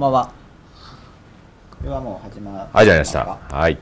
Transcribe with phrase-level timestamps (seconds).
[0.00, 0.32] んばんは。
[1.70, 3.26] これはもう始まはい、じゃありました。
[3.26, 3.78] はい。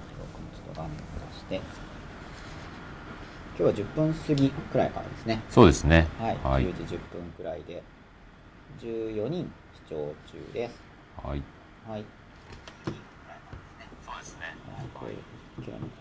[3.56, 5.42] 今日は10分過ぎくらいからですね。
[5.48, 6.08] そうですね。
[6.18, 6.36] はい。
[6.42, 6.64] はい。
[6.64, 7.82] 10時10分くらいで、
[8.80, 10.74] 14人視聴中です。
[11.24, 11.42] はい。
[11.88, 12.04] はい。
[12.84, 14.46] そうですね。
[14.76, 15.12] はいこれ
[15.64, 15.92] 切らなくち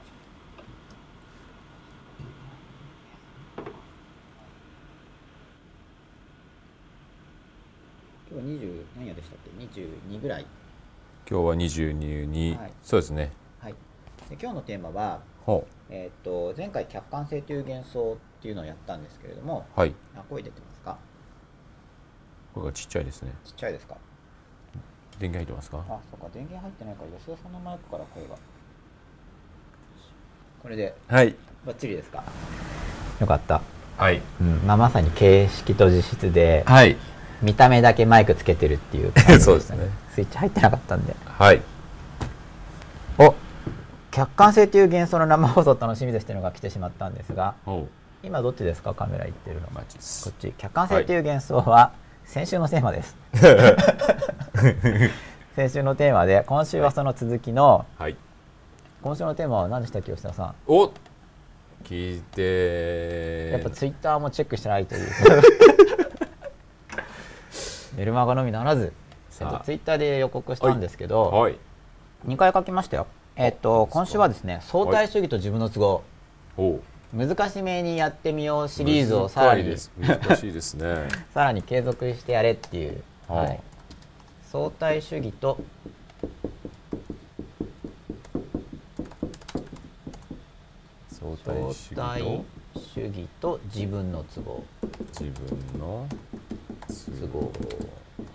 [8.27, 10.46] ゃ今日は20何夜でしたっけ？22ぐらい
[11.30, 13.32] 今日は22に、はいそうですね。
[13.60, 13.74] はい
[14.30, 19.80] で今日のテーマは、ほえー、と前回客観性という幻想っていうのをやったんですけれどもう。
[19.80, 19.94] はい。
[20.16, 20.98] あ声出てますか？
[22.54, 23.32] これがちっちゃいですね。
[23.44, 23.96] ちっちゃいですか？
[25.20, 25.78] 電源入ってますか？
[25.90, 28.36] あそうか電源入ってないから吉田さんのマイクから声が
[30.62, 31.36] これではい。
[31.66, 32.24] バッチリですか？
[33.20, 33.62] よかった
[33.98, 34.22] はい。
[34.40, 36.96] うんまあ、まさに形式と実質ではい。
[37.42, 39.78] 見た目だけマイクつけてるっていう感じでした そうですね。
[40.14, 41.16] スイッチ入ってなかったんで。
[41.26, 41.62] はい。
[43.20, 43.34] お
[44.12, 47.88] 客観性という幻想の生放送楽しみですっていうのが来てしまったんですがほ
[48.24, 48.94] 今どっちですか？
[48.96, 49.68] カメラ行ってるの。
[49.68, 50.30] こす。
[50.30, 50.34] っ。
[50.40, 50.54] ち。
[50.58, 51.92] 客観性という幻想は
[52.26, 53.16] 先週のテーマです、
[55.56, 58.18] 先週のテーマで今週はその続きの、はい。
[59.02, 60.54] 今週のテーマは何でしたっけ吉田さん？
[60.68, 60.92] お
[61.86, 63.52] 聞いて。
[63.52, 65.08] やっぱツイッターもチェックしてないという
[67.98, 68.94] メルマガのみならず、
[69.40, 71.58] えっと、ツイッターで予告したんですけど、はい。
[72.28, 73.08] 2回書きましたよ。
[73.36, 76.04] えっと、今週はですね、相対主義と自分の都合、
[76.56, 76.80] ほ
[77.12, 78.70] 難しめにやってみようう。
[78.70, 79.64] シリーズをさらに。
[80.00, 80.76] 難しいです。
[80.76, 81.08] ね。
[81.34, 83.60] さらに継続してやれっていう、はい、
[84.44, 85.58] 相対主義と？
[91.10, 91.74] 相対
[92.76, 94.64] 主義と自分の都合。
[95.20, 96.08] 自分の
[96.88, 97.52] 都合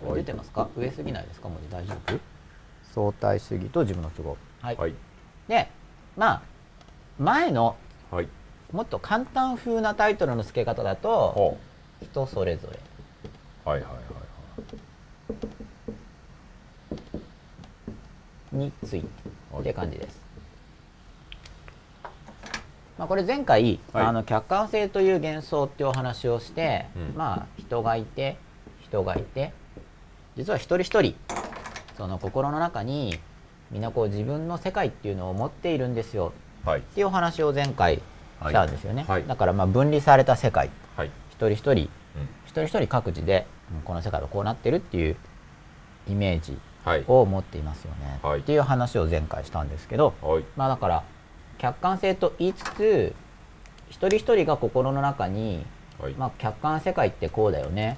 [0.05, 0.69] これ出てますか？
[0.75, 1.49] 上すぎないですか？
[1.49, 2.19] 文字大丈夫？
[2.93, 4.93] 相対主義と自分の都合はい、はい。
[5.47, 5.69] で
[6.15, 6.41] まあ
[7.19, 7.75] 前の
[8.11, 8.27] はい。
[8.71, 11.57] もっと簡単風なタイトルの付け方だとほ
[12.01, 12.79] 人それぞれ
[13.65, 13.69] う。
[13.69, 14.03] はいはいはいは
[18.53, 18.57] い。
[18.65, 19.07] について
[19.51, 20.22] はいって感じです。
[22.97, 28.37] まあ、これ前回、はいあの客観性という幻想っていうお話をして、うんまあ人がいて
[28.81, 29.51] 人がいて
[30.35, 31.15] 実は一人一人
[31.97, 33.19] その心の中に
[33.71, 36.33] みんなこう自分の世界っていうのを持っているんですよ
[36.63, 36.79] はい。
[36.79, 37.95] っていうお話を前回
[38.41, 41.07] したんですよね、はいはいだからまあ分離された世界はい。
[41.31, 41.79] 一人一人うん。
[42.45, 45.15] 一人一人各自でうんこの世界はこうなってるっていう
[46.07, 47.03] イメージはい。
[47.07, 50.43] を持っていますよね、はいっていう話を前回したんですけど、はい。
[50.55, 51.03] まあだから
[51.63, 53.15] 客観性と言いつつ
[53.89, 55.65] 一人一人が心の中に、
[55.97, 56.13] はい。
[56.15, 57.97] まあ、客観世界ってこうだよね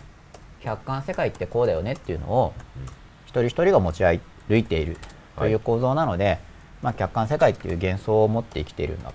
[0.62, 2.84] 客観世界ってこうだよねっていうのをうん
[3.26, 4.22] 一人一人が持ち歩
[4.56, 4.98] いている
[5.36, 6.38] とはいいう構造なので、
[6.84, 9.12] まあ、客観世界っていう幻想を持って生きているんだ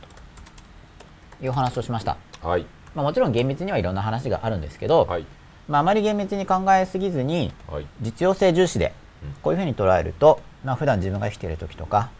[1.38, 2.66] という話をしました、はい。
[2.96, 5.26] まあ、もちろん厳密にはいろんな話があるんですけど、はい。
[5.68, 7.86] まあ、あまり厳密に考えすぎずにはい。
[8.00, 12.10] 実用性重視でうんこういうふうに捉えると、まあ普段自分が生きている時とか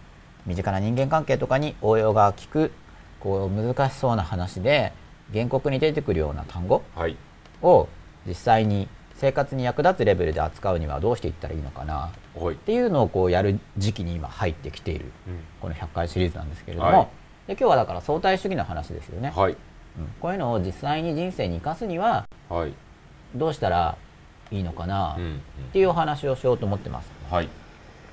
[0.47, 2.73] 身近な人間関係とかに応用が効く
[3.21, 4.93] こう難しそうな話で
[5.33, 7.17] 原告に出てくるような単語はい。
[7.63, 7.89] を
[8.27, 12.57] 実際に生活に役立つレベルで扱うにはどうしていったらいいのかなはいっ。
[12.59, 17.09] ていうのをこうやる時期に今入ってきているうんこの100回シリーズなんですけれども、はい
[17.47, 19.53] で今日はだから相対主義の話ですよね、はい。
[19.53, 19.59] うん
[20.21, 22.73] こういうのを実際に人生に生かすにははい。
[23.35, 23.97] どうしたら
[24.53, 25.37] いいのかなうん。
[25.71, 27.11] っていうお話をしようと思ってます。
[27.31, 27.49] はい。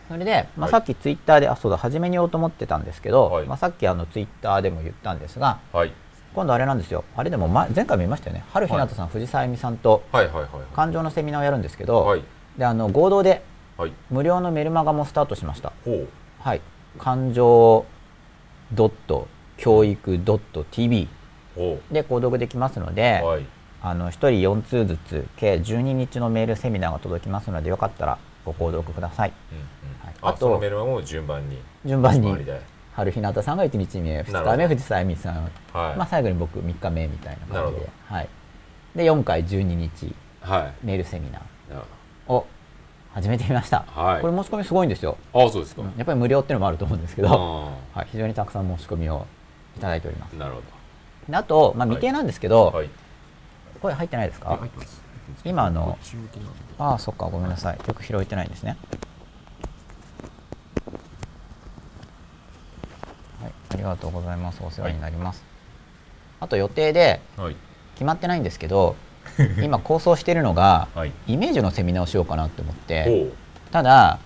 [0.08, 5.92] それで、まあ、はいさっきツイッターで、あ、そうだ、初めに言おうと思ってたんですけど、はいまあ、さっきあのツイッターでも言ったんですが、はい。
[6.34, 7.04] 今度あれなんですよ。
[7.16, 8.44] あれでも前前回も言いましたよね。
[8.54, 10.28] 春日向さん、藤沢恵美さんとはい。
[10.28, 10.36] はい。
[10.36, 10.50] はい。
[10.76, 12.24] 感情のセミナーをやるんですけど、はい。
[12.58, 13.44] であの合同で
[13.78, 13.94] はい。
[14.10, 15.72] 無料のメルマガもスタートしました。
[15.84, 16.08] ほう。
[16.40, 16.62] はい。
[17.00, 17.86] 感情
[18.74, 19.28] ドット
[19.58, 21.08] 教育ドット TV
[21.56, 23.28] ほで購読できますので、う。
[23.28, 23.46] はい。
[23.82, 28.18] あの1人4通ずつ計12日のメールセミナーが届きますのでよかったら
[28.48, 29.34] ご購読ください。
[30.22, 31.60] ああとメールはもう順番に？
[31.86, 32.36] 順番に。
[32.94, 35.96] 春日向さんが1日目2なるほど日目藤沢恵美さん、はい。
[35.98, 38.30] まあ、最後に僕3日目みたいな感じで,、はい、
[38.96, 40.86] で4回12日はい。
[40.86, 42.48] メールセミナーを
[43.14, 45.46] 始めてみました、はいこれ申し込みすごいんですよ、ど。
[45.46, 45.84] あ、そうですか。
[45.84, 49.28] うんやっぱり無料っていうのもあると思うんですけど、あはい、非常にたくさん申し込みを
[49.76, 50.40] いただいておりますあ。
[50.40, 50.62] なるほ
[51.30, 52.78] であと、まあ、はい未定なんですけど、ど。
[52.78, 52.90] はい。
[53.82, 54.60] 声入ってないですか？
[55.46, 55.98] 今あの
[56.80, 57.78] ああそっかごめんなさい。
[57.88, 58.78] よく拾えてないんですね。
[63.42, 64.62] はいありがとうございます。
[64.64, 65.44] お世話になります、
[66.40, 67.56] あと予定ではい。
[67.96, 68.96] 決まってないんですけど
[69.64, 71.12] 今構想しているのが、はい。
[71.28, 73.36] イメージのセミナーをしようかなって思ってほ
[73.72, 74.20] ただ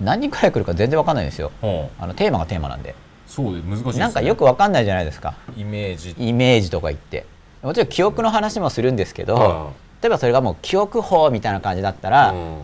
[0.00, 1.52] 何人くらい来るか全然わかんないんですよ。
[1.98, 2.94] あのテーマがテーマなんで。
[3.26, 3.98] そう難しいね。
[4.00, 5.34] なんかよくわかんないじゃないですか。
[5.56, 6.16] イメージ。
[6.18, 7.26] イメージとか言って。
[7.62, 12.58] もちろん記憶の話もするんですけどあ例えばそれがもう記憶法みたいな感じだったら、うん。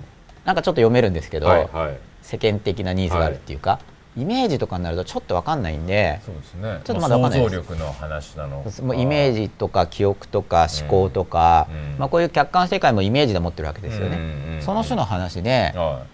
[0.44, 1.98] なんかちょっと読めるんですけど、はいはい。
[2.22, 3.78] 世間的なニーズがあるっていうか、
[4.16, 6.80] イメージとかになるとちょっとわかんないんでそうですね。
[6.84, 11.98] ちょっとまだわかんない想像力の話なのもうイメージとか記憶とか思考とか、うん。
[11.98, 16.06] まあ、こういう客観世界もイメージで持ってるわけですよね、うんうんうんその種の話では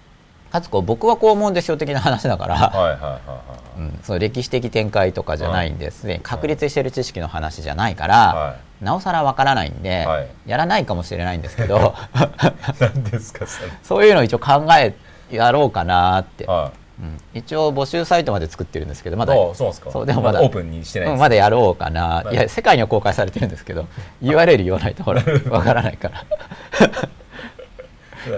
[0.50, 3.42] かつこう僕はこう思うんですよ的な話だから、いはいはいはいは
[3.78, 10.28] うん、その歴史的展開とかじゃないんですね、確立している知識の話じゃないから、はなおさらわからないんで、はい。
[10.44, 12.20] やらないかもしれないんですけど い
[12.80, 13.68] 何ですかそれ。
[13.82, 14.94] そういうのを一応考え
[15.30, 17.18] やろうかなって、はうん。
[17.32, 19.34] 一応募集サイトまで作ってるんですけどまいだ。
[19.34, 19.90] あそうですか。
[19.92, 20.42] そうでもまだ。
[20.42, 22.34] オープンにしてないうんまだやろうかな、はい。
[22.34, 23.86] いや世界には公開されてるんですけど
[24.20, 26.24] URL 言わないとほらわからないから。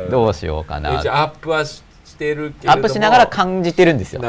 [0.11, 0.99] どうしようかな。
[0.99, 1.83] えじゃあアップはし
[2.15, 2.73] してるけれども。
[2.73, 4.23] アップしながら感じてるんですよ。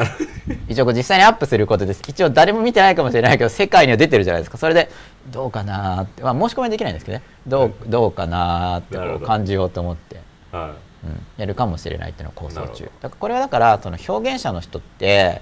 [0.67, 2.01] 一応実際にアップすることです。
[2.07, 4.57] 一応誰も見てないかもしれないけど世界には出てるじゃないですか。
[4.57, 4.89] それで
[5.31, 7.23] どうかなって、まあ、申し込みはできないんですけどね。
[7.47, 10.19] どうどうかなってこう感じようと思って、
[10.51, 10.73] は
[11.03, 12.85] うん、やるかもしれないっていうのを構想中。
[12.85, 15.41] だからこれはだからその表現者の人って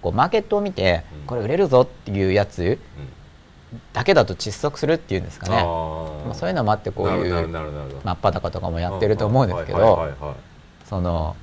[0.00, 1.26] こうマーケットを見てうん。
[1.26, 2.78] これ売れるぞっていうやつ
[3.92, 5.56] だけだと窒息するっていうんですかね。
[5.56, 5.64] あ
[6.26, 10.10] まあ、そういうのもあってこういう真っ裸とかもやってると思うんですけど
[10.84, 11.36] その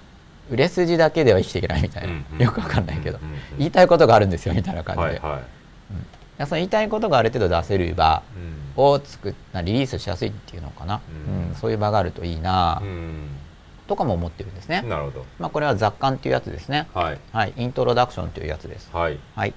[0.49, 5.43] 売れ筋だけでは生きていけないみたいな、うんうんよくわかんないけど、うんうんうん言いたいことがあるんですよみたいな感じで、はいはい。
[6.37, 8.23] やその言いたいことがある程度出せる場
[8.77, 8.83] うん。
[8.83, 11.49] を作っなリリースしやすいっていうのかな、うん。
[11.49, 13.27] うんそういう場があるといいな、うん。
[13.87, 15.25] とかも思ってるんですね、なるほど。
[15.39, 16.87] まあ、これは雑感っていうやつですね。
[16.93, 17.19] はい。
[17.33, 17.53] はい。
[17.57, 18.89] イントロダクションというやつです。
[18.93, 19.19] はい。
[19.35, 19.53] はい、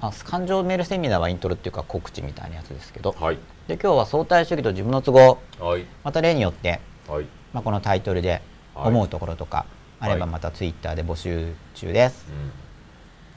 [0.00, 3.14] まあ、感情メールセミナーはイントロっていうか告知みたいなやつですけど。
[3.20, 3.38] はい。
[3.68, 5.38] で今日は相対主義と自分の都合。
[5.60, 5.84] はい。
[6.02, 7.26] また例によって、はい。
[7.52, 8.42] まあ、このタイトルで
[8.74, 8.88] はい。
[8.88, 9.66] 思うところとか
[10.00, 12.36] あればはいまたツイッターで募集中です、うん。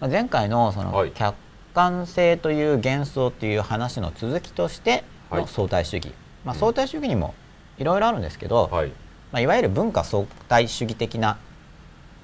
[0.02, 1.12] まあ、前回のそのはい。
[1.12, 1.36] 客
[1.74, 5.42] 観性という幻想という話の続きとしてはい。
[5.42, 6.14] の相対主義、
[6.46, 6.60] まあ、うん。
[6.60, 7.36] 相対主義にも
[7.78, 8.90] いろいろあるんですけど、はい。
[9.32, 11.38] まあ、いわゆる文化相対主義的な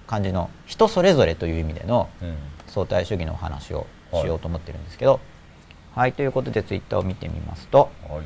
[0.08, 2.36] 感じの人それぞれという意味でのうん。
[2.68, 5.20] 相対主義のお話をしようと思ってるんですけど、
[5.96, 8.22] はい、ということでツイッターを見てみますとはい。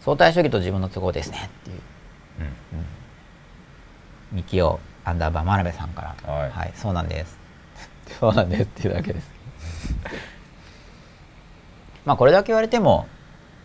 [0.00, 1.76] 相対主義と自分の都合ですねっていう。
[2.40, 2.48] うん。
[4.32, 6.72] 三木尾アンダーバー真鍋さんから、はい。
[6.74, 7.38] そうなんです。
[8.20, 9.30] そうなんですっていうだけです。
[12.04, 13.06] まあこれだけ言われても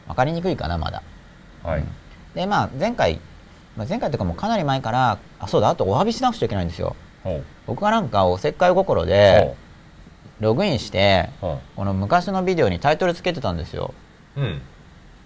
[0.07, 1.03] 分かりにくいかなまだ。
[1.63, 1.83] はい。
[2.33, 3.19] でまあ前回、
[3.75, 6.95] まあ、前回というかもうかなり前からあそうだあとお詫びしなくちゃいけないんですよ。
[7.65, 9.55] 僕がなんかおせっかい心で
[10.39, 13.93] ログインしてほこの昔のビデオにタイトルつけてたんですよ。
[14.35, 14.61] ううん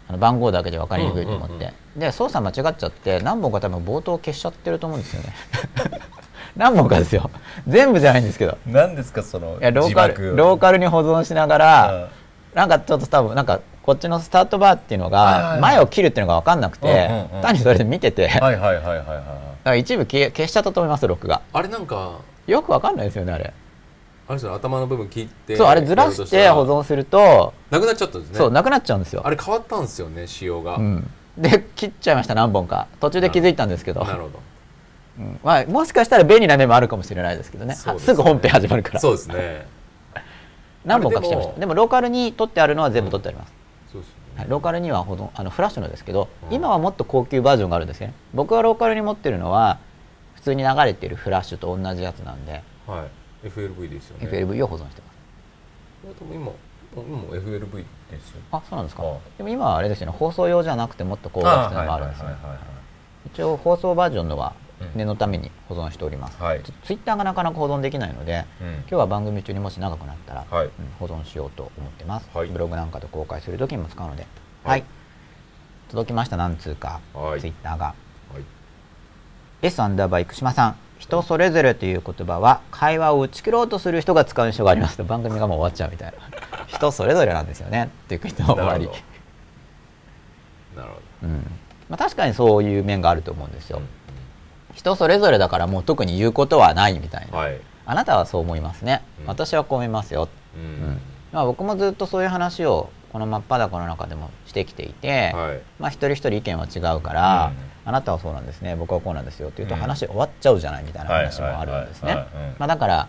[0.10, 5.34] あの番号だけで分かりにくいと思って、うんうんで操作間違っちゃって何本か多分冒頭消しちゃってると思うんですよね。
[6.56, 7.32] 何本かですよ。
[7.68, 8.56] 全部じゃないんですけど。
[8.68, 12.10] 何ですかそのいやローカルローカルに保存しながら、
[12.54, 15.56] なんかちょっと多分なんかこっちのスタートバーっていうのはいはいはい。
[15.56, 19.20] が前を切るっていうのが分かんなくて、うんうんうん単にそれで見てて、だかはいはいはいはいはい。
[19.64, 21.42] ら一部消しちゃったと思います録画。
[21.52, 22.12] あれなんか
[22.46, 23.52] よく分かんないですよねあれ
[24.28, 28.38] あれですよ頭の部分切ってそうあれずらして保存すると、なくなっちゃったんですね。
[28.38, 29.22] そうなくなっちゃうんですよ。
[29.26, 32.88] あれ変わったんですよね仕様が、うん、で切っちゃいました何本か。
[33.00, 34.04] 途中で気づいたんですけど。
[34.04, 34.40] なるほど。
[35.20, 35.40] うん。
[35.44, 37.74] まあ、もしかしたら便利な面もあるかもしれないですけどね。
[37.76, 38.16] すすね。
[38.16, 39.00] ぐ本編始まるから。
[39.00, 39.66] そうですね。
[40.84, 41.60] 何本か来ちゃいました。
[41.60, 43.54] でもローカルに取ってあるのは全部取ってあります、
[43.92, 44.42] そうですよね。
[44.42, 46.56] はい、ローカルにはほどんあのフラッシュのですけど、うん。
[46.56, 48.14] 今はもっと高級バージョンがあるんですね。
[48.34, 49.78] 僕がローカルに持ってるのは
[50.36, 54.28] 普通に流れてるフラッシュと同じやつなんで、はい FLV ですよね。
[54.28, 55.12] FLV を保存してま
[56.14, 56.20] す。
[56.20, 56.52] でも今
[56.96, 58.42] 今も FLV ですよ。
[58.52, 59.04] あそうなんですか。
[59.04, 60.14] あでも今はあれですよね。
[60.18, 62.30] 放送用じゃなくてもっと高画質なのがあるんですね。
[63.26, 64.92] 一応放送バージョンのはうん。
[64.96, 66.62] 念のために保存しております、はい。
[66.84, 68.68] ツイッターがなかなか保存できないので、うん。
[68.68, 70.66] 今日は番組中にもし長くなったら、はい。
[70.66, 72.48] うん保存しようと思ってます、はい。
[72.48, 74.28] ブログなんかで公開する時にも使うので。
[74.64, 74.82] は、はい。
[74.82, 74.84] い
[75.90, 76.38] 届きました。
[76.38, 77.42] 何通か、はい。
[77.42, 77.86] ツイッターが。
[77.86, 77.94] は
[78.40, 78.44] い。
[79.64, 80.76] S アンダーバー生島さん
[81.08, 84.98] 人それぞれという言葉は会話を打ち切ろうとする人が使う印象があります。
[84.98, 86.18] と番組がもう終わっちゃうみたいな。
[86.68, 87.90] 人それぞれなんですよね。
[88.06, 88.86] っていう人の終わり。
[88.88, 89.00] なる
[90.76, 91.52] ほなるほうん。
[91.90, 93.86] まあ、確かにそういう面があると思うんですよ、ど、
[94.76, 99.28] 人それぞれだからもう特に言うことはないみたいな、はい、あなたはそう思いますね、うん。
[99.28, 101.02] 私はこう思いますよ、ううんん。
[101.32, 105.62] まあ、僕もずっとそういう話をこの真っ裸の中でもしてきていて、はい。
[105.80, 109.82] まあ、一人一人意見は違うから、うんあなたはそうなんですね僕はこうなんですよって言うとうん。
[109.82, 112.16] 話終わっちゃうじゃないみたいな話もあるんですね。
[112.60, 113.08] まあだから、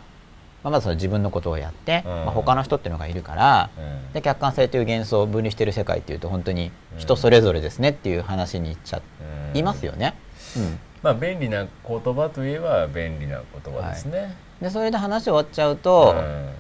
[0.63, 2.11] まあ、まずその自分のことをやって、うん。
[2.13, 3.81] まあ、他の人っていうのがいるから、う
[4.11, 4.13] ん。
[4.13, 9.03] で客観性という幻想を分離している世界っていうと本当に人それぞれですねっていう話にいっちゃ
[9.55, 10.15] いますよね。
[10.57, 10.79] うん。
[11.03, 14.37] まあ便利な言葉といえば便利な言葉ですね。
[14.63, 16.51] でそれで話終わっちゃうと、うん。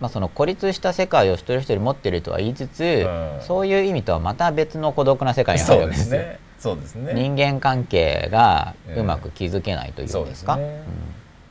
[0.00, 3.38] まあ、その孤立した世界を一人一人持ってるとは言いつつ、うん。
[3.40, 5.90] そういう意味とはまた別の孤独な世界に入そうるん。
[5.90, 6.38] ですね。
[6.64, 7.12] そうですね。
[7.12, 10.82] 人間関係がうんうまく築けないというんですすね。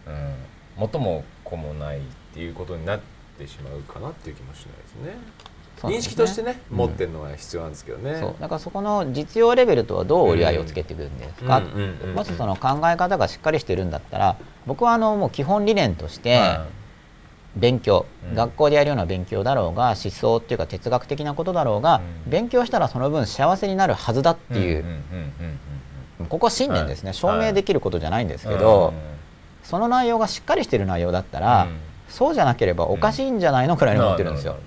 [0.08, 0.34] うん。
[0.75, 2.00] 元も子もない。
[2.00, 2.01] っ
[2.34, 3.00] ていうことになっ
[3.38, 5.12] てしまうかなっていう気もしないですね。
[5.91, 5.98] ね。
[5.98, 8.20] 認識としてね、うん持ってるのは必要なんですけどね。
[8.20, 8.36] そう。
[8.41, 16.60] だからそこの実用レベルとはどう折り合いをつけていくんですか、うんうんうんもしその考え方がしっかりしてるんだったら僕はあのもう基本理念として
[17.55, 18.36] 勉強、うん。
[18.36, 22.31] 学校でやるような勉強だろうが思想っていうか哲学的なことだろうが、うん。
[22.31, 24.98] 勉強したらその分幸せになるはずだっていう、んんうん
[26.19, 27.15] うんここは信念ですね、はい。
[27.15, 29.13] 証明できることじゃないんですうんけど、うん
[29.63, 31.67] その内容がしっかりしてる内容だったら、
[32.10, 34.57] そうじゃなければおかしいんじゃないのくらいに思ってるんですよ。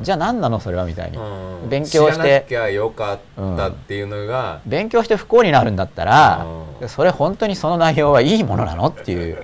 [0.00, 1.68] じゃあ何なのそれはみたいに、うん。
[1.70, 3.18] 勉強して知らよかっ
[3.56, 6.46] たっていうのが、勉強して不幸になるんだったら、
[6.80, 6.88] うん。
[6.88, 9.42] それ本当にその内容はいいものなのっていう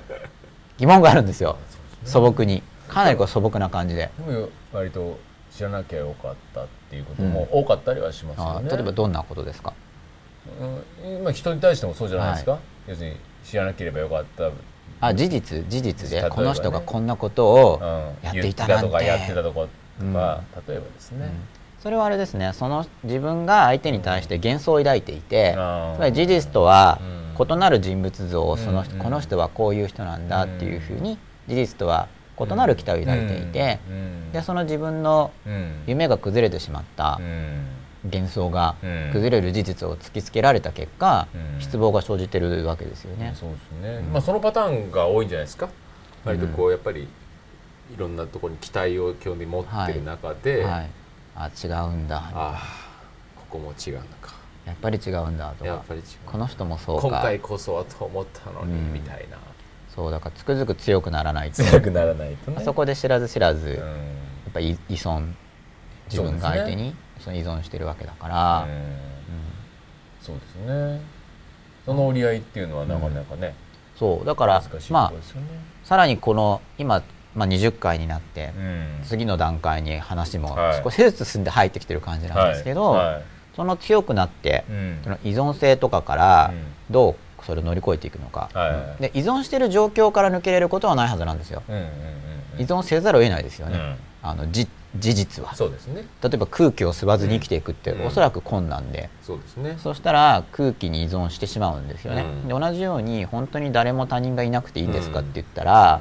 [0.77, 1.57] 疑問があるんですよ
[2.05, 2.63] 素朴に。
[2.89, 4.11] かなりこう素朴な感じで、
[4.73, 5.19] 割と
[5.51, 8.69] 知らなきゃよかったっていうことも多かったりはしますよね。
[8.71, 9.73] あ例えばどんなことですか？
[10.61, 11.25] うん。
[11.25, 12.59] まあ人に対してもそうじゃないですか？
[12.87, 14.51] 要するに知らなければよかった。
[15.01, 16.29] あ事実事実でね。
[16.29, 18.83] この人がこんなことをうんやっていたなんて。
[18.83, 19.67] 言とかやってたとか
[20.01, 20.13] うん。
[20.13, 21.31] 例えばですね。
[21.83, 22.53] それはあれですね。
[22.53, 25.55] その自分が相手に対して幻想を抱いていて、
[25.97, 27.25] つまり事実とはうん。
[27.37, 31.19] 異なる人物像をそのこの人はこういう人なんだっていうふうに
[31.49, 32.09] 事実とは
[32.41, 34.33] 異なる期待を抱いていて、うん。
[34.33, 35.83] でその自分のうん。
[35.87, 37.67] 夢が崩れてしまったうん。
[38.05, 39.11] 幻想がうん。
[39.13, 41.61] 崩れる事実を突きつけられた結果、うん。
[41.61, 43.35] 失望が生じてるわけですよね。
[43.39, 44.01] そうですね。
[44.13, 45.69] まあ、そのパターンが多いんじゃないですか。
[46.25, 47.09] 割とこうやっぱりい
[47.97, 50.91] ろんなところに期待を興味持ってる中で、はい、
[51.37, 52.17] あ違うんだ。
[52.17, 52.63] ああ
[53.37, 54.35] ここも違うのか。
[54.65, 55.67] やっぱり違うんだとか。
[55.67, 56.05] やっぱり違う。
[56.25, 57.09] この人もそうか。
[57.09, 59.37] 今回こそはと思ったのに、うんみたいな
[59.95, 61.63] そうだからつくづく強くならないと。
[61.63, 62.57] 強くならないとね。
[62.59, 63.77] あそこで知らず知らず、うん。
[63.77, 65.33] やっぱり依存。
[66.11, 68.97] 自分が相手にその依存してるわけだから、うん。
[70.21, 71.01] そうですね。
[71.87, 73.55] その折り合いっていうのはなかなかね、
[73.97, 75.13] そうだから難しいとまあ。
[75.85, 77.03] さらにこの今、
[77.35, 79.01] まあ、20回になって、うん。
[79.05, 80.83] 次の段階に話もはい。
[80.83, 83.07] 少しずつ進んで入ってきてる感じなんですけど、はい。
[83.15, 83.23] はい。
[83.55, 85.01] その強くなって、うん。
[85.05, 86.65] その依存性とかからうん。
[86.91, 88.71] どうそれを乗り越えていくのか、はい。
[88.71, 91.63] はいで依存してる状況から抜けれることはないはずなんですよ。
[91.69, 91.89] うんうんうん
[92.57, 93.97] 依存せざるを得ないですよね、うん。
[94.23, 95.57] あのじ事実は。
[95.57, 96.05] そうですね。
[96.23, 98.07] 例えば空気を吸わずに生きていくって、うん。
[98.07, 99.77] おそらく困難で、そうですね。
[99.83, 102.49] そしたら空気に依存してしまうんですよね、うん。
[102.49, 106.01] で同じように本当に誰も他人がいなくていいんですかって言ったら、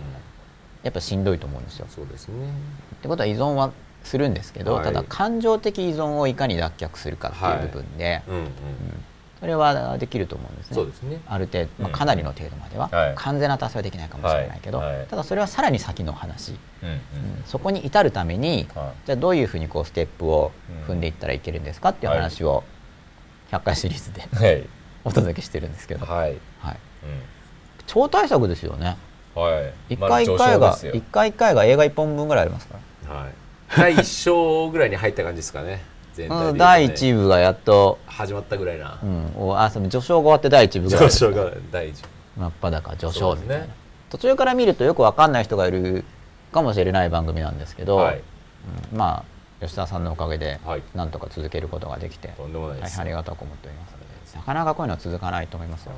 [0.84, 1.88] やっぱしんどいと思うんですよ。
[1.90, 2.36] そうですね。
[2.96, 3.72] ってことは依存は
[4.04, 4.84] するんですけど、はい。
[4.84, 8.36] ただ感情的依存をいかに脱却するかっていう部分で、うん。
[8.36, 8.44] うん
[9.44, 10.76] それはできると思うんですね。
[10.76, 11.20] そうですね。
[11.28, 11.94] ある程度、まあ、うん。
[11.94, 13.14] かなりの程度までは、はい。
[13.18, 14.96] 完全な達成はできないかもしれないけど、はい。
[15.00, 15.08] はい。
[15.08, 16.96] ただそれはさらに先の話、うんうん。
[16.96, 17.00] うん。
[17.46, 20.54] そこに至るために、はじゃあどういうふうにこうステップを
[20.88, 22.64] 踏んでいったらいけるんですかっていう話を
[23.52, 24.66] 100回シリーズでい はい。
[25.04, 27.08] お届けしてるんですけど、はい、はい、う
[27.86, 28.96] 超大作ですよね。
[29.36, 29.74] ん、はい。
[29.96, 32.78] 一回一回が一回一回が映画1本分ぐらいありますか
[33.10, 33.14] ら。
[33.14, 33.34] はい。
[33.76, 35.82] 第一章ぐらいに入った感じですかね
[36.14, 36.50] 全体ね。
[36.50, 39.00] うん第1部がやっと、始まったぐらいな。
[39.04, 42.04] うん、おあその序章が終わって第1部ぐらいですか上昇が第一
[42.38, 43.74] 真っ裸序章みたいな、ね。
[44.10, 46.04] 途中から見るとよくわかんない人がいる
[46.52, 48.18] かもしれない番組なんですけど、はい。
[48.92, 49.34] うんまあ
[49.66, 50.84] 吉田さんのおかげではい。
[50.94, 52.96] なんとか続けることができて、とんでもない大です。
[52.96, 53.94] 変ありがたく思っております。
[54.36, 55.92] なかなかこういうのは続かないと思いますよ。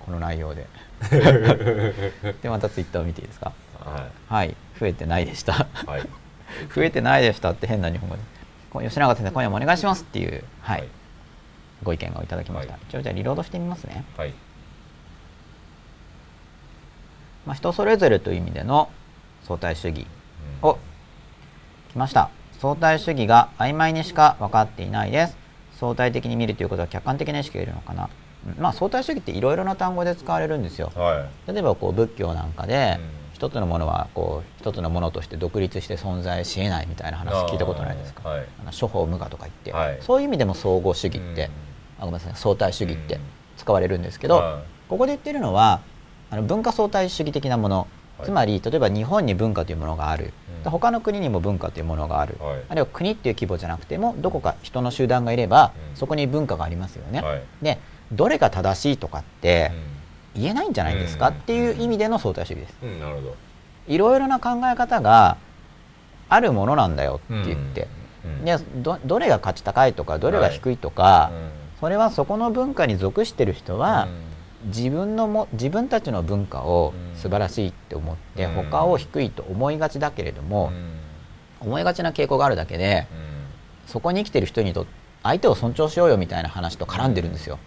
[0.00, 0.66] この内容で。
[2.42, 3.52] でまたツイッターを見ていいですか？
[3.84, 4.56] ははい。
[4.78, 5.52] 増えてないでした。
[5.54, 6.08] いはい。
[6.74, 8.22] 増えてないでしたって変な日本語で
[8.82, 10.80] 吉永先生今夜もお願いしますっていう、はい。
[10.80, 10.88] はい。
[11.82, 12.82] ご意見をいただきました、はい。
[12.88, 14.32] 一応じゃあリロードしてみますね、はい。
[17.46, 18.88] まあ、人それぞれという意味での
[19.42, 20.06] 相対主義
[20.62, 20.78] お
[21.92, 22.30] 来ました。
[22.58, 25.36] 相対主義が曖昧にしか分かっていないです。
[25.78, 28.08] 相対的に見るということは客観的な意識がいるのかな、
[28.46, 28.62] うん。
[28.62, 30.90] まあ相対主義っていろいろな単語で使われるんですよ。
[30.94, 38.22] は例えばこう仏教なんかで、うん一つのものはこう一つのものとして独立して存在しえないみたいな話聞いたことないですか？
[38.24, 38.46] あーはい。
[38.60, 39.98] あの諸法無我とか言って、はい。
[40.00, 41.50] そういう意味でも総合主義って、
[41.98, 43.18] あごめんなさい相対主義って
[43.56, 44.88] 使われるんですけど、はい。
[44.88, 45.82] ここで言ってるのは
[46.30, 47.88] あの文化相対主義的なもの、
[48.18, 48.26] はい。
[48.26, 50.32] つまり例えば日本に文化というものがある、
[50.64, 50.70] うん。
[50.70, 52.62] 他の国にも文化というものがある、はい。
[52.68, 55.96] あるいは国っていう規模じゃなくてもどこか人の集団がいれば、うん。
[55.96, 57.20] そこに文化がありますよね。
[57.20, 57.42] はい。
[57.62, 57.78] で
[58.12, 59.72] どれが正しいとかって
[60.34, 61.34] 言えないんじゃないですか、うん。
[61.34, 62.74] っていう意味での相対主義です。
[62.82, 63.36] うんなるほど。
[63.86, 65.36] いろいろな考え方が
[66.28, 67.88] あるものなんだよって言って、
[68.24, 71.50] うんでどどれが価値高いとかどれが低いとか、うん。
[71.80, 74.08] それはそこの文化に属してる人は、
[74.66, 77.16] 自分のも自分たちの文化をうん。
[77.16, 78.54] 素晴らしいって思って、うん。
[78.70, 80.72] 他を低いと思いがちだけれども、
[81.60, 83.06] 思いがちな傾向があるだけで
[83.86, 87.58] そこに生きてる人にとって相手を尊重しようよみたいな話と絡んでるんですよ、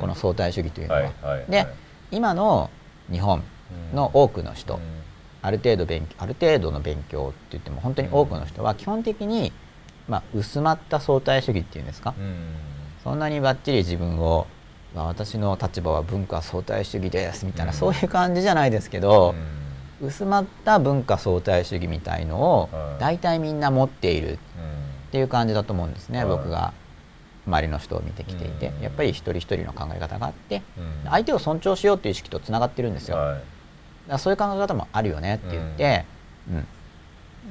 [0.00, 1.12] この相対主義というのは。
[1.48, 1.68] で
[2.14, 2.70] 今の
[3.10, 3.42] 日本
[3.92, 4.78] の多くの人、
[5.42, 9.52] ある程度勉強ある程度の勉強って言っても本当に多くの人は基本的に、
[10.08, 12.14] まあ、薄まった相対主義っていうんですか、
[13.02, 14.46] そんなにばっちり自分を、
[14.94, 17.78] まあ、私の立場は文化相対主義ですみたいな、うん。
[17.78, 19.34] そういう感じじゃないですけど、
[20.00, 24.38] 薄まった文化相対主義みたいのをはい大体みんな持っているっ
[25.10, 26.72] ていう感じだと思うんですね、はい僕が
[27.46, 28.82] 周りの人を見てきていて、うん。
[28.82, 30.62] やっぱり一人一人の考え方があって
[31.08, 33.40] 相手を尊重しようっていう意識とつながってるんですよ、だか
[34.08, 36.04] らそういう考え方もあるよねって言って、
[36.50, 36.66] うん。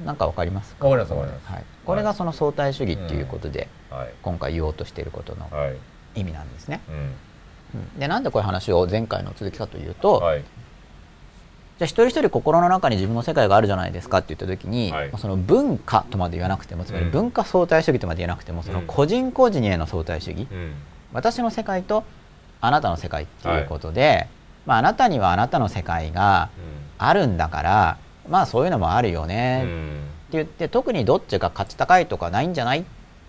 [0.04, 0.88] なんかわかりますか？
[0.88, 1.52] わかりますわかります。
[1.52, 4.10] はい、これがその相対主義っていうことで、はい。
[4.22, 5.76] 今回言おうとしていることのはい。
[6.16, 7.14] 意味なんですね、うん。
[7.80, 7.98] うん。
[7.98, 10.44] でなんでこういう話を前回の続きかというと、はい
[11.78, 15.08] じゃあ一人一人心の中に自分の世界があるじゃないですかって言った時に、はい。
[15.08, 17.10] まあその文化とまで言わなくてもつまりうん。
[17.10, 20.72] 文化相対主義とまで言わなくてもそのうん個人個人への相対主義、うん。
[21.12, 22.04] 私の世界と
[22.60, 24.28] あなたの世界っていうことで、
[24.66, 26.48] まあ、あなたにはあなたの世界が
[26.98, 30.00] あるんだからまあそういうのもあるようねってん
[30.32, 32.84] 言って特にどっちが価値高いとかないんじゃないっ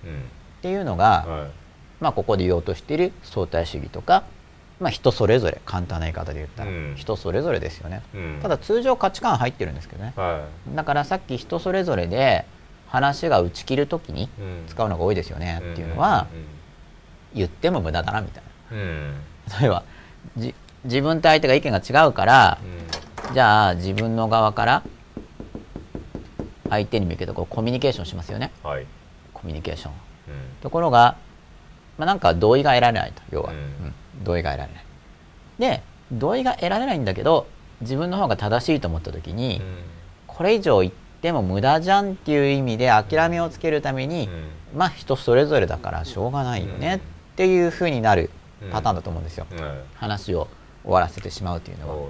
[0.06, 0.24] うん
[0.62, 1.52] ていうのが、はい。
[2.00, 4.24] まあ、ここで言おうとしている相対主義とか、
[4.80, 6.94] まあ、人それぞれ簡単な言い方で言ったら、うん。
[6.98, 8.02] 人それぞれですよね。
[8.14, 8.40] うん。
[8.42, 10.14] ただ通常価値観入ってるんですけどね。
[10.16, 12.46] はだからさっき人それぞれで
[12.88, 14.30] 話が打ち切る時に
[14.68, 15.62] 使うのが多いですよね。
[15.74, 16.28] っていうのは
[17.34, 19.14] 言っても無駄だなみたいうんうん。
[19.50, 19.84] な例えば
[20.38, 22.58] じ自分と相手が意見が違うから
[23.34, 24.84] じゃあ自分の側から
[26.70, 28.52] 相手に向けてこうコミュニケーションしますよね。
[28.64, 28.86] うんはい。
[29.34, 29.92] コミュニケーション。
[29.92, 30.00] うん。
[30.62, 31.18] ところが、
[31.98, 33.22] まあ、なんか同意が得られないと。
[33.32, 33.58] 要は、うん。
[33.58, 34.86] うん同意が得られない。
[35.60, 37.48] で同意が得られないんだけど
[37.82, 39.62] 自分の方が正しいと思った時に、
[40.28, 44.30] これ以上言っても無駄じゃんっていう意味で諦めをつけるために、
[44.76, 47.00] まあ人それぞれだからしょうがないよねっ
[47.36, 48.30] ていうふうになる
[48.72, 49.62] パターンだと思うんですよ、うん。
[49.62, 49.78] はい。
[49.96, 50.48] 話を
[50.84, 52.10] 終わらせてしまうというのは。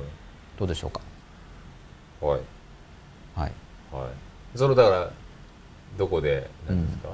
[0.57, 1.01] どうでしょうか？
[2.21, 2.39] はい。
[3.35, 3.51] はい。
[3.91, 4.57] はい。
[4.57, 5.09] それだから
[5.97, 7.09] どこでなんですか、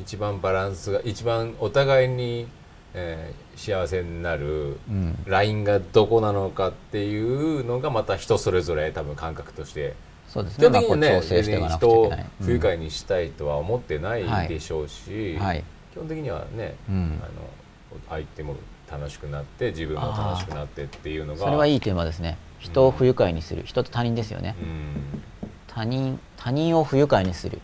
[0.00, 2.46] 一番バランスが一番お互いに、
[2.94, 5.18] えー幸せになるうん。
[5.26, 9.94] ラインがどこなのかっていうのがまた人それぞれ多分感覚として。
[10.28, 17.20] そうです基ねまあこう本的にね調整していかなくち人をゃいけない、不愉快にしたいとは思ってないでしょうし、うんはい、基本的にはね、うん。
[17.20, 18.54] あの相手も
[18.88, 22.38] 楽しくなって自分も楽しくなってっていうのがそれはいいテーマですね。
[22.60, 23.62] 人を不愉快にする。
[23.64, 25.22] 人と他人ですよね、うん。
[25.66, 27.60] 他人他人を不愉快にする。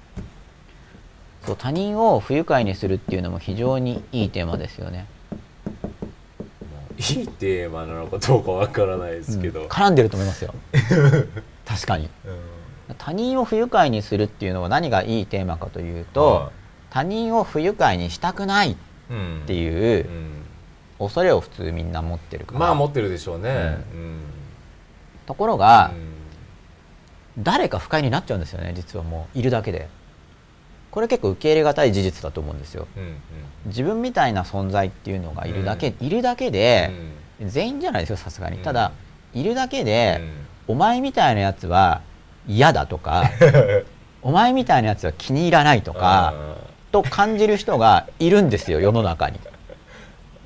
[1.47, 5.07] そう他人を不愉快にするっていうのも非常にいいテーマですよね、
[7.11, 9.67] いいテーマなのかどうかわからないですけど、うん。
[9.69, 10.55] 絡んでると思いますよ。
[11.67, 12.09] 確かに。
[12.99, 16.53] 他人を不愉快にするっていうのは何がいいテーマかというと、
[16.90, 18.77] 他人を不愉快にしたくないっ
[19.45, 20.07] っていう
[20.99, 24.21] 恐れを普通みんな持ってるから、まあ持ってるでしょうね、うん。
[25.27, 25.93] ところが、
[27.38, 29.38] 誰か不快になっちゃうんですよね実はもう。
[29.38, 29.88] いるだけで
[30.95, 32.87] これ結構受け入れがたい事実だと思うんですよ。
[32.97, 33.19] うんうん。
[33.67, 36.93] 自分みたいな存在っていうのがいるだけ、いるだけうで、
[37.41, 37.49] ん。
[37.49, 38.63] 全員じゃないですよさすがに、うん。
[38.63, 38.93] ただ
[39.33, 40.21] いるだけで、
[40.69, 40.75] うん。
[40.75, 42.01] お前みたいなやつは
[42.47, 43.25] 嫌だとか
[44.23, 46.33] お前みたいなやつは気に入らないとか
[46.93, 49.41] と感じる人がいるんですよ世の中に。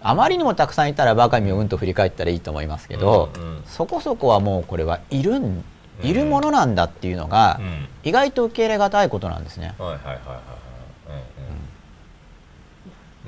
[0.01, 3.63] あまりにもたくさんいたらバカみをうんと振り返ったらいいと思いますけど、うんうん。
[3.67, 5.63] そこそこはもうこれはいるん
[6.03, 7.89] いるものなんだっていうのが、うん。
[8.05, 9.75] 意外と受け入れがたいことなんですね。
[9.79, 10.49] はいはいはいはい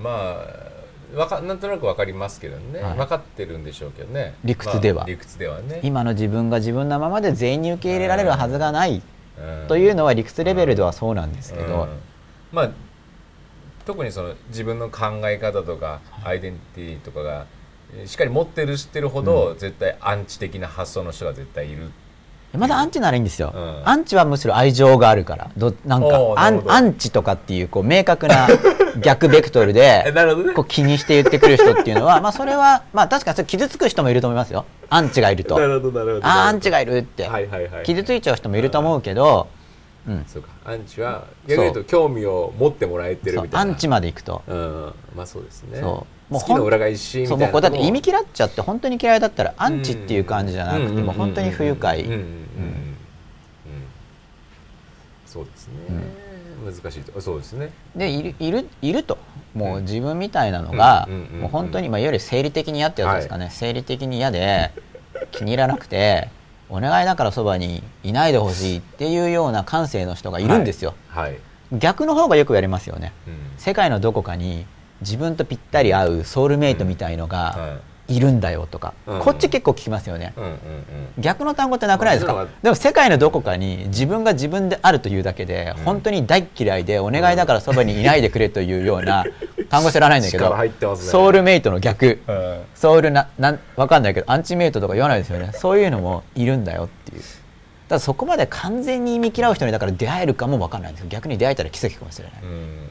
[0.01, 0.45] ま
[1.15, 2.97] あわかなんとなくわかりますけどね、はい。
[2.97, 4.35] 分かってるんでしょうけどね。
[4.45, 5.01] 理屈では。
[5.01, 5.81] まあ理屈ではね。
[5.83, 9.03] 今の自分が自分のままで全員に受け入れられるはずがない。
[9.39, 9.69] うん。
[9.69, 11.89] というのは理屈レベルではそうなんですけど、うん。
[12.53, 12.71] まあ
[13.85, 17.47] 特にその自分の考え方とかアイデンティティとかが
[17.93, 21.91] えーしっかり持ってる知ってるほど、絶対アンチ的な発想の人が絶対いる
[22.59, 23.89] まだアンチならいいんですよ、うん。
[23.89, 25.51] アンチはむしろ愛情があるから。
[25.57, 28.49] どなんかアンアンチとかっていうこう明確な
[29.01, 30.53] 逆ベクトルで ね。
[30.55, 34.65] こう気にして言ってくる人っていうのはまあそれはまあ確かにそれ傷つく人もいると思いますよ。
[34.89, 35.57] アンチがいると。
[36.23, 37.85] あアンチがいるって、はいはいはい。
[37.85, 39.47] 傷ついちゃう人もいると思うけど、
[40.09, 40.49] うん、そうか。
[40.65, 43.61] アンチは逆に言うと興味を持ってもらえてるみたいな。
[43.61, 44.93] アンチまでいくと、うん。
[45.15, 45.79] まあそうですね。
[45.81, 47.59] そう好きの裏返しみたそいうなも。
[47.59, 52.25] うだって意味切嫌っちゃって本当に嫌いだったらアンチっていう感じじゃなくてもう本当に不愉快、うんうんうんうん。
[52.25, 52.37] うん。
[55.27, 55.75] そうですね、
[56.65, 57.21] 難しいと。
[57.21, 57.71] そうですね。
[57.97, 59.19] でいるいるいると。
[59.53, 61.41] もう自分みたいなのが、うんうんうんうん。
[61.41, 64.71] もう本当に、まあ、いわゆる生理的に嫌ってやつですかね、生理的に嫌で
[65.33, 66.29] 気に入らなくて
[66.69, 71.37] お願いだからそばにいないでほしいっていうような感性の人がいるんですよ、はい、
[71.73, 73.13] 逆の方がよくやりますよね。
[73.27, 73.35] うん。
[73.59, 74.67] 世界のどこかに
[75.01, 78.19] 自分とぴったり合うソウルメイトみたいのがはい。
[78.19, 79.21] るんだよとか、うん。
[79.21, 80.59] こっち結構聞きますよね、いうんうんうん。
[81.19, 85.85] 逆の単語ってなくないですか、まあでも世界のどこかに自分が自分であるというだけで、うん。
[85.85, 89.25] 本当に大っ嫌いでお願いだからそばにいないでくれというような
[89.69, 90.73] 単語知らないんだけどね。
[90.97, 92.19] ソウルメイトの逆。
[92.27, 92.63] うん。
[92.75, 95.53] ソウルななんわかんないけどアンチメイトとか言わないですよね。
[95.55, 97.23] そういうのもいるんだよっていう
[97.91, 101.09] だそこまで完全に見嫌う人にだから出会えるかもわかんないんですよ。
[101.11, 102.43] 逆に出会えたら奇跡かもしれない、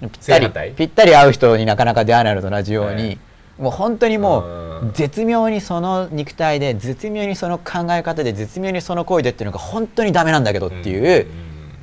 [0.01, 0.09] うん。
[0.09, 3.19] ぴったりぴったり合う人になかなか出会えないのと同じように、はい
[3.59, 11.27] もう本当にもうんう絶妙にその肉体で絶妙にその考え方で絶妙にその行為でっていうのが本当にダメなんだけどっていう、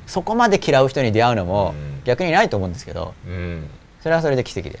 [0.07, 2.03] そこまで嫌う人に出会うのもうん。
[2.03, 3.69] 逆にないと思うんですけどうんうん。
[4.01, 4.79] それはそれで奇跡で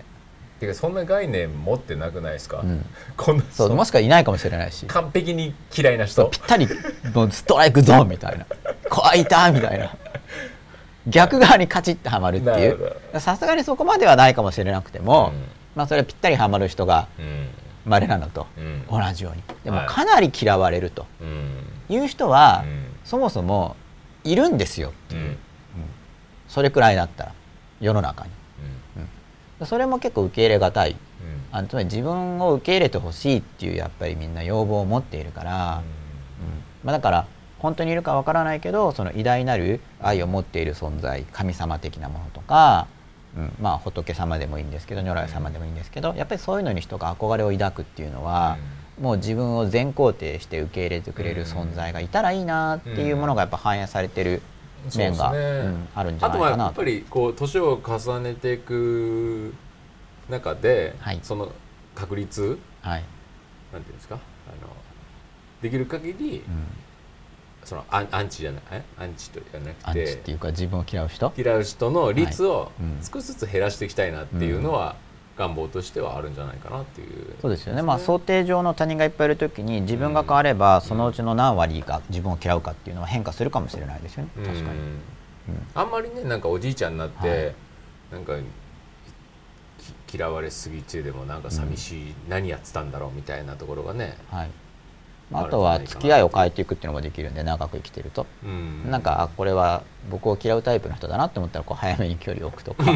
[0.59, 2.85] てかそんな概念持ってなくないですか、うん。
[3.15, 4.85] こんなそうもしかいないかもしれないし。
[4.87, 6.25] 完璧に嫌いな人。
[6.25, 6.67] ぴったり
[7.13, 8.45] もうストライクゾーンみたいな
[8.89, 9.95] 「こいた!」みたいな。
[11.07, 12.95] 逆側にカチッとはまるっていう。
[13.19, 15.43] さすがにそこまではないかもしれなくても、うん。
[15.75, 17.47] まあそれはぴったりはまる人がうん
[17.85, 18.85] まれなのとうん。
[18.89, 19.43] 同じように。
[19.63, 19.87] でもはい。
[19.87, 21.05] かなり嫌われると。
[21.21, 21.95] うん。
[21.95, 22.85] いう人は、うん。
[23.05, 23.75] そもそも
[24.25, 25.37] いるんですようん。
[26.49, 27.31] それくらいだったら
[27.79, 28.31] 世の中に
[29.65, 30.95] それも結構受け入れがたい。
[31.49, 35.97] あのつまり自分を受け入れてほしいっていうやっぱりみんな要望を持っているから、うん。
[36.83, 37.27] まあ、だから
[37.59, 42.87] 本当にいるかわからないけどその偉大なる愛を持っている存在神様的なものとか、
[43.35, 48.57] うん、まあ仏様でもいいんですけど如来様でもいいんですけどやっぱりそういうのに人が憧れを抱くっていうのは、
[48.99, 54.41] もう自分を全肯定して受け入れてくれる存在がいたらいいなっていうものがやっぱ反映されてる
[54.95, 56.61] 面が、ねうんあるんじゃあとないかなと。
[56.61, 59.53] はやっぱりこう年を重ねていく
[60.29, 61.19] 中で、はい。
[61.23, 61.51] その
[61.95, 63.03] 確率はい。
[63.73, 64.15] なんていうんですか？
[64.15, 64.17] あ
[64.65, 64.71] の
[65.61, 66.67] できる限り、うん。
[67.65, 68.61] そのアンアンチじゃない？
[68.71, 68.83] え？
[68.97, 71.33] アンチとじゃなアンくてチっていうか自分を嫌う人？
[71.35, 72.83] 嫌う人の率をはい。
[72.83, 72.99] うん。
[73.03, 74.95] 少しずつ減らしていきたいなっていうのは、
[75.37, 77.35] 願望としてはあるんじゃないかなっていう。
[77.41, 84.59] そうですよね、まあ、想定上の他人がいっぱいいるときに自分が変われば、そのうちの何割が自分を嫌うかっていうのは変化するかもしれないですよね、確かに。
[84.59, 84.71] うん。
[85.75, 87.53] あんまりねなんかおじいちゃんになって、はい。
[88.11, 88.33] なんか
[90.07, 94.49] き嫌われすぎてでもなんか寂しい、何やってたんだろうみたいなところがね、はい。
[95.29, 98.89] まあ、とは付き合いを変えていくっていうのもできるんで長く生きてると、うん。
[98.89, 102.85] なんかあこれは僕を嫌うタイプの人だなって思ったらこう早めに距離を置くとか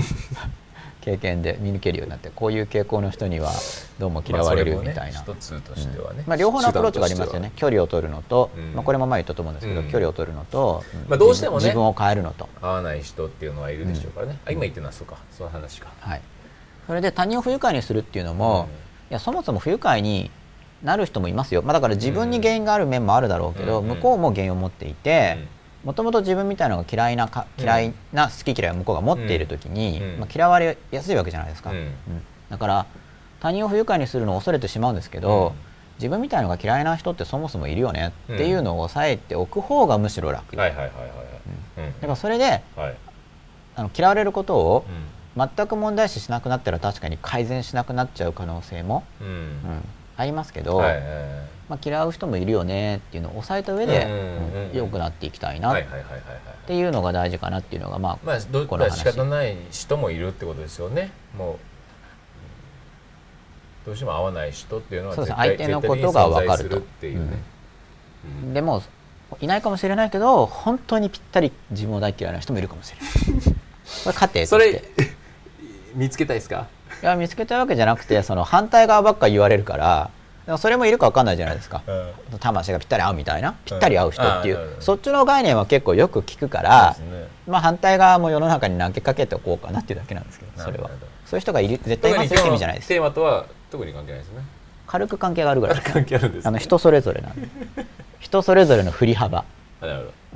[1.01, 3.51] 経験で見抜けるようになってこういう傾向の人には
[3.99, 7.51] どうも嫌われるみたいな、まあそれもね一つとしてはね、まあ、両方のアプローチがありますよね。
[7.55, 8.73] 距離を取るのと、うん。
[8.75, 9.89] まあ、これも前言ったと思うんですけど、うん。
[9.89, 12.47] 距離を取るのと、んまあどうしてもね自分を変えるのと。
[12.61, 16.21] 合わない人っていうのはいるでしょうからね、あ今言ってるのはそうかその話かはい、
[16.87, 18.69] それで他人を不愉快にするっていうのも、
[19.09, 20.29] いやそもそも不愉快に
[20.83, 23.87] なる人もいますよ、まあ、だから自分に原因がある面もあるだろうけど、うん。
[23.87, 25.37] 向こうも原因を持っていて
[25.83, 27.63] もともと自分みたいなのが嫌いなかうん。
[27.63, 30.19] 嫌いな好き嫌いを向こうが持っている時に、うん。
[30.19, 31.77] まあ、嫌われやすいわけじゃないですか、うん。
[31.77, 31.93] うん
[32.49, 32.85] だから
[33.39, 35.53] 他人を不愉快にするのを恐れてしまうんですけど、うん。
[35.97, 40.55] 自分みたいなのが嫌いな人ってそもそもいるよねっていうのを抑えておく方がむしろ楽、
[42.01, 42.95] だからそれではい。
[43.75, 44.85] あの嫌われることを
[45.35, 49.25] う全く問題視しなくなったら確かに改善しなくなっちゃう可能性も、ん。
[49.25, 49.83] うん
[50.21, 51.03] うんありますけど、はいはい
[51.71, 54.77] まあ、嫌う人もいるよねっていうのを抑えた上で、うんうんうんうん。
[54.77, 56.67] 良くなっていきたいなっはいはいはいはいはい。
[56.67, 61.11] ていうのが大事かなっていうのがまあ、まあどこの話仕方ない人もいるってことですよね。
[61.37, 61.55] もう
[63.85, 66.77] どうしても合わない人っていうのはそうです絶対相手のことが分かると。
[66.79, 67.37] っていうね、
[68.43, 68.53] うん。
[68.53, 68.83] でも
[69.39, 73.55] いないかもしれないけど本当にぴったり自分を大嫌いな人もいるかもしれない。
[74.03, 74.45] これ過程として。
[74.45, 74.83] それ
[75.95, 76.67] 見つけたいですか？
[77.01, 80.11] いや見つけたわけじゃなくてその反対側ばっか言われるから
[80.45, 81.83] でもそれもいるか分かんないじゃないですか、
[82.39, 83.55] 魂がぴったり合うみたいな？
[83.63, 84.81] ぴったり合う人っていう、うん。
[84.81, 87.27] そっちの概念は結構よく聞くから、ね。
[87.47, 90.89] まあ、反対側も世の中に投げかけておこうかなっていうだけなんですけどそれは。
[91.25, 94.41] そういう人がいる絶対いますよって意味じゃないですテーマとは特に関係ないですね。
[94.87, 97.47] 軽く関係があるぐらい関係あるんです、ね、あの人それぞれなんで
[98.19, 99.45] 人それぞれの振り幅。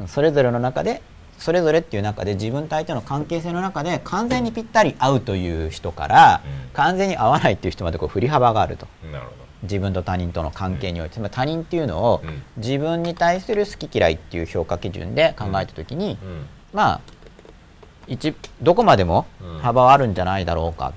[0.08, 1.01] それぞれの中で
[1.38, 6.69] それぞれっていう中で自分と相手の関係性の中で完全にぴったり合うという人から、うん。
[6.74, 8.88] 完全に合わないっていう人までこう振り幅があると。
[9.12, 9.32] なるほ
[9.63, 12.43] 自分と他人との関係において、つまり他人っていうのをうん。
[12.58, 16.45] 自分に対する好き嫌いっていう評価基準で考えた時に、ど、うん。
[16.74, 17.02] まあ
[18.08, 19.60] 一どこまでもうん。
[19.60, 20.93] 幅はあるんじゃないだろうか。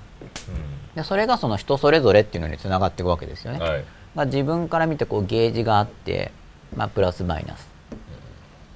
[0.95, 3.61] でそれがその人それぞれっていうのにつながっていくわけですよね。
[3.61, 3.85] はい。
[4.15, 6.33] まあ、自分から見てこうゲージがあって、
[6.75, 7.68] まあ、プラスマイナス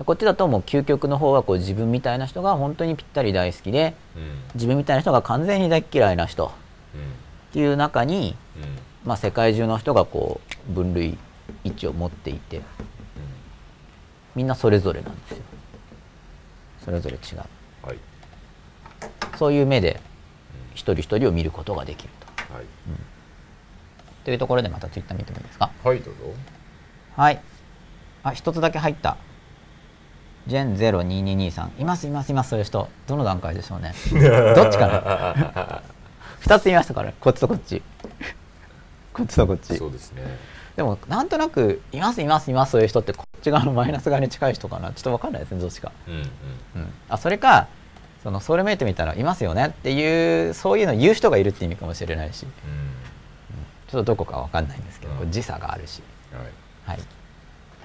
[0.05, 4.23] こっちだともう究極の方はこう自分みたいな人が本当にぴったり大好きでうん。
[4.55, 6.51] 自分みたいな人が完全に大っ嫌いな人っ
[6.95, 7.53] うん。
[7.53, 8.63] ていう中に、うん。
[9.05, 11.19] まあ、世界中の人がこう分類
[11.65, 12.63] 位置を持っていて
[14.35, 15.37] みんなそれぞれなんですよ。
[16.85, 17.39] それぞれ違う。
[17.87, 17.99] はい。
[19.37, 20.01] そういう目で
[20.75, 22.55] 一人一人を見ることができると。
[22.55, 22.65] はい。
[24.25, 25.71] というところでまたツイッター見てもいいですか？
[25.85, 26.21] はいどうぞ。
[27.17, 27.41] はい。
[28.23, 29.17] あ一つだけ入った
[30.47, 32.89] ジェン02223いますいますいますそういう人。
[33.07, 33.95] どの段階でしょうね。
[34.57, 35.83] どっちかな
[36.41, 37.13] 二ついましたから。
[37.21, 37.81] こっちとこっち。
[39.15, 39.77] こっちとこっち。
[39.77, 40.23] そうですね。
[40.75, 44.93] でもなんとなくいますいますいますそういう人ってこっち側のマイナス側に近い人かな。
[44.93, 46.21] ちょっと分かんないですねどっちか、うんうん。
[46.77, 47.69] うん、あそれか
[48.23, 52.47] そのソウルメイト見たらいますよねっていうそういうのを言う人がいるって意味かもしれないし。
[52.47, 52.49] う
[53.93, 55.31] ちょっとどこか分かんないんですけど、うん。
[55.31, 56.03] 時差があるし。
[56.33, 56.47] んはい。
[56.87, 57.01] はい。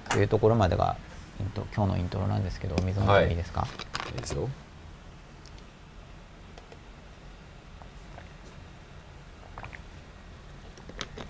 [0.08, 0.96] というところまでが
[1.40, 3.66] イント今日のイントロなんですけどお水飲んでもいいですか、
[4.14, 4.18] い。
[4.18, 4.48] いですよ。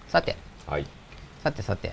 [0.09, 0.37] さて。
[0.67, 0.87] はい。
[1.43, 1.93] さてさて。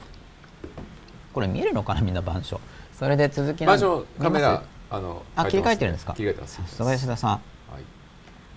[1.34, 2.62] これ見えるのかなみんな板書。
[2.97, 3.80] それで続きなん
[4.19, 6.13] カメラあのあ切り替えてるんですか？
[6.13, 6.56] 切り替えてます。
[6.62, 7.32] さすが吉田さん。
[7.32, 7.41] はい。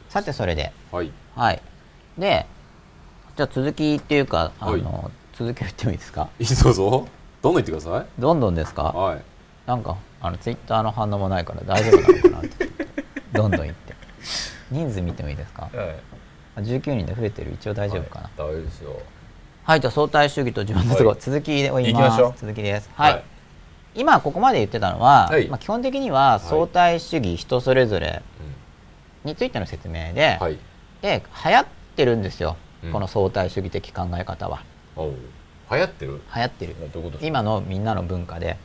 [0.08, 0.72] さてそれで。
[0.92, 1.10] はい。
[1.34, 1.62] はい。
[2.16, 2.46] で
[3.36, 4.82] じゃあ続きっていうかあはい。
[4.82, 6.28] の、続きを言ってもいいですか？
[6.38, 7.08] いいどうぞ。
[7.42, 8.92] どんどん言ってくださどんどんですか？
[8.94, 9.22] いはい
[9.68, 12.68] なんかあのツイッターの反応もないから大丈夫なのかなって。
[13.34, 13.94] どんどん言って。
[14.72, 15.68] 人数見てもいいですか？
[15.74, 15.96] はい。
[16.56, 18.30] あ19人で増えてる一応大丈夫かな。
[18.38, 18.98] 大丈夫ですよ。
[19.64, 21.18] はい、じゃあ相対主義と自分の都合、はい。
[21.20, 22.34] 続きで追いまますしょう。
[22.38, 22.88] 続きです。
[22.94, 23.24] はい、はい。
[23.94, 25.46] 今ここまで言ってたのは、はい。
[25.48, 28.22] まあ、基本的には相対主義人それぞれ
[29.24, 30.38] うについての説明で、
[31.02, 32.92] で流行ってるんですよ、うん。
[32.92, 34.62] この相対主義的考え方は
[35.70, 36.20] 流行ってる？
[36.34, 36.74] 流行ってる。
[36.92, 38.56] どういうこと今のみんなの文化で。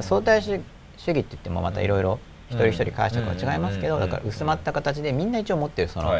[0.00, 0.60] 相対主
[0.96, 2.18] 主義って言ってもまたいろいろ
[2.50, 4.00] 一人一人解釈は違いますけどうん。
[4.00, 6.12] だから薄まった形でみんな一応持ってるその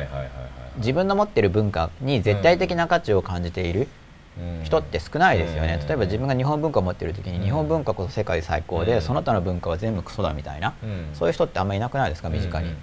[0.79, 3.89] 自分の持ってる文化に絶対的な価値を感じている
[4.39, 4.65] うん。
[4.65, 5.79] 人って少ないですよね。
[5.81, 5.89] うん。
[5.89, 7.45] 例えば自分が日本文化を持ってる時にうん。
[7.45, 8.87] 日本文化こそ世界最高うん。
[8.87, 11.09] でその他の文化は全部クソだみたいなうん。
[11.15, 12.29] そういう人ってあんまりいなくないですか？
[12.29, 12.69] 身近に。
[12.69, 12.75] 例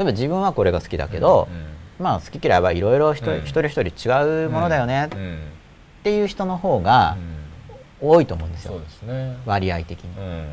[0.00, 3.44] えば自分はこれが好きだけどうんまあ好き嫌いはいろいろ一うん。
[3.44, 5.08] 人一人違うものだよね
[6.04, 7.16] っていう人の方が
[7.98, 9.38] 多いと思うんですそうよですね。
[9.46, 10.18] 割合的に。
[10.18, 10.24] うん。
[10.26, 10.48] うん。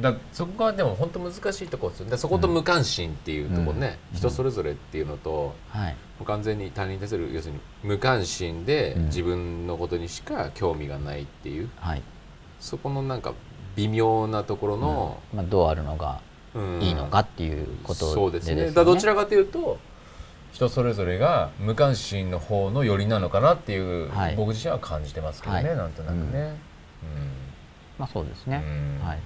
[0.00, 2.04] だそこがでも本当難しいところですよ。
[2.04, 4.16] ねだそこと無関心っていうところね、うん。
[4.16, 5.92] 人それぞれっていうのと、はい。
[5.92, 9.04] もう完全に他人に対する要するに無関心でうん。
[9.06, 12.02] 自分のことにしか興味がないっていう、はい。
[12.60, 13.34] そこのなんか
[13.74, 16.20] 微妙なところの、まあどうあるのが
[16.54, 16.80] うん。
[16.80, 18.70] いいのかっていうことそうですね。
[18.70, 19.78] だどちらかというと
[20.52, 24.36] 人それぞれが無関心の方の寄りなのかなっていう、はい。
[24.36, 25.76] 僕自身は感じてますけどね、はい。
[25.76, 26.56] なんとなくね。
[27.98, 28.52] まあそうですうん。
[28.52, 28.64] ね
[29.04, 29.18] はい。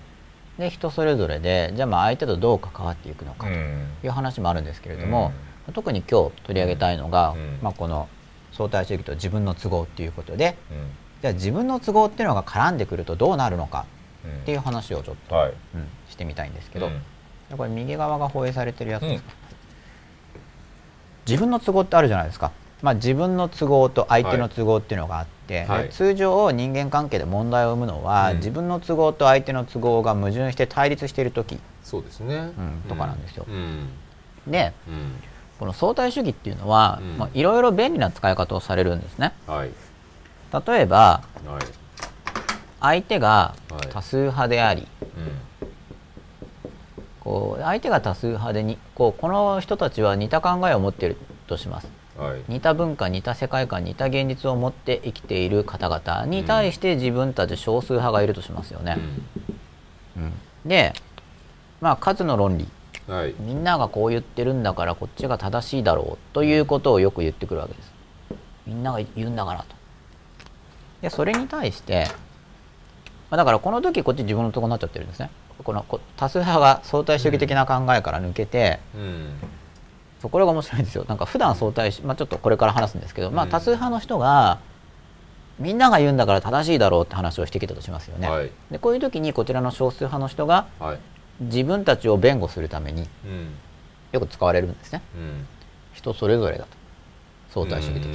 [0.58, 3.86] で人それぞれでじゃあまあ相手とどう関わっていくのかとうん。
[4.02, 5.32] いう話もあるんですけれども、
[5.72, 7.58] 特に今日取り上げたいのが、うん。
[7.62, 8.08] まあ、この
[8.52, 10.76] 相対主義と自分の都合っていうことでうん。
[11.22, 13.86] じゃあ自分の都合っていうのが絡んでくるとどうなるのか
[14.24, 14.30] うん。
[14.30, 15.52] っていう話をちょっと、はい。
[15.74, 16.90] うんしてみたいんですけど、
[17.56, 19.32] これ右側が放映されてるやつですか、
[21.28, 25.84] 自分の都合ってあるじゃないですか、まあ、自分の都合と相手の都合っていうのがあって、はい。
[25.84, 28.36] で通常人間関係で問題を生むのは、うん。
[28.38, 31.58] 自分の都合と相手の都合が矛盾して対立している時。
[31.84, 33.46] そうですね、うんとかなんですよ。
[33.48, 33.88] うん。
[34.46, 35.12] でうん。
[35.58, 37.18] この相対主義っていうのはうん。
[37.18, 39.32] まあいろいろ便利な使い方をされるんですね。
[39.46, 39.70] はい。
[40.66, 41.62] 例えばはい。
[42.80, 43.88] 相手がはい。
[43.90, 45.41] 多数派であり、うん
[47.22, 58.98] こう相手が多数派でにこうこの人たちは似た考えを持っているとしますはい似た文化似た世界観似た現実を持って生きている方々に対して自分たち少数派がいるとしますよね。
[60.16, 60.32] うん
[60.66, 60.94] で
[61.80, 62.68] まあ数の論理
[63.08, 67.92] うんはいみんながこう言ってるんだからこっちが正しいだろうということをよく言ってくるわけです。
[68.66, 69.76] みんなが言うんだからと。
[71.02, 72.06] でそれに対して、
[73.28, 75.30] まあ、だからこの時こっち自分のとこになっちゃってるんですね。
[75.62, 79.30] このこ多数派が相対主義的な考えから抜けて、うん。
[80.20, 81.04] そうこれが面白いんですよ。
[81.08, 84.60] なんか普段相対し、まあ、ちょっとこれから話すんですけど、まあ、うん多数派の人が
[85.58, 88.28] みんなが言うんだから正しいだろうって話をしてきたとしますよね。
[88.28, 88.50] はい。
[88.70, 90.98] でこういう時にこちらの少数派の人がはい。
[91.40, 93.54] 自分たちを弁護するためにうん。
[94.12, 95.02] よく使われるんですね。
[95.16, 95.46] うん。
[95.94, 96.82] 人それぞれだと。
[97.52, 98.08] 相対主義的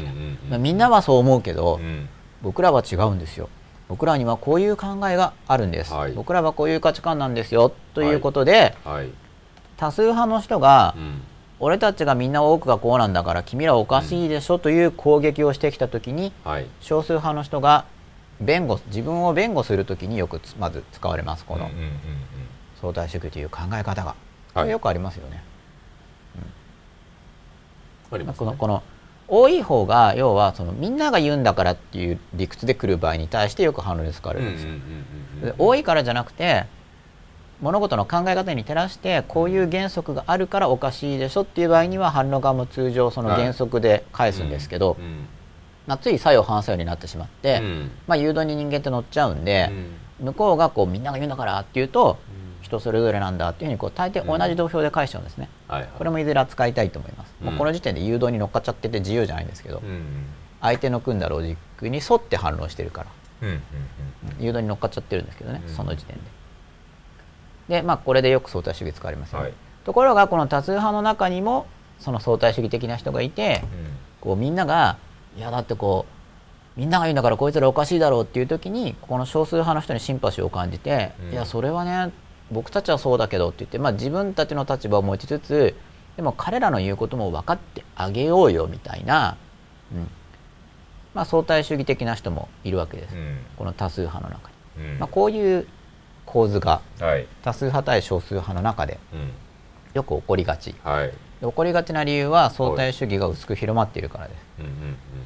[0.49, 2.09] な、みんなはそう思うけど、うん。
[2.41, 3.49] 僕らは違うんですよ
[3.89, 6.11] 僕らにはこういう考えがあるんです、はい。
[6.11, 7.71] 僕らはこういう価値観なんですよ。
[7.93, 9.09] ということで、はい。
[9.77, 11.21] 多数派の人が、うん。
[11.59, 16.67] 俺たちがみんな多くがこうなんだから君らおかしいでしょという攻撃をしてきた時にはい。
[16.81, 17.85] 少数派の人が
[18.39, 21.65] 弁護自分を弁護するときによくつまず使われますこの。
[21.65, 21.91] うんうんうんうん。
[22.79, 24.15] 相対主義という考え方が、
[24.53, 24.67] こはい。
[24.67, 25.43] れよくありますよね。
[28.11, 28.39] ありますね。
[28.39, 28.83] このこの
[29.27, 34.71] 多い方が要はそのみんなが言うんだからっていう理屈で来る場合に対してよく反論で使われるんですよ。
[35.43, 36.65] で多いからじゃなくて
[37.61, 45.27] 物事の考え方に照らしてこういう原則があるからおかしいでしょっていう場合には反論側も通常その原則で返すんですけど、うん
[45.87, 47.91] まあ、つい作用反作用になってしまって、うん。
[48.07, 49.69] まあ、誘導に人間って乗っちゃうんで
[50.19, 50.25] う、ん。
[50.25, 52.17] 向こうがこうみんなが言うんだからっていうと
[52.67, 55.49] 人それぞれなんだっていうふうにこう大抵同じ土俵で返しちゃうんですね。
[55.67, 55.89] はいはい。
[55.97, 57.33] これもいずれ扱いたいと思います。
[57.41, 60.03] もううんこの時点で誘導に乗っかっちゃってて自由じゃないんですけど、うん
[60.59, 63.09] 相手の組んだロジックに沿って反論してるから。
[63.43, 63.61] うんうん
[64.39, 65.73] 誘導に乗っかっちゃってるんですけどね、うん。
[65.73, 66.21] その時点で。
[67.77, 69.53] でまあこれでよく相対主義使われますよね、はい。
[69.83, 71.65] ところがこの多数派の中にも
[71.99, 73.63] その相対主義的な人がいて
[74.21, 74.97] こうみんなが
[75.37, 76.05] いやだってこ
[76.75, 81.31] うみんなが言うんだからこいつらおかしいだろうっていう時にこの少数派の人にシンパシーを感じて、うん。
[81.33, 82.11] いやそれはね
[82.51, 85.75] 僕たちはそうだけどって言って、まあ、自分たちの立場を持ちつつ
[86.15, 89.37] でも彼らの言うことも分かってあげようよみたいな、
[89.93, 90.07] うん。
[91.13, 93.37] まあ、相対主義的な人もいるわけです、うん。
[93.57, 94.93] この多数派の中に。
[94.93, 94.99] うん。
[94.99, 95.67] まあ、こういう
[96.25, 97.27] 構図がはい。
[97.43, 99.31] 多数派対少数派の中でうん。
[99.93, 100.75] よく起こりがち。
[100.83, 101.07] はい。
[101.07, 104.37] で起こりがちな理由は相対主義が薄く広まっているからです。
[104.59, 104.71] うんうん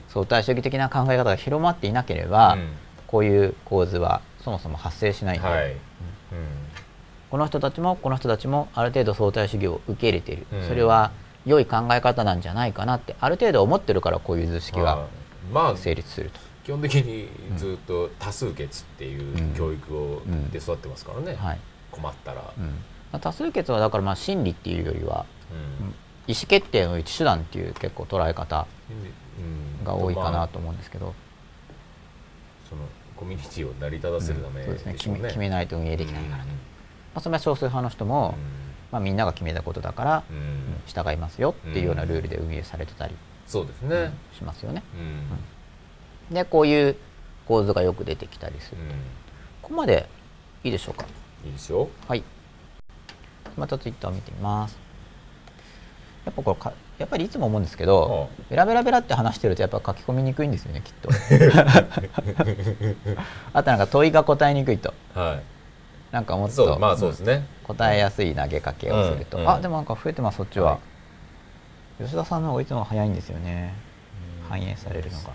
[0.10, 2.74] 相対主義的な考え方が広まっていなければ、うん。
[3.08, 5.76] こういう構図はそもそも発生しないんで、はい
[7.32, 10.68] この人たちもこの人たちもある程度相対主義を受け入れている、うん。
[10.68, 11.12] それは
[11.46, 13.16] 良い考え方なんじゃないかなって。
[13.22, 15.08] ある程度思ってるからこういう図式が
[15.52, 19.56] まあまあ成立すると、基本的にずっと多数決っていううん。
[19.56, 21.36] 教育をうんで育ってますからね。
[21.36, 21.60] はい。
[21.90, 22.54] 困ったら。
[22.58, 22.66] うん。
[22.66, 22.74] ま
[23.14, 25.96] あ多数決はだからまあ真理っていうよりはうん。
[26.28, 28.68] 意思決定の一手段っていう結構捉え方
[29.40, 29.86] うん。
[29.86, 31.16] が多いかまあなと思うんですけど、
[32.70, 32.82] その
[33.16, 34.94] コミュニティを成り立たせるためそうですね。
[34.96, 36.50] 決め決めないと運営できないから、うん
[37.14, 38.36] まあ、それは少数派の人も、
[38.92, 40.24] まあ、みんなが決めたことだから、
[40.88, 43.16] 従いますよっていうようなルールで運営されてたり
[43.48, 44.84] そうですねしますよね。
[46.30, 46.96] うんでこういう
[47.46, 48.78] 構図がよく出てきたりする。
[49.62, 50.08] ここまで
[50.64, 51.06] いいでしょうか？
[51.44, 52.24] うんいいですよはい。
[53.58, 54.78] またツイッターを見てみます。
[56.26, 61.10] やっぱこれかやっぱりいつも思うんですけど、ベラベラベラって話してるとやっぱ書き込みにくいんですよねきっと。
[63.54, 65.44] あとなんか問いが答えにくいとはい
[66.12, 67.48] なんかもっとまあそうですね。
[67.64, 70.80] 答えやすい投げかけをすると、うんうんあでもなんか増えてますそっちは、は
[72.00, 73.74] 吉田さんの方がいつも早いんですよね。
[74.50, 75.34] 反映されるのが。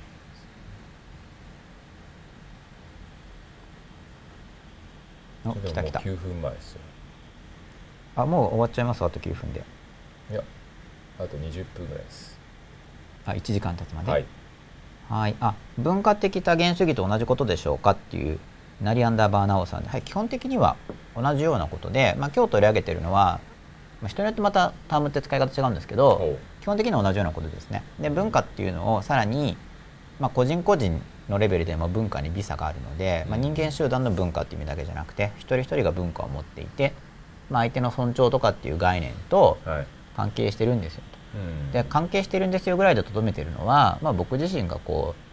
[5.47, 6.01] お来た来た。
[6.01, 6.81] もう9分前ですよ。
[8.17, 9.63] あもう終わっちゃいますあと9分で。
[10.31, 10.43] いや
[11.19, 12.39] あと20分ぐらいです。
[13.25, 14.11] あ1時間経つまで？
[14.11, 14.25] はい。
[15.09, 15.37] はい。
[15.41, 18.39] あ文化的多元主義と同じことでしょうかっていう
[18.81, 20.77] ナリアンダーバーナオさんで、はい、基本的には
[21.17, 23.41] 同じようなことで、まあ、今日取り上げてるのは、
[24.03, 27.83] まあ、人によってまたタームって使い方違うんですけど基本的には同じようなことですね。
[27.99, 29.57] で文化っていうのをさらに、
[30.21, 36.93] まあ、個人個人のレベルでも文化に微差があるので、まあ、人間集団の文化っていう意味だけじゃなくて一人一人が文化を持っていて、
[37.51, 39.87] まあ、相手の尊重とかっていう概念とはい。
[40.17, 41.39] 関係してるんですよと。
[41.39, 41.73] うん。
[41.73, 45.26] で関係してるんですよぐらいでとどめてるのは、まあ、僕自身がこう、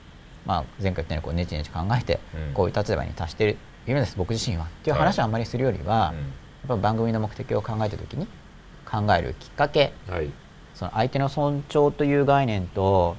[0.45, 2.53] まあ、前回言ったようにこうネチネチ考えてうん。
[2.53, 4.65] こういう立場に達しているんです僕自身は。
[4.65, 8.27] っていう話はあんまりするよりは、やっぱ番組の目的を考えた時に
[8.85, 10.31] 考えるきっかけうんはい。
[10.73, 13.15] その相手の尊重という概念と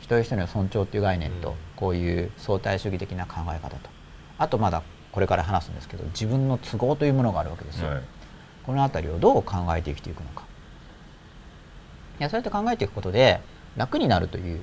[0.00, 1.54] 一人一人の尊重という概念と、うん。
[1.76, 3.90] こういう相対主義的な考え方と。
[4.38, 7.88] あとまだこれから話すんですけど自分の都合というものがあるわけですよ。
[7.88, 8.02] はい。
[8.64, 10.44] この辺りをどう考えて生きていくのか。
[12.18, 13.40] いやそうやって考えていくことで
[13.76, 14.60] 楽になるという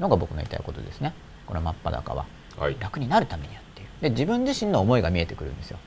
[0.00, 1.14] のが僕の言いたいことですね
[1.46, 2.26] この真っ裸は。
[2.58, 2.76] はい。
[2.78, 3.90] 楽になるためにやっている。
[4.00, 5.78] で自分自身の思いが見えてくるんですよ。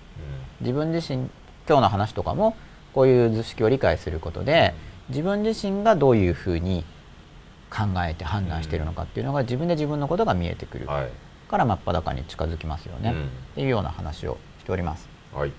[0.59, 1.29] う自分自身
[1.67, 2.55] 今日の話とかも
[2.93, 4.73] こういう図式を理解することで
[5.09, 6.83] 自分自身がどういうふうに
[7.69, 10.85] 考えて判断しているのかっていうのが自分で自分のことが見えてくる。
[10.85, 11.09] んはい。
[11.49, 13.25] から真っ裸に近づきますよね、うん。
[13.25, 15.07] っていうような話をしております。
[15.33, 15.51] はい。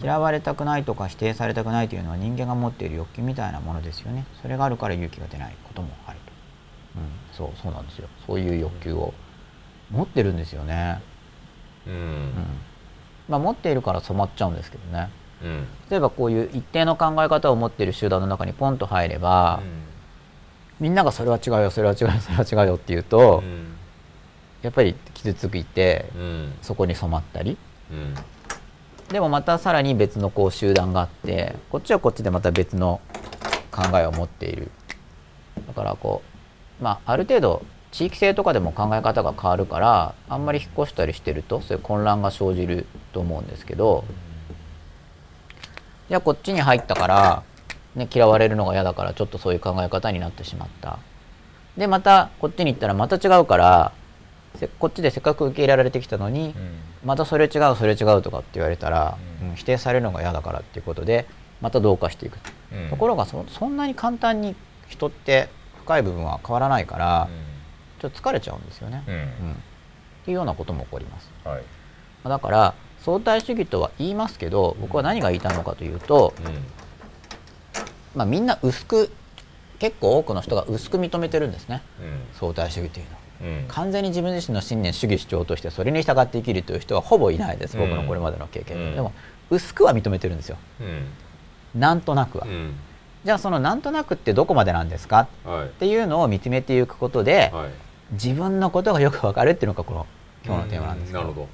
[0.00, 4.26] 嫌われたくないとか否定されたくないというのは人間が持っている欲求みたいなものですよね。
[4.40, 6.18] それがあるから勇気が出ないこともある
[6.94, 8.08] と、うん、そうそうなんですよ。
[8.26, 9.12] そういう欲求を
[9.90, 11.02] 持ってるんですよね、
[11.86, 11.92] うん。
[11.92, 12.32] うん。
[13.28, 15.10] まあ、持っているから染まっちゃうんですけどね。
[15.42, 15.66] うん。
[15.90, 19.60] 例えばこういう一定の考え方を持っている集団の中にポンと入れば、
[20.78, 23.74] みんながそれは違うよそれは違うよそれは違うよって言うと、うん。
[24.62, 26.54] やっぱり傷ついてうん。
[26.62, 27.58] そこに染まったり。
[27.90, 28.14] うん。
[29.08, 33.00] でもまたさらに別のこう集団があってこっちはこっちでまた別の
[33.72, 34.70] 考えを持っている。
[35.66, 36.31] だからこう
[36.82, 37.62] まあある程度
[37.92, 44.04] 地域性とかでも考え方が変わるからあんまり引っ越したりしてるとそういう混乱が生じると思うんですけど
[46.08, 47.42] じゃあこっちに入ったから、
[47.94, 50.98] ね、嫌われるのが嫌だからちょっとそういう考え方になってしまった。
[51.76, 53.92] でまたこっちに行ったらまた違うから
[54.56, 56.54] せこっちでせっかく受け入れられてきたのに、
[57.04, 59.56] またそれ違うそれ違うとかって言われたら、うんうん。
[59.56, 61.26] 否定されるのが嫌だからっていうことで
[61.62, 62.38] また同化していく、
[62.72, 62.90] うん。
[62.90, 64.54] ところがそそんなに簡単に
[64.88, 65.48] 人って
[65.82, 67.28] 深い部分は変わらないから、
[68.00, 69.14] ちょっと疲れちゃうんですよね、うん。
[69.14, 69.22] うん。
[69.22, 69.24] っ
[70.24, 71.30] ていうようなことも起こります。
[71.44, 71.62] はい。
[72.24, 76.32] まあだから相対主義とは言いますけど僕は何が言いたいのかというと、
[78.14, 79.10] まあ、みんな薄く
[79.80, 81.82] 結構多くの人が薄く認めてるんですね。
[82.38, 83.12] 相対主義というの。
[83.12, 83.64] はうんうん。
[83.68, 87.76] 完全に自分自身の信念主義主張としてそれに従って生きるという人はほぼいないです。
[87.76, 88.94] 僕のこれまでの経験で、うん。
[88.94, 89.12] でも
[89.50, 90.56] 薄くは認めてるんですよ。
[90.80, 90.84] う
[91.76, 91.80] ん。
[91.80, 92.74] なんとなくは、うん
[93.24, 95.28] じゃあそのなんとなくってどこまでなんですか？
[95.44, 95.66] はい。
[95.66, 97.70] っていうのを見つめていくことで、はい。
[98.12, 100.06] 自分のことがよくわかるっていうのがこの
[100.44, 101.20] 今日のテーマなんですけど。
[101.20, 101.48] なるほど。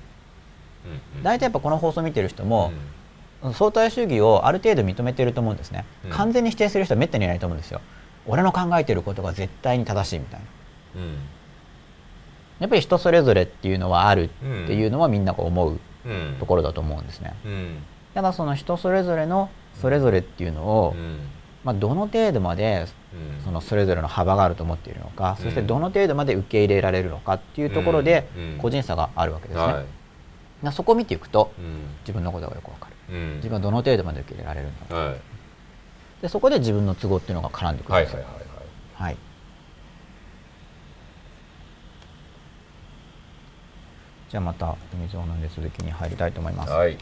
[1.22, 2.72] 大体やっぱこの放送見てる人も、
[3.52, 6.10] 相対主義をある程度認めてると思うんですね、うん。
[6.10, 7.80] 完全に否定する人はめったにいないと思うんですよ。
[8.26, 10.46] 俺の考えてることが絶対に正しいみたいな。
[11.02, 11.14] うん。
[12.60, 14.28] やっぱり人それぞれっていうのはあるっ
[14.66, 16.36] ていうのはみんなが思ううん。
[16.40, 17.34] ところだと思うんですね。
[17.44, 17.82] うん。
[18.14, 21.18] ただその人それぞれのそれぞれっていうのを、うん
[21.68, 23.44] まあ、どの程度までうん。
[23.44, 25.44] そのそれぞれの幅があると思っているのか、うん。
[25.44, 28.52] そしてどの程度まで受け入れられるのかっていうところでうん。
[28.52, 28.58] うん。
[28.58, 29.84] 個人差があるわけですね、はい。
[30.64, 31.82] なそこを見ていくとうん。
[32.00, 33.14] 自分のことがよくわかる。
[33.14, 33.36] うん。
[33.36, 34.94] 自分はどの程度まで受け入れられるのか。
[34.94, 35.16] はい。
[36.22, 38.20] でそこで自分の都合っていうのが絡んでくるんですよ。
[38.20, 38.40] はいはいは
[39.00, 39.16] いはい。
[44.30, 46.94] じゃあまたお水を飲んで続きに入りたいと思います、はい。
[46.94, 46.96] い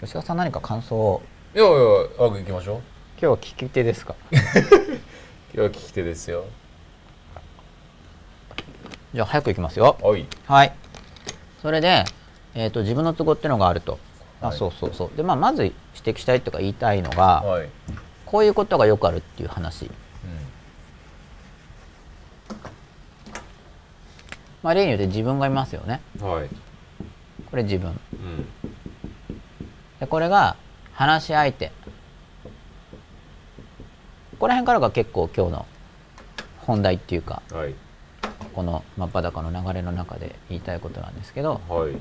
[0.00, 1.22] 吉田さん何か感想を？
[1.54, 1.70] やいや
[2.18, 4.14] あ行きましょう今日は聞き手ですか？
[4.30, 4.40] 今
[5.54, 6.44] 日は聞き手ですよ。
[9.14, 9.96] じゃあ早く行きますよ。
[10.02, 10.26] はい。
[10.46, 10.72] はい。
[11.62, 12.04] それで、
[12.54, 13.98] えー、と自分の都合っていうのがあると。
[14.42, 14.58] あ、はい。
[14.58, 15.16] そうそうそう。
[15.16, 17.68] でまあまず指摘したいとか言いたいのが、はい。
[18.26, 19.90] こういうことがよくあるっていう話。
[24.62, 26.00] まあ例によって自分がいますよね。
[26.20, 26.48] うんはい。
[27.50, 27.98] これ自分。
[28.12, 28.46] うん。
[30.00, 30.56] でこれが
[30.92, 31.72] 話し相手
[34.38, 35.66] この辺からが結構今日の
[36.60, 37.74] 本題っていうかはい。
[38.54, 41.92] この真っ裸の流れの中で言いたいことなんですけどはい。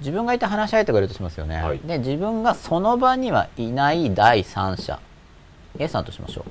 [0.00, 1.78] 自分がいて話し相手がいるとしますよね、はい。
[1.78, 4.98] で自分がその場にはいない第三者
[5.78, 6.50] A さんとしましょう。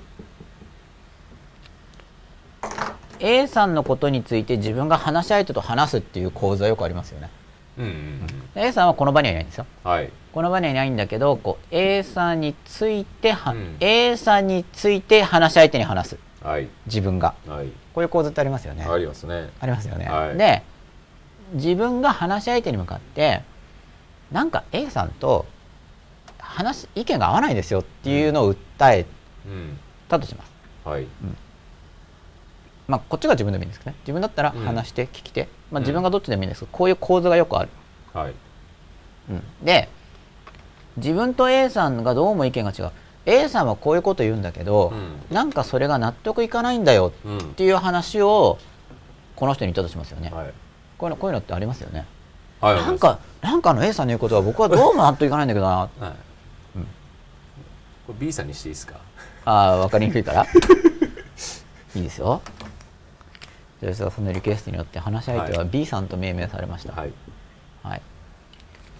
[3.20, 7.30] A さんのことについて自分が話し相手と話すっていう構図はよくありますよね
[7.80, 8.28] うんうんうん。
[8.54, 9.66] で A さんはこの場にはいないんですよ。
[9.84, 10.12] はい。
[10.32, 13.78] この場にはいないんだけどこう A さんについては、うん。
[13.80, 16.18] A さんについて話し相手に話す。
[16.44, 16.68] はい。
[16.86, 17.34] 自分が。
[17.48, 17.68] はい。
[17.94, 18.84] こういう構図ってありますよね。
[18.84, 19.50] ありますね。
[19.60, 20.38] ありますよね、はい。
[20.38, 20.64] で
[21.54, 23.42] 自分が話し相手に向かって
[24.32, 25.48] なんか A さんと
[26.38, 29.06] 話意見が合わないですよっていうのを訴え
[29.48, 30.52] うんたとします、
[30.88, 31.08] はい。
[32.88, 33.98] まあこっちが自分でもいいんですけどね。
[34.02, 34.64] 自分だったらうん。
[34.64, 37.70] 話して聞きて、まあ、うん自分がどっちでもいいんですけどこういう構図がよくある、
[38.14, 38.34] はい。
[39.30, 39.44] うん。
[39.64, 39.90] で
[40.98, 42.92] 自分と A さんがどうも意見が違う。
[43.26, 44.92] A さんはこういうこと言うんだけど、
[45.30, 45.36] うん。
[45.36, 48.58] なんかそれが納得いかないんだようんっていう話を
[49.36, 50.54] この人に言ったとしますよね、はい。
[50.98, 52.06] こういうのこういうのってありますよね。
[52.60, 52.76] はい。
[52.76, 55.76] なんかなんかあの A さんの言うことは僕はどうも納得いかないんだけどな。
[55.78, 55.90] はい。
[56.78, 56.84] うん。
[58.08, 58.96] これ B さんにしていいですか？
[59.46, 60.46] ああ分かりにくいから。
[61.96, 62.42] いいですよ
[63.82, 65.70] 吉田さんのリクエストによって話し相手ははい。
[65.70, 67.12] B さんと命名されました、はい。
[67.84, 68.02] はい。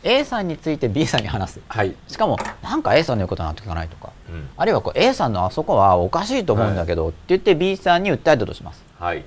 [0.04, 1.62] A さんについて B さんに話す。
[1.68, 1.94] はい。
[2.08, 4.14] しかもなんか A さんの言うことは納得いかないとか。
[4.30, 4.50] うん。
[4.56, 8.84] あるいはこう A さんのあそこはおかしいと思うんだけど、って言って B さんに訴えたとします。
[8.98, 9.24] はい。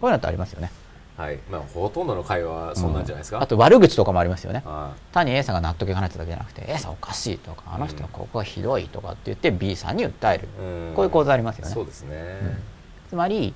[0.00, 0.70] こういうのってありますよね。
[1.18, 1.38] はい。
[1.50, 3.42] まあほとんどの会話はそうなんじゃないですか？
[3.42, 4.62] あと悪口とかもありますよね。
[4.64, 10.94] あ単に A さんが納得いかないってだけじゃなくて A さんおかしいとかあの人はここがひどいとかって言って B さんに訴える、うん。
[10.94, 11.74] こういう構図ありますよね。
[11.74, 12.56] そうですね。
[13.10, 13.54] つまりうん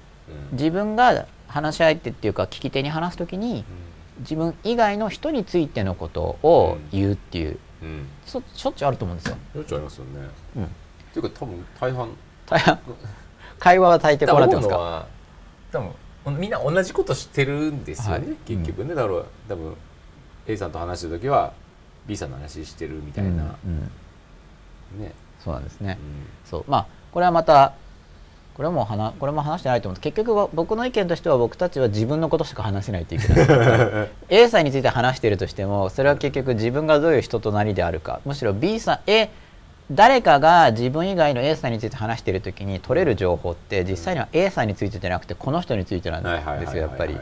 [0.53, 3.65] 自分が話し相手っていうか聞き手に話すときに
[4.21, 8.07] 自分以外の人についてのことを言うっていう、うん。
[8.27, 8.43] しょっ
[8.75, 10.11] ちゅうあると思うんですよ、よっちゃありますよね。
[10.57, 10.69] うん、っ
[11.13, 12.09] ていうか多分大半。
[12.47, 12.79] 大半。
[13.59, 15.07] 会話は大抵こうなってますか？
[15.73, 15.81] 多
[16.25, 18.37] 分みんな同じこと知ってるんですよね、はい。
[18.47, 18.95] 結局ね。
[18.95, 19.77] だから多分
[20.47, 21.53] A さんと話してる時は
[22.07, 23.35] B さんの話してるみたいな、う
[23.69, 23.91] ん
[24.95, 25.03] うん。
[25.03, 25.99] ね、そうなんですね、
[26.47, 26.65] うそう。
[26.67, 27.75] まあこれはまた
[28.55, 29.99] これはもう話これも話してないと思う。
[29.99, 38.21] んです結局は僕の意見としては僕たちは自分のことしか話せないといけない A さんについて話しているとしてもそれは結局自分がどういう人となりであるか。
[38.25, 39.31] むしろ B さん A,
[39.91, 46.83] 誰かが自分以外の A さんについて話している時に取れる情報って実際には A さんについてじゃなくてこの人についてなんですよ。
[46.83, 47.17] やっぱり。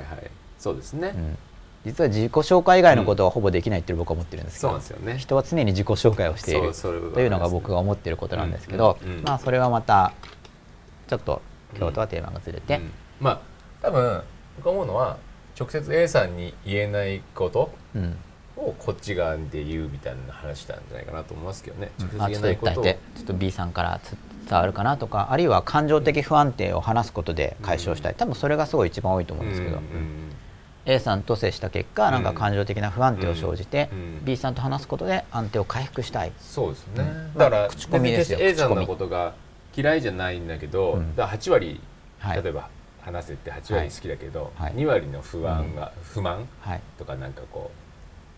[0.58, 1.38] そうですね、うん。
[1.84, 10.12] 実は自己紹介以外のことはほぼできないって僕は思ってるんですけど、うん、すよね、人は常に自己紹介をしているというのが僕が思っていることなんですけど、まあそれはまた
[11.12, 11.42] ちょっと
[11.76, 12.80] 今日とはテーマがずれて、
[13.20, 13.40] まあ
[13.82, 14.22] 多分
[14.56, 15.18] 僕思うのは
[15.60, 17.70] 直接 A さんに言えないこと
[18.56, 21.90] をこっち側で言うみたいな話なんじゃないかなと思いますけどね。
[22.16, 24.00] まあ、ちょっと一回ちょっと B さんから
[24.48, 28.14] 伝わるかなとかあるいは感情的不安定を話すことで解消したい。
[28.14, 29.80] 多分それがすごい一番多いと思うんですけど。
[30.84, 33.88] A さんと接した結果なんか感情的な不安定を生じて、
[34.24, 36.32] B さんと話すことで安定を回復したい。
[36.40, 37.04] そうですね、
[37.36, 38.38] だから口コミですよ。
[38.40, 39.34] A さんのことが
[39.74, 41.80] 嫌いじゃないんだけど、だ8割、
[42.34, 42.68] 例えば
[43.00, 46.46] 話せて8割好きだけど、はい、2割の不安が、不満
[46.98, 47.70] とかなんかこ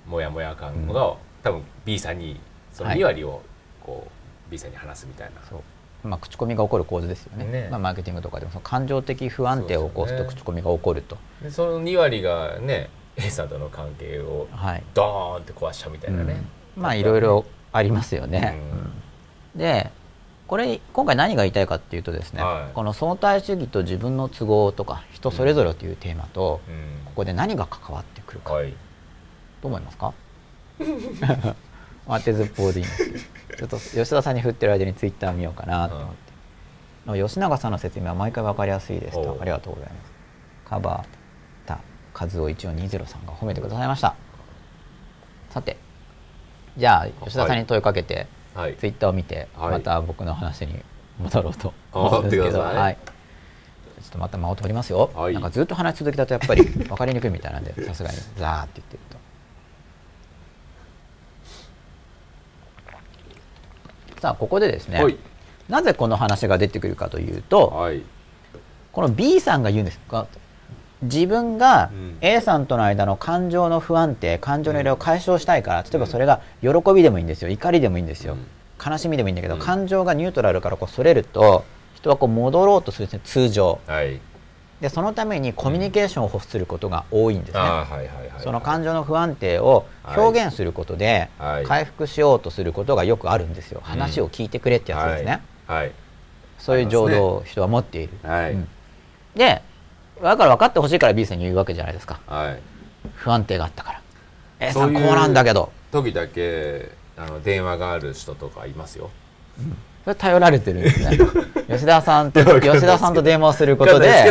[0.07, 2.41] うモヤモヤ感が、多分 B さんに
[2.73, 3.43] その2割を
[3.85, 4.07] こ
[4.49, 5.59] う B さんに話すみたいな。
[6.03, 11.17] まあ、口コミが起こる構図ですよね、ね、まあ、マーケティングとかでもその感情的不安定を起こすと口コミが起こると。
[11.41, 14.47] そ、ね、その2割がね A さんとの関係を
[14.93, 16.43] ドーンって壊しちゃうみたいなね、
[16.77, 18.61] うん、まあいろいろありますよね、
[19.55, 19.91] うん、で
[20.47, 28.75] これ今回何が言いたいかっていうとですね、はい、この相対主義と自分の都合とか人それぞれというテーマと、うん、ここで何が関わってくるか、はい、ど
[29.65, 30.13] う思いますか？
[32.07, 33.19] 当てずっぽうでいいんですけど
[33.57, 36.15] ちょっと吉田さんに振ってる間にツイッター見ようかなと思って、
[37.07, 39.15] うん、吉永さんの説明は毎回分かりやすいです。
[39.15, 40.13] とありがとうございます。
[40.67, 41.05] カバー
[41.67, 41.81] タ
[42.13, 44.15] 和夫1420さんが褒めてくださいました。
[45.49, 45.79] さて
[46.77, 50.81] じゃあ吉田さんに問いかけて、はい、ツイッターを見て、はい、また僕の話に
[51.19, 59.25] 戻ろうと思うんですけど、はい、ちょっとまた間を取りますよ、はい、なんかずっと話し続けたとやっぱり 分かりにくいみたいなんでさすがにザーって言ってると。
[64.21, 65.19] さあここでですね、はい、
[65.69, 68.03] なぜこの話が出てくるかというと、はい、
[68.91, 70.27] この B さんが言うんですか？
[71.05, 71.91] 自分が
[72.21, 77.49] A さんとの間の感情の不安定感情の揺れを解消したいから例えばそれが喜びでもいいんですよ。
[77.49, 78.37] 怒りでもいいんですよ、
[78.85, 84.21] 悲しみでもいいんだけど、感情がニュートラルからこうそれると人はこう戻ろうとするんですね通常、はい、
[84.81, 87.61] でそのためにコミュニケーションを欲することが多いんですね、
[88.39, 91.29] その感情の不安定を表現することで
[91.65, 95.93] 回復しようとすることがよくあるんですよ、話を聞いてくれってやつですね、はい。
[96.59, 98.53] そういう情動を人は持っている、はい。
[98.53, 98.69] うん、
[99.35, 99.63] で
[100.23, 102.61] だから分かってほしいから B さんに言うわけじゃないですか、はい、
[103.17, 104.01] 不安定があったから。
[104.61, 105.73] A さんこうなんだけど。
[105.93, 109.11] 時だけあの電話がある人とかいますよ、
[109.59, 109.77] うん。
[110.05, 111.19] それ頼られてるんですね。
[111.69, 114.25] 吉田さんと吉田さんと電話をすることで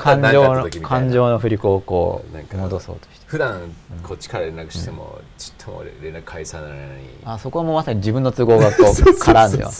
[0.00, 3.26] 感情の感情の振り子をこう戻そうとして。
[3.26, 7.08] 普段こっちから連絡しても、ちっとも連絡返さないのに。
[7.24, 9.70] あそこはもうまさに自分の都合がこう絡んでよ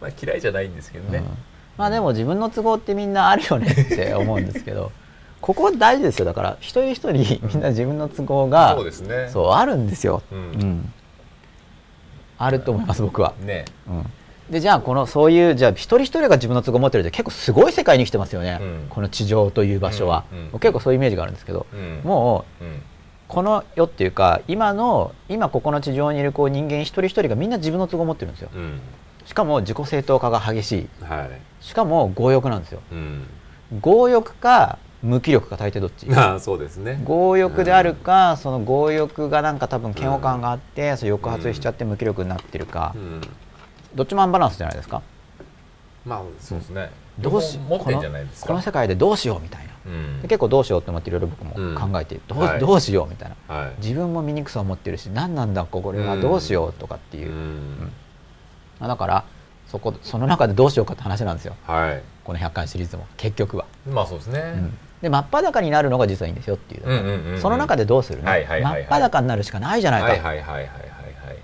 [0.00, 1.24] まあ嫌いじゃないんですけどね、うん、
[1.80, 4.92] まあでも自分の都合ってみんなあるよねって思うんですけど
[5.40, 6.26] ここ大事ですよ。
[6.26, 7.12] だから一人一人
[7.42, 9.30] みんな自分の都合が、そうですね。
[9.32, 10.92] そうあるんですよ、うん、うん。
[12.36, 13.32] あると思います僕は。
[13.40, 13.64] ね。
[13.88, 14.06] うん、
[14.50, 21.64] でじゃあこのそういうじゃあ一人一人が自分の都合を持ってるって結構すごい世界に生きてますよね、うん、この地上という場所は、うん、結構そういうイメージがあるんですけど、
[22.04, 22.64] もう、
[23.26, 28.50] この世っていうか今の今ここの地上にいるこう人間一人一人がみんな自分の都合を持ってるんですよ、
[29.24, 31.30] しかも自己正当化が激しい、はい、
[31.64, 32.80] しかも強欲なんですよ、
[33.82, 36.06] 強欲か無気力か大抵どっち。
[36.14, 37.02] あそうですね。
[37.06, 43.20] 強欲であるか、うん、その強欲がなんか多分嫌悪感があって、うん、そ抑圧しちゃって無気力になってるか、うん、
[43.94, 45.02] どっちもアンバランスじゃないですか。
[46.04, 48.02] まあそうですね、どうしこの
[48.40, 49.72] この世界でどうしようみたいな、
[50.22, 57.32] 結構どうしようって思っていろいろ僕も考えて、どうはい、どうしようみたいな、はい、自分も醜さを持ってるし何なんだこれはどうしようとかっていう、
[58.88, 59.24] だから
[59.68, 63.66] そこその中でどうしようかって話なんですよ、はい、この100回シリーズも結局は。
[63.88, 64.54] まあそうですね、
[65.00, 66.78] で真っ裸になるのが実はいいんですよってい
[67.34, 70.30] う,、その中でどうするの、真っ裸になるしかないじゃないか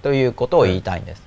[0.03, 0.13] と。
[0.13, 1.23] いうことを言いたいんです。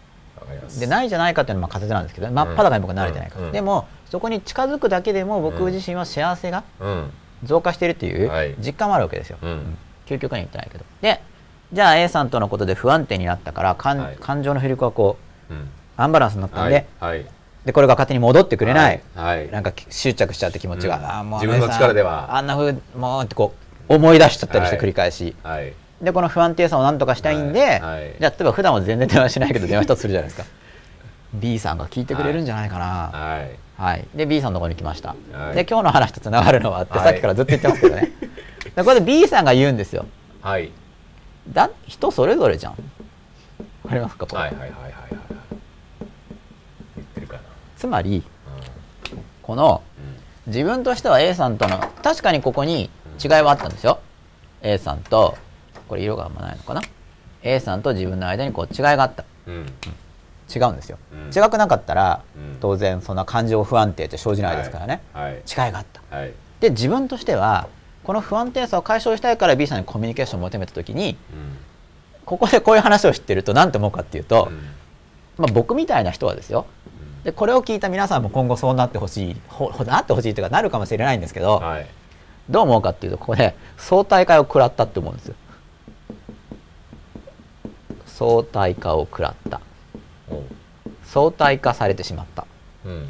[0.80, 6.64] でないじゃないかっていうのは仮説なんですけど真っ裸に僕はなれてないから、でもそこに近づくだけでも僕自身は幸せが
[7.44, 9.38] 増加しているっていう実感もあるわけですよ、
[10.06, 10.84] 究極に言ってないけど。
[11.02, 11.22] で
[11.72, 15.18] じゃあ A さんとのことで不安定になったから感,、感情の振り子がこ
[15.52, 15.54] う、
[16.00, 16.88] アンバランスになったんで、
[17.66, 22.36] でこれが勝手に戻ってくれない、はい、なんか執着しちゃって気持ちが、うん、あもう自分の力では。
[22.36, 23.54] あんなふうもうってこ
[23.90, 30.48] う思い出しちゃったりして繰り返し、はい、でこの不安定さをなんとかしたいんで、はいはい、じゃあ例えば普段は全然電話しないけど電話一つするじゃないですか。
[31.34, 33.60] B さんが聞いてくれるんじゃないかな、はい。
[33.78, 38.12] はい、で B さんのところに来ました、はい、で今日の話とつながるのはって、さっきからずっと言ってますけどね。
[38.76, 40.06] でこれで B さんが言うんですよ、
[40.42, 40.72] はい、
[41.52, 42.72] だ人それぞれじゃん。
[42.72, 42.78] わ
[43.90, 45.29] かりますかこれ、はいはいはいはいはい
[47.80, 48.24] つまり、
[49.42, 49.82] この
[50.48, 52.90] 自分としては A さんとの確かにここに
[53.24, 54.00] 違いはあったんですよ。
[54.62, 55.38] A さんと
[55.88, 56.82] これ色があんまないのかな。
[57.42, 59.66] A さんと自分の間にこう違いがあった、うん、
[60.54, 65.24] 違うんですよ、うん、違くなかったら、うん、当然そんな感情不安定って生じないですからね、はい。
[65.24, 67.70] はい、違いがあった、はい、で自分としては
[68.04, 71.16] この不安定さを解消したいから B さんにコミュニケーションを求めた時に、
[72.26, 74.52] ここでこういう話を知ってると何て思うかっていうと、
[75.38, 76.66] まあ、僕みたいな人はですよ
[77.24, 81.88] でこれを聞いた皆さんも今後そうなってほしいほなってほしいというかなるかもしれないんですけど、はい、
[82.50, 85.36] どう思うかっていうとここで相対化を食らったって思うんですよ。
[88.06, 89.62] 相対化を食らった。
[91.10, 92.46] 相対化されてしまった、
[92.86, 93.08] うん、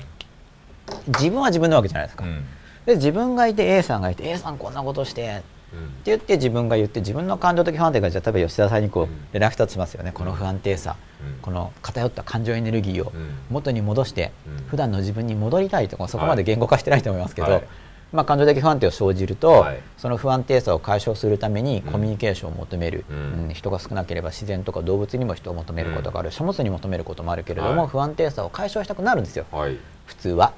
[1.07, 2.45] 自分は自分なわけじゃないですか、うん、
[2.86, 5.43] で自分がいて A さんがいて A さんこんなことして
[5.78, 10.96] って言って自分が言って自分の感情的不安定がじゃあ例えば吉田さんにこう連絡したとしますよね、この不安定さ、
[11.42, 13.12] この偏った感情エネルギーを
[13.50, 14.32] 元に戻して、
[14.68, 17.64] 普段の自分に戻りたいとかそこまで言語化してないと思いますけど、
[18.12, 23.46] まあ、感情的不安定を生じると、はい、その不安定さを解消するためにコミュニケーションを求める、うん。
[23.46, 30.54] うん、人が少なければ自然とか動物にも人を求めることがある、書物に求めることもあるけれども、はい、不安定さを解消したくなるんですよ、はい、普通は。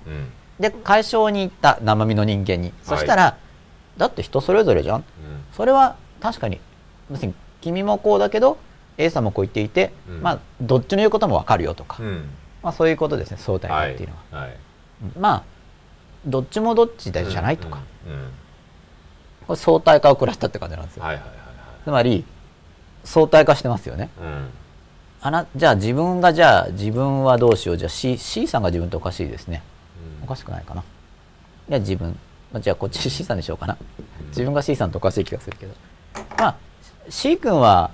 [0.59, 2.72] で解消に行った生身の人間に。
[2.84, 3.38] そしたら、
[4.01, 5.03] だって人それぞれじゃん、
[5.53, 6.59] それは確かに
[7.11, 8.57] 別に君もこうだけど
[8.97, 12.25] A さんもこう言っていて、うん、まあどっちの言うことも分かるよとか、うん、
[12.63, 14.43] まあ、そういうことですね相対化っていうのは。
[14.45, 14.49] はい。
[14.49, 14.57] はい、
[15.19, 15.43] まあ
[16.25, 17.77] どっちもどっちじゃないとか、
[19.45, 21.03] これ相対化を食らったって感じなんですよ。
[21.03, 21.45] はいはいはいはい、
[21.83, 22.25] つまり
[23.03, 24.09] 相対化してますよね。
[25.21, 27.77] あなじゃあ自分がじゃあ自分はどうしよう。
[27.77, 29.61] じゃあ C, C さんが自分っておかしいですね。
[30.23, 30.81] おかしくないかな。
[30.81, 30.83] い
[31.73, 32.17] や自分
[32.59, 33.77] じゃあこっち C さんにしようかな。
[34.29, 35.73] 自分が C さんとおかしい気がするけど。
[36.37, 36.55] まあ
[37.09, 37.91] C 君は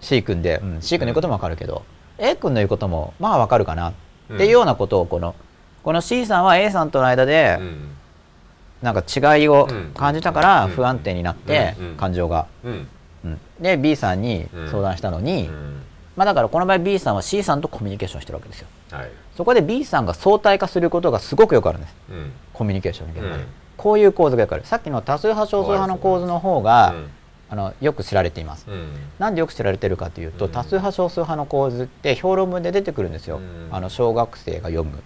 [0.00, 1.84] C 君で、うん、C 君の言うことも分かるけど、
[2.18, 3.92] うん、A 君の言うこともまあ分かるかなっ
[4.36, 5.34] ていうようなことをこの
[5.82, 7.60] この C さんは A さんとの間で、
[8.82, 12.88] なんか違いを感じたから不安定になって感情が、うん、
[13.60, 15.48] で B さんに相談したのに、
[16.16, 21.94] まあ、だからこの場合 B さんは C さんとコミュニケーションしてるわけですよ、はい、そこで B さんが相対化することがすごくよくあるんです、
[22.52, 23.44] コミュニケーションに現場で。
[23.76, 24.64] こういう構図がよくある。
[24.64, 27.10] さっきの多数派少数派の構図の方が、うん、
[27.50, 35.02] あのよく知られています、うん、なんでよく知られてるかというと、うん、多数派少数派の構図って評論文で出てくるんですよ、あの小学生が読む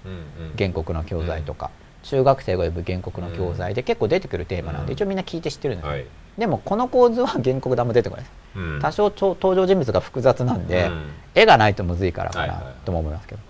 [0.57, 1.71] 原告の教材とか、
[2.03, 6.07] 中学生が読む原告の教材で結構出てくるテーマなんで、一応みんな聞いて知ってるんです、はい、
[6.39, 8.25] でもこの構図は原告団も出てこない。
[8.25, 10.91] です、多少登場人物が複雑なんで、
[11.35, 13.41] 絵がないとむずいからかなとも思いますけど、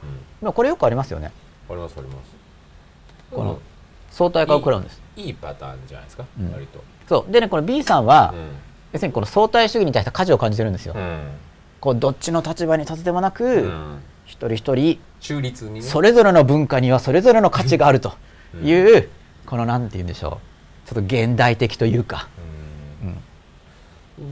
[0.41, 1.31] でもこれよくありますよね。
[1.69, 2.41] ありますあります。
[3.31, 3.61] この
[4.11, 5.01] 相対化を食らうんです。
[5.17, 6.83] いいパターンじゃないですか、うん、割と。
[7.09, 7.33] そう。
[7.33, 8.41] でねこの B さんは、うん、
[8.93, 11.21] 要するにこの相対主義に対して価値を感じてるんですよ、うん、
[11.81, 13.73] こうどっちの立場に立つでもなく、
[14.27, 18.15] 一人一人中立に、ね、それぞれの文化にはそれぞれの価値があると
[18.63, 19.09] いう、
[19.47, 20.41] このなんて言うんでしょ
[20.87, 20.89] う。
[20.89, 22.29] ちょっと現代的というか、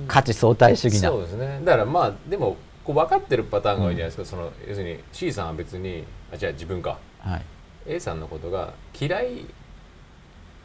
[0.07, 1.11] 価値相対主義な。
[1.11, 1.61] そうですね。
[1.65, 7.43] だからまあでもこう分かってるパターンが多いじゃないですか、その要するに C さんは別にあじゃあ自分か、はい、
[7.87, 9.45] A さんのことが嫌い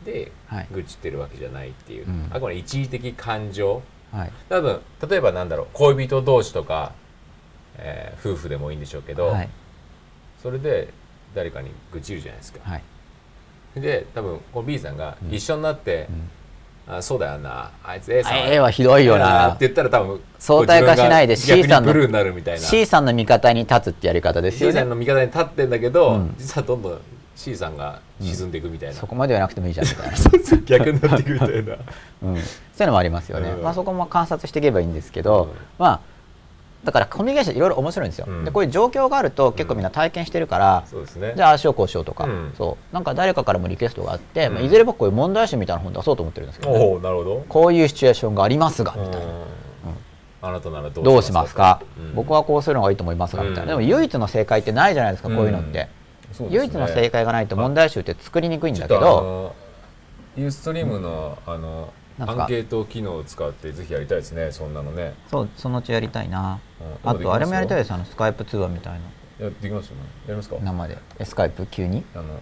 [0.03, 0.31] で
[0.71, 3.81] 愚痴ってるわけじゃないっていう、はい、あくまで一時的感情、
[4.11, 6.93] はい、多分例えばなんだろう恋人同士とか、
[7.77, 9.49] えー、夫婦でもいいんでしょうけど、はい、
[10.41, 10.89] それで
[11.35, 12.59] 誰かに愚痴るじゃないですか。
[12.63, 16.07] はい、で多分この B さんが一緒になって、
[16.87, 19.49] うん、あそうだよなあいつ A さん A はひどいよな。
[19.49, 21.93] って言ったら多分相対化しないで C さんの
[22.57, 24.73] C さんの味方に立つってやり方ですよね。
[24.73, 27.01] C さんの味方に立ってんだけど、うん、実はどんどん
[27.35, 30.57] C さんが沈んでいくみたいな、うん、そこまではなくてもいいじゃんみたいな。
[30.65, 32.37] 逆になっていくみたいな、うん、そうい
[32.81, 35.99] うのもありますよね、うん、まあ、そこも観察していけばいいんですけど、まあ
[36.83, 40.83] だからコミュニケーションいろいろ面白いんですよ、でこういう状況があると結構みんな体験してるから、
[41.15, 42.27] ね、じゃあああしようこうしようとか、
[42.57, 42.93] そう。
[42.93, 47.45] なんか誰かからもリクエストがあって、まあ、いずれ僕こういう問題集みたいな本出そうと思ってるんですけど、ね、なるほど。
[47.47, 49.27] こういうシチュエーションがありますがみたいな。
[50.45, 51.81] あなたならどうしますか、
[52.15, 55.87] 僕はこうするのがいいと思いますがみたいな、でも唯一の正解ってないじゃないですか、こういうのって。
[56.41, 59.55] ね、唯一の正解がないと問題集って作りにくいんだけど。
[60.35, 65.13] ユーストリームのあのアンケート機能を使ってぜひやりたいですねそんなのね。
[65.29, 66.59] そうそのうちやりたいな、
[67.03, 69.45] うん、あとあれもやりたいですあのスカイプ通話みたいな。
[69.45, 70.01] やできますよね。
[70.27, 70.57] やりますか？
[70.61, 70.97] 生で。
[71.19, 72.03] えスカイプ急に？
[72.15, 72.39] あの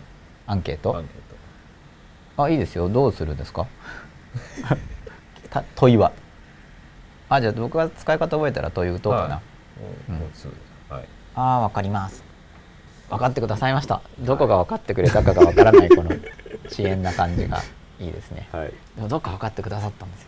[0.47, 1.03] アンケート？
[2.37, 2.89] あいいですよ。
[2.89, 3.67] どうするんですか？
[5.75, 6.11] 問いは。
[7.29, 9.43] あじゃあ僕が使い方覚えたら問い打とうかな、はい。
[10.09, 10.95] うん。
[10.95, 12.23] はい、ああわかります
[13.12, 14.01] 分かってくださいました。
[14.22, 16.09] どこが分かってくれたかが分からないこの
[16.68, 17.62] 遅延な感じが
[17.99, 20.28] いいですね、はい、でもどっか分かってくださったんですよ。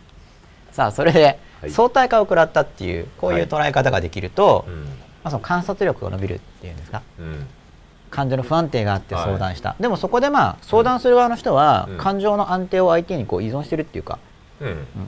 [0.70, 4.76] さあそれで相対化を食らったっていうこういう捉え方ができると、はい、ま
[5.24, 7.46] あ、その観察力が伸びるっていうんですか、うん、
[8.10, 14.20] 感情の不安定があって相談した、はい、でもそこでまあ相談する側の人は、感情の安定を相手にこう依存してるっていうか、うん、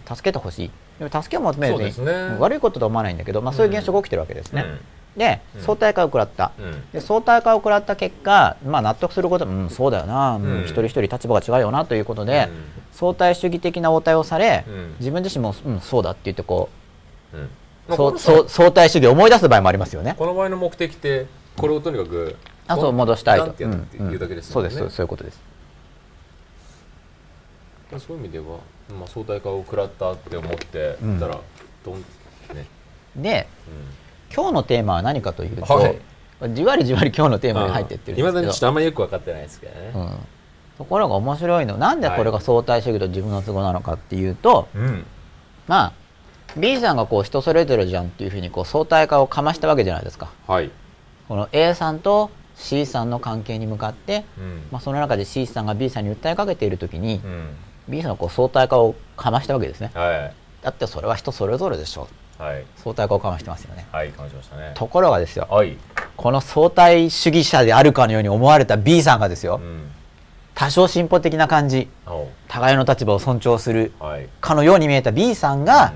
[0.09, 0.71] 助けてほしい。
[0.99, 1.93] でも助けを求めるに、ね、
[2.39, 4.65] 悪いこととは思わないんだけど、まあ、そういう現象が起きてるわけですね。
[5.17, 6.53] で相対化を食らった、
[6.93, 12.49] で相対化を食らった結果、まあ、納得すること、うん、そうだよな、うん、一人一人立場が違うよなということで、
[12.93, 14.65] 相対主義的な応対をされ、
[14.99, 16.69] 自分自身も、うん、そうだって言ってこ
[17.33, 17.49] う、うん。
[17.89, 20.17] 相対主義を思い出す場合もありますよね。
[20.19, 21.27] この場合の目的って
[21.57, 22.37] これをとにかく、
[22.67, 23.63] あそう戻したいと。
[23.63, 24.53] いうだけです、ね。
[24.53, 25.41] そうですそういうことです。
[27.99, 28.59] そういう意味では、
[28.93, 31.39] まあ、相対化を食らったって思ってたら、
[31.85, 31.99] どん
[32.55, 32.67] ね。
[33.17, 33.49] で、
[34.35, 35.99] 今日のテーマは何かというと、はい、
[36.55, 38.29] じわりじわり今日のテーマに入ってってるんですけど。
[38.29, 39.93] 今だにちょっとあんまりよく分かってないですけどね。
[39.95, 40.11] うん。
[40.79, 41.79] ところが面白いの。
[41.79, 45.07] なんでこれが相対主義と自分の都合なのかっていうと、うん、
[45.67, 45.93] まあ
[46.57, 50.31] B さんがこう人それぞれじゃんっていうふうにこう相対化をかましたわけじゃないですか。
[50.47, 50.71] はい、
[51.29, 57.49] この A さんと C さんの関係に向かって、うん、まあ、その中で C さんが B さんに訴えかけている時に、うん、
[57.89, 59.91] B さんがこう相対化をかましたわけですね。
[59.95, 62.09] はい、だってそれは人それぞれでしょ。
[62.41, 62.43] う。
[62.43, 63.87] はい、相対化をかましてますよね。
[63.93, 64.73] はい、かましましたね。
[64.75, 65.77] ところがですよ、はい、
[66.17, 69.91] この相対主義者であるかのように思われた B さんがですよ、うん。
[70.55, 71.89] 多少進歩的な感じ。
[72.49, 73.93] 互いの立場を尊重する。
[74.41, 75.93] かのように見えた B さんが、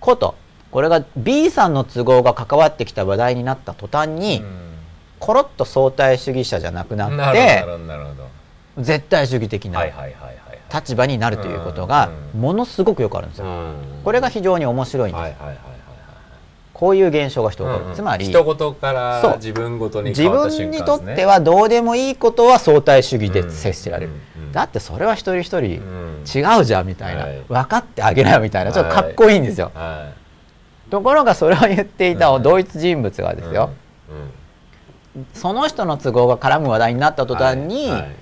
[0.00, 0.34] こと
[0.70, 4.42] これが B さんの都合が関わってきた話題になった途端に、
[5.18, 7.64] コロッと相対主義者じゃなくなって
[8.78, 9.84] 絶対主義的な
[10.72, 13.46] 立場になるということがものすごくよくあるんですよ。
[14.04, 15.36] これが非常に面白いんです。
[16.72, 24.42] こういう現象が人起こる、うん、つまり人事から自分ごとに、ね、自分にとってはどうでもいいことは相対主義で接しられる、うん。
[24.46, 25.62] うん、だってそれは一人一人
[26.40, 28.72] 違うじゃんみたいな、分かってあげなよみたいな。
[28.72, 30.10] ちょっとかっこいいんですよ、は
[30.88, 33.70] い、ところがそれを言っていた同一人物がですよ、
[35.34, 38.00] その人の都合が絡む話題になった途端に、はい。
[38.00, 38.16] はい、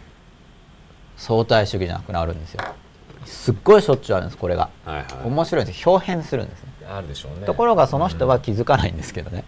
[1.20, 2.64] 相対主義じゃなくなるんですよ。
[3.26, 6.70] すっごいしょっちゅうあるんですこれが、はいはい、面白いんです表変するんですね。
[6.88, 7.44] あるでしょうね。
[7.44, 9.44] ところがその人は気づかないんですけどね、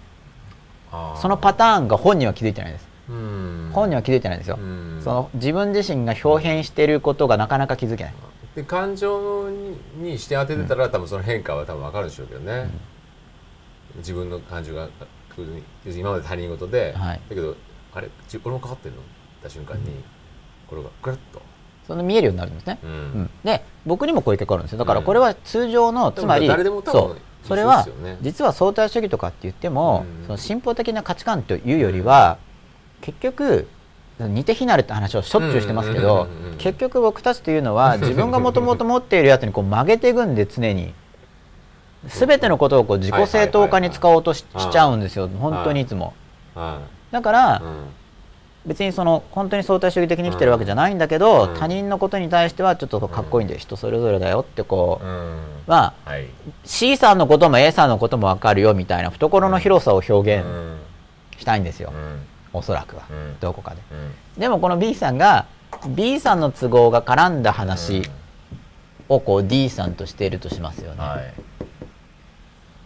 [0.93, 8.15] うん、そのパターンが本人は気づいてないです、うん、本人は気づいてないんですよ、うん、その自分自身が表変していることがなかなか気づけない。
[8.55, 9.49] で感情
[9.97, 12.71] に視点当ててたら、多分その変化は多分分かるでしょうけどね、
[13.97, 14.91] 自分の感情が
[15.87, 17.57] 今まで他人事で、はい、だけど
[17.95, 18.11] あれ？
[18.45, 19.01] 俺もかかってるの？
[19.01, 19.05] っ
[19.43, 20.05] た瞬間に、
[20.69, 21.41] これがグラッと
[21.87, 24.79] その見えるようになるんですね、うん、で僕にもこういう結果あるんですよ。
[24.79, 27.21] だからこれは通常の、つまりそう。
[27.47, 27.87] それは
[28.21, 32.39] 実は相対主義とかって言っても、その進歩的な価値観というよりは、
[33.01, 33.67] 結局
[34.19, 36.29] 似て非なるって話をしょっちゅうしてますけど
[36.59, 40.95] 結局僕たちというのは 自分がもともと持っているやつにこう曲げていくんで常に
[42.07, 45.29] 全てのことをこう自己正当化に使おうとしちゃうんですよ。
[45.29, 46.15] 本当にいつも。
[47.11, 47.63] だから
[48.65, 55.07] 別にその本当に相対主義的に生きてるわけじゃないんだけど、他人のことに対してはちょっとかっこいいんで、人それぞれだよってこう、
[55.67, 56.13] まあ、
[56.65, 60.47] C さんのことも A さんのことも分かるよみたいな懐の広さを表現
[61.39, 61.93] したいんですよ、
[62.53, 63.03] おそらくは、
[63.41, 63.83] どこかで、
[64.39, 65.47] でもこの B さんが
[65.89, 68.03] B さんの都合が絡んだ話
[69.09, 71.35] をこう D さんとしているとしますよね、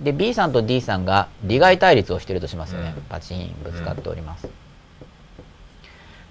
[0.01, 4.49] で B さんと D さんが利害対立をしているとしますよね、パチンぶつかっております、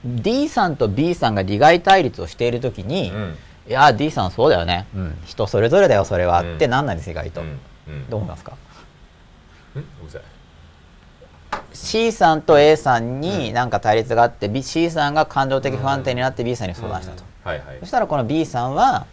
[0.06, 3.36] D さんと B さんが利害対立をしている時に、うん、
[3.68, 7.41] いや D さんそうだよね、うん、人それぞれだよそれは、うん、ってなんないです意外と、
[8.10, 8.53] どう思いますか
[11.74, 17.24] ？C さんと A さんに何か対立があって、B、C さんが感情的不安定になって B さんに相談したと、
[17.80, 19.08] そしたらこの B さんは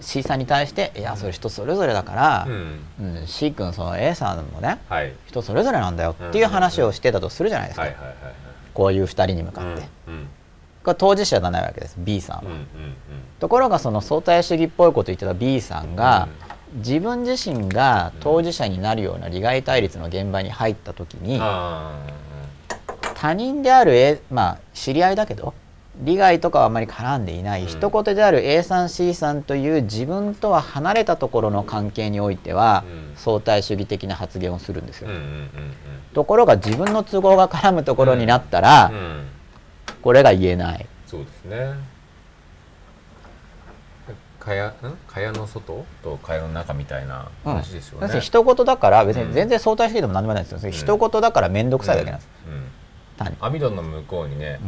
[0.00, 3.26] C さんに対して「いやそれ人それぞれだから、うん。
[3.26, 7.86] C 君その A さんもね、はい、人それぞれなんだよ」っていう話をしてたとするじゃないですか。
[8.78, 9.82] こういう2人に向かって、
[10.84, 11.96] これ当事者じゃないわけです。
[11.98, 12.42] B さんは、
[13.40, 16.28] ところがその相対主義っぽいこと言ってた B さんが、
[16.74, 21.40] うん、自分自身が当事者になるような利害対立の現場に入った時に、
[23.16, 25.54] 他人である、まあ知り合いだけど
[26.00, 35.08] 利害とかはあまり絡んでいない、うん、一言である A さん C さんという自分とは離れたところの関係においては、うん、相対主義的な発言をするんですよ。
[35.08, 35.48] うんうんうんうん、
[36.14, 38.96] ところが自分の都合が絡むところになったら、うん。
[38.96, 39.26] うん、
[40.02, 40.86] これが言えない。
[41.06, 41.74] そうですね。
[44.38, 44.72] 蚊帳
[45.08, 48.08] 蚊帳の外と蚊帳の中みたいな話ですよね。
[48.12, 50.58] うん、人事だから別に全然相対主義でも何でもないですよ。
[50.62, 52.28] うん、人事だから面倒くさいだけなんです。
[53.40, 54.60] 網戸の向こうにね、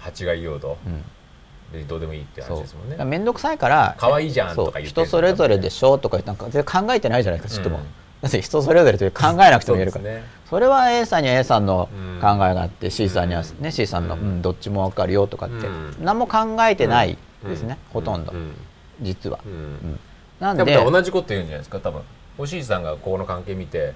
[0.00, 3.04] 蜂が用土、うん、でどうでもいいって話ですもんね。
[3.04, 7.80] 面倒くさいから可愛いじゃんとか言って人それぞれでしょとかなんか全然考えてないじゃないですかちっとも、
[8.20, 11.88] だって人それぞれという考えなくても言えるから、ね、それは A さんには A さんの
[12.20, 15.66] 考えがあって、うん、C さんには、ね、C さんの、うん、どっちも分かるよとかって、
[16.00, 18.32] 何も考えてないですね、ほとんど、
[19.00, 19.38] 実は、
[20.38, 22.02] なんで同じこと言うんじゃないですか多分。
[22.38, 23.92] おしいさんがこの関係見て、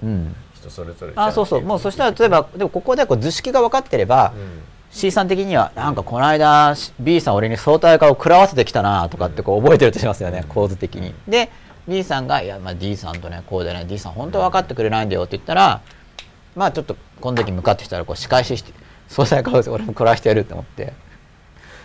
[0.53, 1.61] 人それぞれあそうそう。
[1.61, 4.33] もうそしたら例えばでもここでこう図式が分かってれば、
[4.95, 11.13] C さん的にはなんかこの間 B さん俺に相対化を食らわせてきたなとかってこう覚えてるとしますよね、構図的に。
[11.27, 11.51] で
[11.85, 15.81] B さんが「いやまあ D さんとねこうでね D さん本当分かってくれないんだよ」って言ったら
[16.55, 18.71] まあちょっとこの時向かってきたらこう仕返しして
[19.09, 20.93] 相対化を俺も食らわしてやると思って。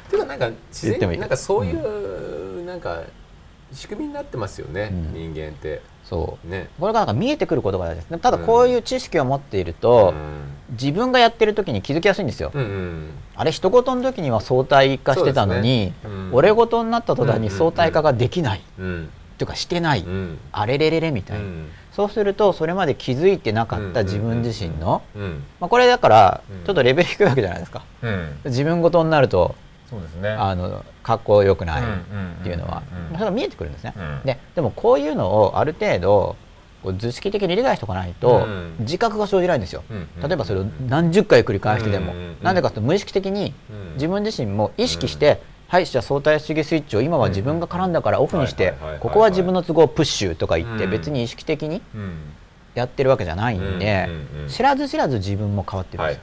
[0.09, 3.03] ていうかなんか自然なんかそういう、なんか
[3.73, 5.83] 仕組みになってますよね、うん、人間って。
[6.11, 6.51] そう。
[6.51, 8.11] ね、これがなんか見えてくることがです。
[8.11, 10.13] ねただこういう知識を持っていると、
[10.71, 15.93] うん、自分がやってる時に気づきやすいんですよ、うんうん、あれ一言の時には相対化してたのに、ね。
[16.05, 20.05] うん、俺事になった途端に相対化ができない、うん、っていうかしてない、
[20.51, 21.45] あれれれれみたいな、
[21.93, 25.03] そうするとそれまで気づいてなかった自分自身の、
[25.61, 27.85] まあ、これだからちょっとレベル低いわけじゃないですか、
[28.45, 29.55] 自分事になると
[29.91, 31.85] そうですね、あの格好よくないっ
[32.45, 32.83] ていうのは。
[33.13, 33.95] それが見えてくるんですね。
[34.25, 36.37] ででもこういうのをある程度
[36.83, 38.47] こう図式的に理解しておかないと
[38.79, 39.83] 自覚が生じないんですよ。
[40.23, 42.15] 例えばそれを何十回繰り返してでも。
[42.43, 43.53] なんでかというと無意識的に
[43.95, 51.83] 自分自身も意識してはいじゃあ相対主義スイッチを今は自分が絡んだからオフにしてここは自分の都合プッシュとか言って別に意識的に
[52.75, 54.09] やってるわけじゃないんで
[54.49, 56.23] 知らず知らず自分も変わってるんですよ。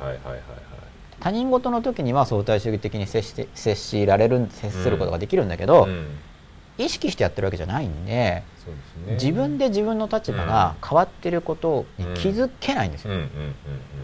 [1.28, 6.08] 他人事の時には相対主義的に接して接しられる接することができるんだけど、うん、
[6.78, 8.46] 意識してやってるわけじゃないんで、ね、
[9.16, 13.14] 自分で自分の立場が変わってることに気づけないんですよ。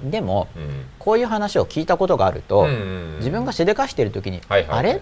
[0.04, 2.68] でも、うん、こういう話を聞いたことがあると、
[3.20, 5.00] 自分がしでかしてる時に、あれ？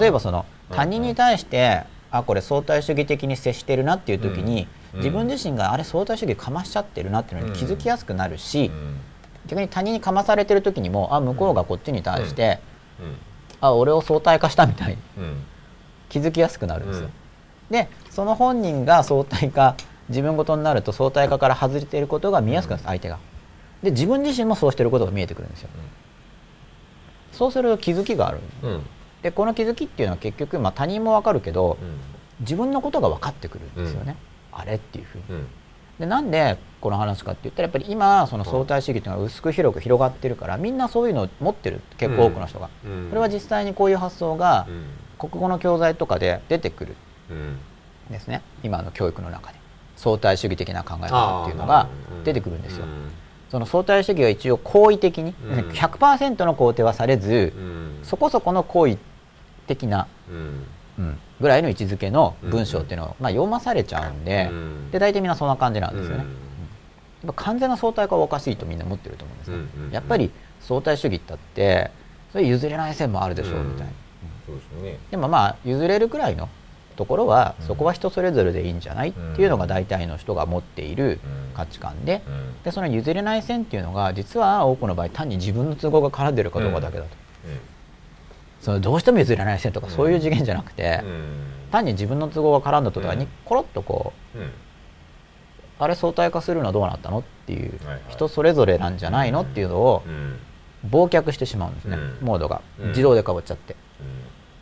[0.00, 8.72] 例えばその他人に対して、あこれ相対主義的に接してるなっていう時に、自分自身があれ相対主義かましちゃってるなっていうのに気づきやすくなるし、
[9.46, 12.60] 逆に他人にかまされてる時にもあ向こうがこっちに対して、
[13.60, 14.96] あ俺を相対化したみたいに
[16.08, 17.08] 気づきやすくなるんですよ。
[17.70, 19.76] でその本人が相対化
[20.08, 23.18] 自分ごとになると相対化から外れていることが見やすくなる相手が。
[23.82, 25.68] で自分自身もそうしてることが見えてくるんですよ。
[27.32, 28.40] そうすると気づきがある。
[29.22, 31.78] でこの気づきっていうのは結局、まあ、他人も分かるけど、
[32.40, 34.16] 自分のことが分かってくるんですよね。
[34.52, 35.24] あれっていうふうに。
[35.98, 44.66] でなんでこの話かって言ったらやっぱり今その相対主義っていうのは薄く広く広がってるからみんなそういうのを持ってる結構多くの人が、うん、これは実際にこういう発想が
[45.18, 46.96] 国語の教材とかで出てくる。
[48.10, 48.42] ですね。
[48.62, 49.58] 今の教育の中で。
[49.96, 51.88] 相対主義的な考え方っていうのが
[52.24, 52.84] 出てくるんですよ。
[53.50, 58.98] その相対主義は一応好意的に、うん、100%の肯定はされず、うん、そこそこの好意
[59.66, 60.64] 的な、うん、
[61.40, 64.50] ぐらいの位置づけの文章っていうのを、まあ、読まされちゃうんで,、
[64.92, 66.24] で大体みんなそんな感じなんですよね。
[67.24, 69.56] やっぱ完全な相対化はおかしいとみんな思ってると思うんですよ、
[69.92, 70.30] やっぱり
[70.60, 71.90] 相対主義ったって
[72.32, 73.92] それ譲れない線もあるでしょうみたいな、
[74.46, 76.50] そうですね、でもまあ譲れるくらいの
[76.96, 81.18] ところは、そこは人それぞれでいいんじゃないっていうのが大体の人が持っている
[81.54, 82.22] 価値観で,、
[82.62, 87.23] でその譲れない線っていうのが実は多くの場合単に自分の都合が絡んでるかどうかだけだと。
[88.64, 91.04] そのどうしても譲れない線とかそういう次元じゃなくて、
[91.70, 94.38] 単に自分の都合が絡んだとかにコロッとこう、
[95.78, 100.02] あれ相対化するのはどうなったのっていう、人それぞれなんじゃないのっていうのを
[100.88, 102.62] 忘却してしまうんですね、モードが。
[102.88, 103.76] 自動でかぶっちゃって、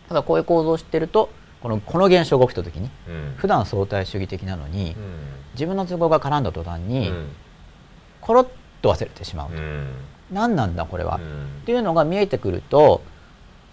[0.09, 1.31] ただこういう構造を知ってると
[1.63, 2.91] このこの現象が起きた時に、
[3.37, 4.97] 普段相対主義的なのに、
[5.55, 7.13] 自分の都合が絡んだ途端に、
[8.21, 8.47] コロッ
[8.81, 9.63] と忘れてしまうと、
[10.33, 11.21] 何なんだこれは、
[11.63, 13.03] っていうのが見えてくると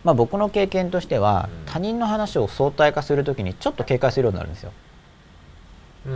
[0.04, 4.72] まあ、僕の経験としては、他人の話を相対化する時にちょっと警戒するようになるんですよ。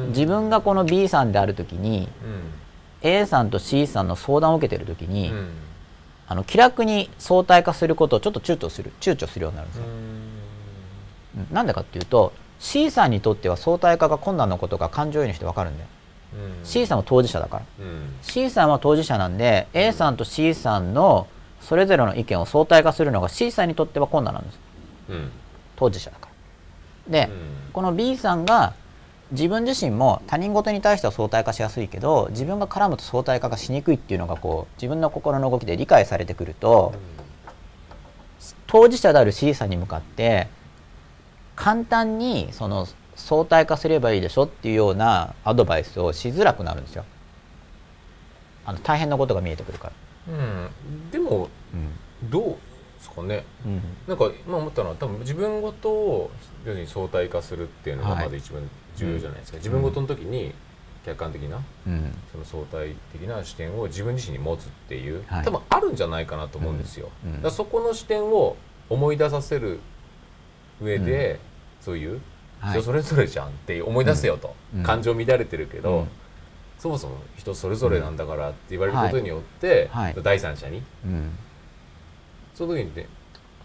[0.09, 2.07] 自分がこの B さんである時に、
[3.01, 5.33] A さんと C さんの相談を受けてる時に、
[6.25, 9.85] あの気楽に相対化することをちょっと躊躇する躊躇するようになるんですよ。
[11.51, 15.89] なんでかっていうと C さんにとっては相対化が困難なことが感情移入して分かるんだよ。
[16.63, 17.63] C さんは当事者だから、
[18.21, 21.27] C さんは当事者なんで A さんと C さんの
[21.63, 24.59] それぞれの意見を相対化するのが C さんにとっては困難なんです、
[25.09, 25.31] うん、
[25.75, 26.29] 当事者だか
[27.07, 27.27] ら。
[27.27, 28.73] で、うん、この B さんが
[29.31, 36.99] 自分自身も他人事に対しては相対化しやすいけど自分が絡むと相対化がしにくいっていうのがこう自分の心の動きで理解されてくると、うん、
[38.67, 40.47] 当事者である C さんに向かって
[41.55, 47.05] 簡単にその相対化すればいいでしょっていうようなアドバイスをしづらくなるんですよ。
[48.65, 49.93] あの大変なことが見えてくるから。
[50.27, 52.57] うん、でも、うん、どうで
[53.01, 56.31] すかね、うん、なんか今思ったのは多分自分ごとを
[56.65, 58.61] 要するに相対化するっていうのがまず一番
[58.95, 60.53] 重要じゃないですか、はい、自分ごとの時に
[61.05, 67.09] 客観的な、うん、その相対的な視点を自分自身に持つっていう、はい、多分あるんじゃないかなと思うんですよ。
[67.25, 68.55] うん、だそこの視点を
[68.89, 69.79] 思い出させる
[70.81, 71.39] 上で、
[71.81, 72.21] そういう
[72.71, 76.07] 人それぞれじゃんって思い出せよと、感情乱れてるけど、
[76.83, 79.89] そもそも人それぞれなんだからって言われることによって、
[80.21, 80.83] 第三者に、
[82.53, 83.07] その時にね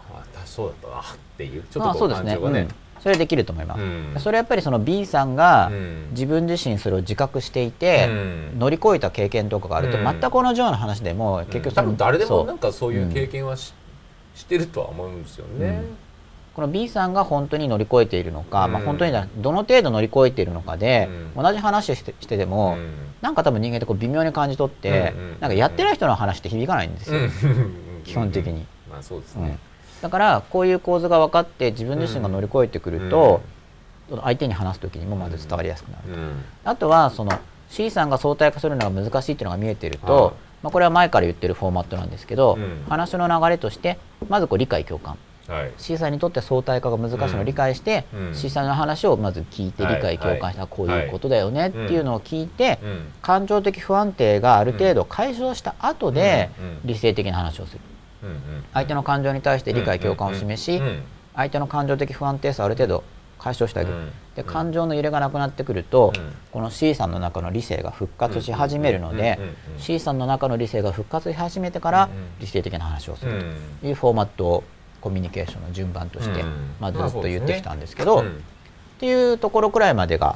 [0.09, 2.69] ああそうだったなっていうちょっとこう感情がね、
[3.01, 5.69] それできると思います、うん、それやっぱりその B さんが
[6.11, 8.11] 自分自身それを自覚していて、う
[8.55, 13.73] ん、乗り越えた経験とかがあると、全く同じような話でも結局多分誰でもなんかそういう経験はし,、
[14.33, 15.83] してるとは思うんですよね。
[16.59, 27.21] この B さんが本当に乗り越えているのか、まあ、本当にどの程度乗り越えているのかで、同じ話をしてしてでも、うん、なんか多分人間ってこう微妙に感じ取って、なんかやってない人の話って響かないんですよ、
[28.03, 28.65] 基本的に。
[28.91, 29.57] まあそうですね、
[30.01, 33.39] だからこういう構図が分かって自分自身が乗り越えてくると、
[34.09, 37.31] 相手に話す時にもまず伝わりやすくなると、あとはその
[37.69, 42.57] C さんが相対化するのが難しいっていうのが見えてると、まあ、これは前から言ってるフォーマットなんですけど、
[42.89, 43.97] 話の流れとして
[44.27, 45.17] まずこう理解共感、
[45.49, 52.79] はい、C さんにとって相対化が難しいのを理解して、うん、C さんの話をまず聞いて理解共感した、こういうことだよねっていうのを聞いて、
[53.21, 56.51] 感情的不安定がある程度解消した後で
[56.85, 57.79] 理性的な話をする。
[58.73, 60.81] 相手の感情に対して理解共感を示し
[61.33, 63.03] 相手の感情的不安定さをある程度
[63.39, 63.95] 解消してあげる、
[64.35, 66.11] で感情の揺れがなくなってくると、
[66.51, 69.39] この C さんの中の理性が復活し始めるので、
[69.77, 73.45] C さんの中の理性が復活し始めてから理性的な話をする
[73.79, 74.63] というフォーマットを
[75.01, 76.43] コミュニケーションの順番として、
[76.79, 78.25] まあ、ずっと言ってきたんですけど、っ
[78.99, 80.35] ていうところくらいまでが、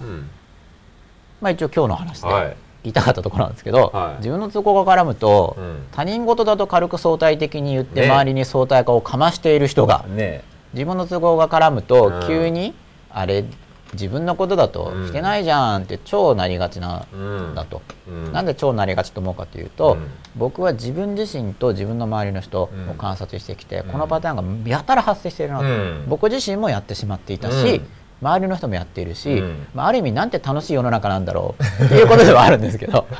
[1.42, 10.44] まあ、一応今日の話で言いたかったところなんですけど、はい、自分の都合が絡むと、うん、他人事だと軽く相対的に言って周りに相対化をかましている人が、ね、
[10.74, 12.74] 自分の都合が絡むと急に、
[13.10, 13.46] あれ
[13.94, 17.56] 自分のことだとしてないじゃんって超なりがちなん。
[17.56, 25.66] だと、うん、なんで超なりがちと思うかというと、うん、僕は自分自身と自分の周りの人を観察してきて、うん、このパターンがやたら発生しているなと、
[26.08, 27.82] 僕自身もやってしまっていたし、
[28.22, 33.06] 周りの人もやっているし、うん、まあ、ある意味なんて楽しい世の中なんだろうっていうことではあるんですけど。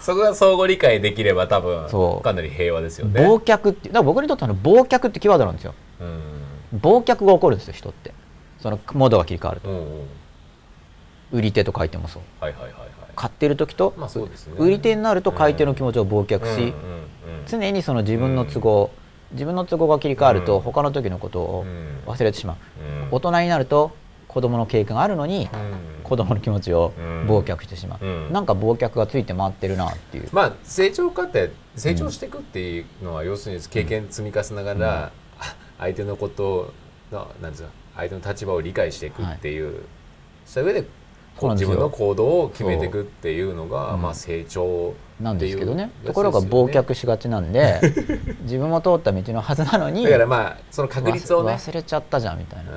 [0.00, 3.20] そこが相互理解できれば多分かなり平和ですよね。
[3.20, 6.04] 忘却ってだから僕にとっての忘却ってキーワードなんですよ、う
[6.76, 8.14] ん、忘却が起こるんですよ人って
[8.60, 9.84] そのモードが切り替わると、うんうん、
[11.32, 16.74] 売り手と書いてもそう,、はいはいはいはい、買ってる時と、まあそうですね、売り手になると買い手の気持ちを忘却し、
[17.46, 18.90] 常にその自分の都合、
[19.32, 21.66] 自分の都合が切り替わると、他の時のことを
[22.06, 22.56] 忘れてしまう、
[23.10, 23.92] 大人になると
[24.28, 26.92] 子供の経験があるのに、うん、子供の気持ちを
[27.26, 30.28] 忘却してしまう、うん、なんか忘却がついて回ってるなっていう。
[30.32, 35.12] まあ成長過程成長していくっていうのは、要するに経験積み重ねながら、
[35.78, 36.72] 相手のこと
[37.10, 39.74] のなんですか相手の立場を理解していくっていう、はい、
[40.46, 40.84] した上で
[41.40, 45.90] 自分の行動を決めていくっていうのが、まあ、成長なんですけどね。
[46.04, 47.80] ところが忘却しがちなんで
[48.42, 51.52] 自分も通った道のはずなのにだからまあその確率をね。
[51.52, 52.72] 忘れちゃったじゃんみたいな、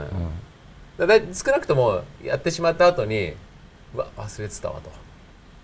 [1.00, 1.08] うん。
[1.08, 3.34] だ少なくともやってしまった後に
[3.96, 4.92] うわ忘れてたわと。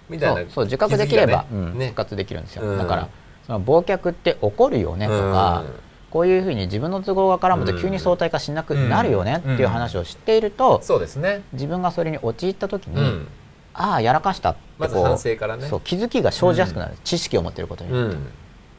[0.10, 3.10] みたいなそう自覚できれば、ねうん、復活できるんですよ、うん、だから
[3.45, 5.76] その忘却って起こるよねとか、うん、
[6.10, 11.43] こういうふうに自分の都合が絡むと急に相対化しなくなるよねっていう話を知っていると、そうですね。
[11.53, 13.28] 自分がそれに陥った時に、
[13.74, 15.68] ああやらかしたってまず反省からね。
[15.68, 17.95] そう気づきが生じやすくなる、知識を持っていることに。
[17.95, 18.18] よって。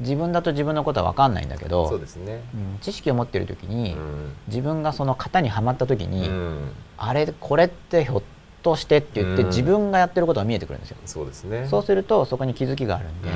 [0.00, 8.22] 自分だと自分のことは分かんないんだけどそうですね、うん、知識を持ってる時に、うん、自分がその型にはまった時に、うん、あれこれってひょっ
[8.62, 10.96] としてって言って、自分がやってることが見えてくるんですよ。
[11.06, 11.66] そうですね。
[11.68, 13.30] そうするとそこに気づきがあるんで、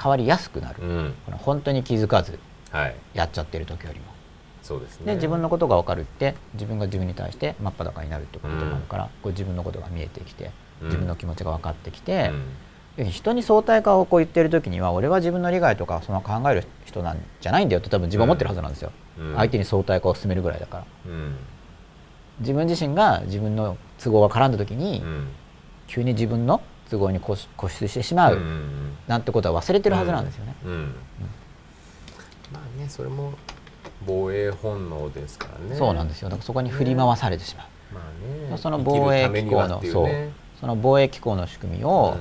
[0.00, 0.76] 変わりやすくなる、
[1.26, 2.38] この本当に気づかず
[3.14, 4.06] やっちゃってる時よりも。
[4.62, 10.50] そうですね、で自分のことが分かるって自分が自分に対して真っ裸になるってこともあるから、こう自分のことが見えてきて
[10.82, 12.30] 自分の気持ちが分かってきて、
[13.08, 21.36] 人に相対化をこう言ってる時には俺は自分の利害とかその考える人なんじゃないんだよって多分自分は思ってるはずなんですよ、うん、相手に相対化を進めるぐらいだから、うん、
[22.40, 25.28] 自分自身が自分の都合が絡んだ時に、うん、
[25.86, 26.60] 急に自分の
[26.90, 28.40] 都合に固執してしまう、
[29.06, 31.39] なんてことは忘れてるはずなんですよね、まあ
[32.80, 33.32] ねそれも
[34.06, 35.76] 防衛本能ですからね。
[35.76, 36.28] そうなんですよ。
[36.28, 38.00] だからそこに振り回されてしまう、ま
[38.48, 40.10] あね、その防衛機構の、そう。
[40.60, 42.16] その防衛機構の仕組みを、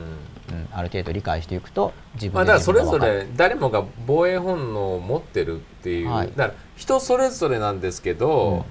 [0.50, 8.66] うん、ある程度理解していくと自分まあ、だからそれぞれ誰もが防衛本能を持ってるっていう、はい、だから人それぞれなんですけど、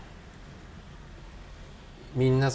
[2.15, 2.51] うん、みんな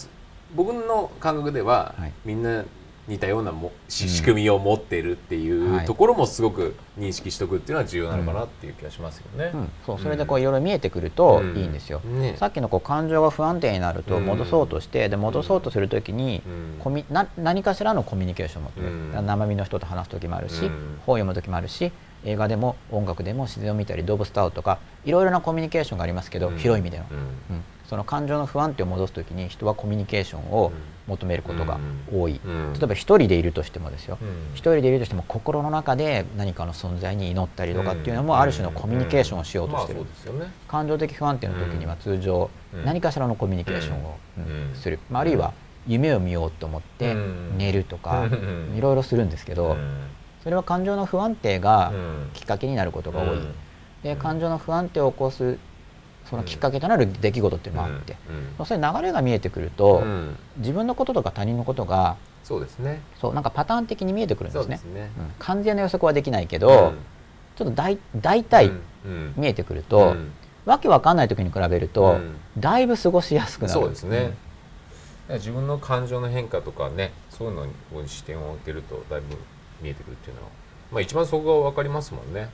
[0.56, 2.66] 僕の感覚では、はい、みんな
[3.08, 9.52] 似たようなも仕組みを持ってるっていうところもすごく認識しておくっていうのは重要なのかなっていう気がしますよね。
[9.54, 12.00] うん、そうそれでこういろいろ見えてくるといいんですよ。
[12.00, 16.42] ね、さっきのこう感情が不安定になると戻そうとして、で戻そうとするときに、
[16.80, 21.92] コミな何かしらのコミュニケーションを求める、生身の人と話す時もあるし、本を読む時もあるし
[22.26, 27.64] 映画でも音楽でも自然を見たり動物と会うとかいろいろなコミュニケーションがありますけど、広い意味での、うん。
[27.86, 30.72] その感情の不安定を戻す時に人はコミュニケーションを
[31.06, 31.80] 求めることが
[32.12, 32.40] 多い、例
[32.82, 34.18] えば一人でいるとしてもですよ。
[34.54, 40.00] 一、人でいるとしても心の中で何かの存在に祈ったりとかっていうのもある種のコミュニケーションをしようとしてる、
[40.68, 42.50] 感情的不安定の時には通常
[42.86, 44.18] 何かしらのコミュニケーションを
[44.74, 45.54] する、まあ、あるいは
[45.86, 47.16] 夢を見ようと思って
[47.58, 48.26] 寝るとか
[48.76, 49.78] いろいろするんですけど
[50.44, 51.94] それは感情の不安定が
[52.34, 53.40] きっかけになることが多い。
[54.04, 55.58] で感情の不安定を起こす
[56.30, 58.18] そのきっかけとなる出来事っていうのもあって、
[58.60, 63.02] うん、そういう流れが見えてくると、うん、自分のこととか他人のことがそうですね。
[63.22, 66.94] そうなんかパターン的に見えてくるんですね、ね、うん、完全な予測はできないけど、
[67.56, 68.72] ちょっと大大体
[69.38, 70.18] 見えてくると、
[70.66, 72.20] わけわかんない時に比べると、
[72.58, 73.74] だいぶ過ごしやすくなる。
[73.74, 74.34] そうですね、
[75.30, 79.38] 自分の感情の変化とかねそういうのに視点を置いてるとだいぶ
[79.82, 80.50] 見えてくるっていうのは、
[80.92, 82.50] まあ、一番そこが分かりますもんね。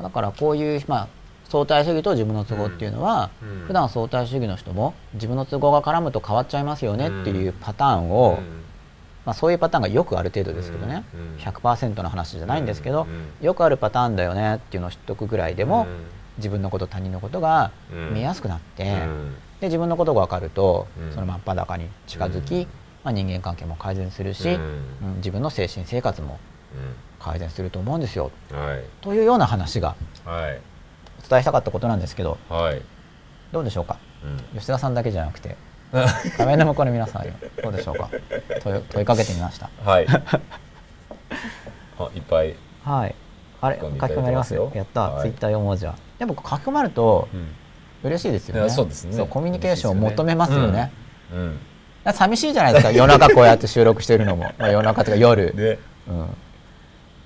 [0.00, 1.08] だからこういう、まあ、
[1.52, 8.38] 相対主義と自分の都合っていうのは、うん、普段相対主義の人も自分の都合が絡むと変わっちゃいますよねっていうパターンを、
[9.26, 13.06] まあ、そういうパターンがよくある程度ですけどね、うん、100%の話じゃないんですけど、
[13.42, 15.86] よくあるパターンだよねっていうのを知っておくぐらいでも、
[16.38, 17.70] 自分のこと他人のことが
[18.12, 18.84] 見えやすくなって、
[19.60, 22.66] で自分のことが分かると、その真っ裸に近づき、
[23.04, 25.16] まあ、人間関係も改善するし、うん。
[25.16, 26.38] 自分の精神生活も
[27.18, 29.94] 改善すると思うんですよ、はい、というような話が、
[30.24, 30.60] はい。
[31.24, 32.82] お伝えしたかったことなんですけど、はい、
[33.52, 33.98] どうでしょうか、
[34.52, 35.56] うん、吉田さんだけじゃなくて
[36.36, 37.32] 画面の向こうの皆さんに
[37.62, 38.10] どうでしょうか？
[38.64, 39.70] 問問いかけてみました。
[39.84, 40.06] はい。
[40.08, 40.22] あ
[42.14, 42.56] いっぱい。
[42.82, 43.14] はい。
[43.60, 44.54] あれ書き込まれます？
[44.54, 47.28] よやった、はい、ツイッター4文字はでも書き込まれると
[48.02, 49.24] 嬉しいですよね、そうですね。
[49.28, 50.90] コミュニケーションを求めますよね、
[51.32, 51.58] うん、うん、
[52.04, 52.90] 寂しいじゃないですか。
[52.92, 55.78] 夜中こうやって収録してるのも、まあ、夜中とか夜、ね、
[56.08, 56.26] うん、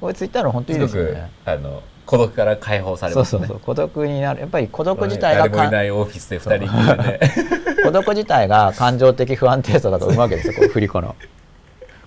[0.00, 1.30] これツイッターの本当にいいですよね。
[1.44, 3.60] あの孤独から解放されます、ね、そうそうそう。
[3.60, 4.40] 孤独になる。
[4.40, 7.20] やっぱり孤独自体が誰もいないオフィスで2人で、ね、
[7.82, 11.16] 孤独自体が感情的不安定さだと生むわけですよ こう振り子の。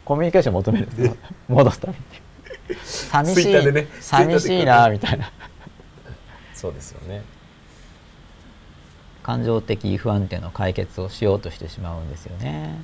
[0.05, 1.15] コミュニケーション求めるんですよ。
[1.47, 1.99] 戻すために
[2.83, 5.31] 寂しい、ね、寂しいなみたいな。
[6.53, 7.21] そうですよね
[9.23, 12.81] 感情的不安定の解決をしようとしてしまうんですよね、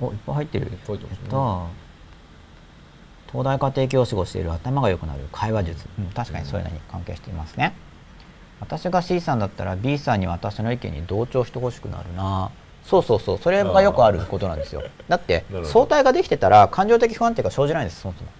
[0.00, 0.78] うん、おいっぱい入ってるやっ
[1.28, 1.66] た。
[3.32, 7.74] 東大家庭教師をしている頭が良くなる会話術、うん、確かにそういうのに関係していますね、
[8.60, 12.50] 私が C さんだったら B さんに私の意見に同調してほしくなるな。
[12.84, 13.38] そうそうそう。
[13.38, 14.82] それがよくあることなんですよ。
[15.08, 18.30] だって相対ができてたら感情的不安定が生じないんですそもそも。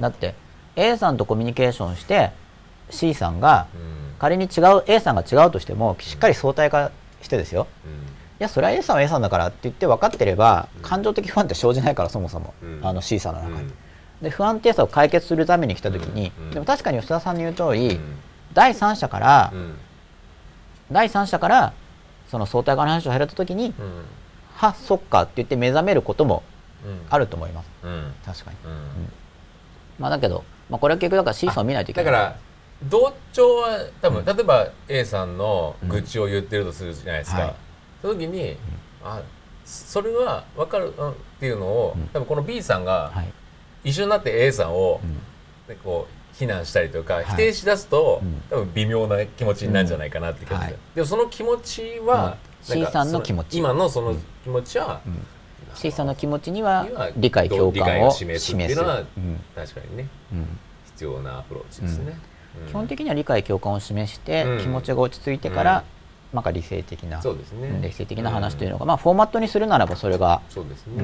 [0.00, 0.34] だって
[0.74, 2.32] A さんとコミュニケーションして
[2.90, 3.66] C さんが
[4.18, 6.90] 仮に違う A さんが違うとしてもしっかり相対化
[7.22, 7.66] してですよ、
[8.40, 13.72] いやそれは A さんは A さんだからって言って分かってれば、感情的不安って生じないからそもそも、あの C さんの中に。
[14.22, 18.00] で不安定さを解決するために来た時に、でも確かに吉田さんの言う通り、
[18.52, 19.52] 第三者から、
[20.90, 21.72] 第三者から
[22.28, 23.74] その相対化の話を入れた時に、
[24.56, 26.42] はそっかって言って目覚めることも
[27.10, 27.68] あると思います、
[28.24, 28.56] 確かに、
[30.00, 32.12] まあだけど、まあ、これは結局だから C さんを見ないといけない。
[32.12, 32.36] だから
[32.84, 37.54] 同調は多分、例えば A さんの愚痴を言ってるとするじゃないですか、
[38.00, 38.56] その時に、
[39.02, 39.20] あ
[39.64, 43.12] それは分かる、うん、っていうのを、多分この B さんが
[43.84, 45.00] 一緒になって A さんを、
[45.66, 53.58] でこう非難したりとか、否定しだすと、多分微妙な気持ちになるんじゃないかなって感じで、でもその気持ちは、C さんの気持ち。
[53.58, 55.00] 今のその気持ちは、
[55.74, 56.86] C さんの気持ちには
[57.16, 59.02] 理解共感を示すっていうのは
[59.54, 60.08] 確かにね、
[60.86, 62.16] 必要なアプローチですね、
[62.68, 65.84] 基本的には理解共感を示して、気持ちが落ち着いてから、
[66.32, 66.42] なん。
[66.42, 70.42] か理性的な、ね、理性的な話というのが、まあ、フォーマットにするならばそれが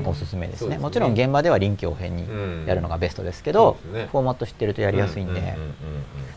[0.05, 0.77] おすすめですね。
[0.77, 2.29] もちろん現場では臨機応変に
[2.69, 5.57] やるのがベストですけど、フォーマット知ってるとやりやすいんで、で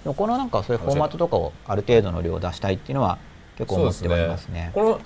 [0.06, 3.18] もこのなんかそういうフォーマットとかをある程度の量出したいっていうのは
[3.58, 4.72] 結構思ってはいますね。
[4.74, 5.02] この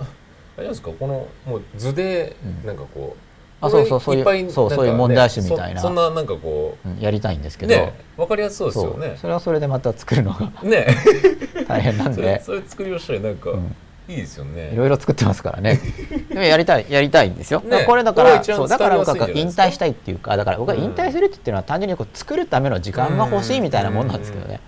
[0.56, 0.92] あれですか？
[0.92, 3.20] このもう図でなんかこう、
[3.62, 5.80] あそうそうそういうそうそういう問題集みたいな。
[5.80, 9.16] そんななんかこう、うん、やりたいんですけど、ね、分かりやすそうですよね。
[9.20, 10.86] それはそれでまた作るのが ね。
[11.68, 12.42] 大変なんで。
[12.42, 13.76] それ作りをしたらなんか、うん。
[14.08, 14.70] いいですよね。
[14.72, 15.80] いろいろ作ってますからね。
[16.28, 24.60] でもやりたいやりたいんですよ、ね、これだからそうだから僕は引退したいっていうかだから僕は引退するって言ってるのは単純にこう作るための時間が欲しいみたいなもんなんですけどね。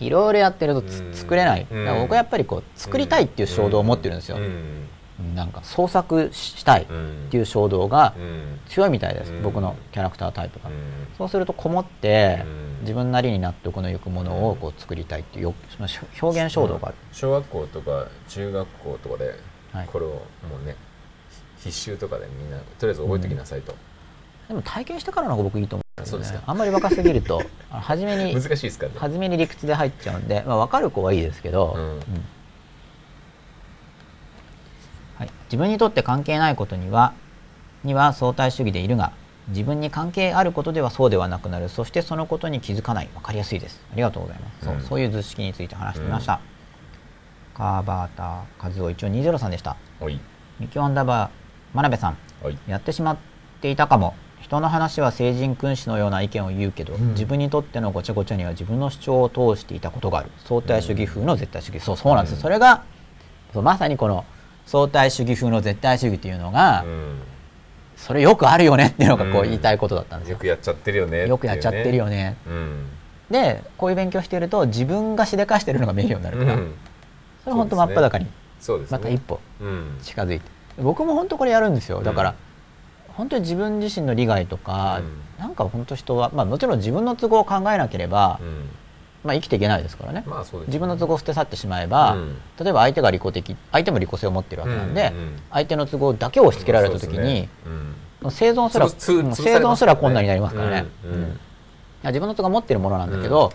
[0.00, 0.82] いろいろやってると
[1.12, 4.38] 作れない、僕はやっぱりこう作りたいっていう衝動を持ってるんですよ、
[5.34, 6.86] なんか創作したいっ
[7.30, 8.14] ていう衝動が
[8.68, 10.74] 強いみたいです、うん、僕のキャラクタータイプが、うん、
[11.16, 12.44] そうするとこもって、
[12.82, 15.54] 自分なりに納得のいくものをこう作りたいっていう
[16.20, 19.34] 表現衝動がある、小学校とか中学校とかで
[19.86, 20.22] これをも
[20.62, 20.76] うね
[21.58, 23.74] 必修とかでみんなとりあえず覚えておきなさいと、
[24.48, 26.42] でも体験してからの方が僕いいと思う、ね、そうですか。
[26.46, 32.00] あんまり若すぎると初めに 難しいですか、ね、初めに理屈で入っちゃうんで、まあ、分かる子はいいですけど、うん
[35.18, 37.12] はい、自分にとって関係ないことには
[37.84, 39.12] には相対主義でいるが
[39.48, 41.68] 自分に関係あることではそうではなくなる。
[41.68, 43.08] そしてそのことに気づかない。
[43.14, 43.80] 分かりやすいです。
[43.92, 46.38] ありがとうございます、うん、そうそういう図式について話してみました、うん、
[47.54, 49.76] カーバーターズオ一応203でした。
[50.58, 52.16] ミキオンダバー真鍋さん。
[52.66, 53.16] やってしまっ
[53.60, 54.14] ていたかも。
[54.40, 60.30] 人の話は聖人君子のような意見を言うけど、うん、自分にとってのごちゃごちゃには自分の主張を通していたことがある。
[60.44, 62.84] 相対主義風の絶対主義、そうそうなんです、それが
[63.54, 64.24] まさにこの
[64.66, 67.18] 相対主義風の絶対主義というのが、うん、
[67.96, 72.36] それよくあるよねっていうのがこう言いたいことだったんですよ、よくやっちゃってるよねよくやっちゃってるよね、
[73.30, 76.58] でこういう勉強してると自分がしでかしてるのが見えるようになるから、
[77.44, 78.26] それ本当真っ裸に
[78.90, 79.40] また一歩
[80.02, 80.50] 近づいて、
[80.82, 82.02] 僕も本当これやるんですよ。
[82.02, 82.34] だから、
[83.16, 85.00] 本当に自分自身の利害とか、
[85.38, 88.40] うん、なんか本当人は、まあ、もちろん自分の都合を考えなければ、
[89.26, 90.24] まあ、生きていけないですからね。
[90.26, 97.48] まあね、自分の都合を捨て去ってしまえば、うん、例えば相手が利己的相手も利己性を持ってるわけなんで、うんうん、相手の都合だけを押し付けられた時に、
[98.22, 100.86] うん、生存すら生存すら困難になりますからね、
[102.04, 103.52] 自分の都合を持ってるものなんだけど、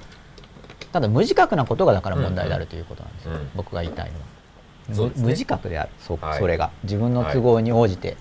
[0.91, 5.89] ただ無自覚なことがだから問題であるということなんですよ、僕が言いたいのは、ね、無自覚である。
[5.99, 6.72] そ,、それが。
[6.84, 8.18] 自分の都合に応じて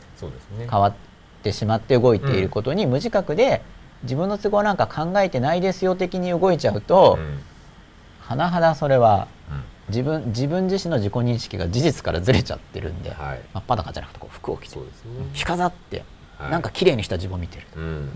[0.59, 0.95] 変わっ
[1.43, 3.63] てしまって動いていることに無自覚で、
[4.03, 7.19] 自分の都合なんか考えてないですよ的に動いちゃうと、
[8.29, 9.29] 甚だそれは
[9.89, 14.85] 自分自分自身の自己認識が事実からずれちゃってるんで、はい、真っ裸じゃなくてこう服を着て、ね、
[15.35, 16.05] 着飾って、
[16.39, 18.09] はい、なんか綺麗にした自分を見てる、うん、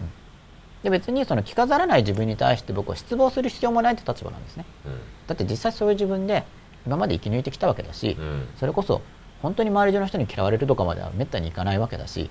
[0.84, 4.92] で別にその着飾らない自分に対して僕は失望する必要もないって立場なんですね、うん、
[5.26, 6.44] だって実際そういう自分で
[6.86, 9.02] 今まで生き抜いてきたわけだし、うん、それこそ
[9.42, 12.30] 本当に周り中の人に嫌われるとかまではめったにいかないわけだし、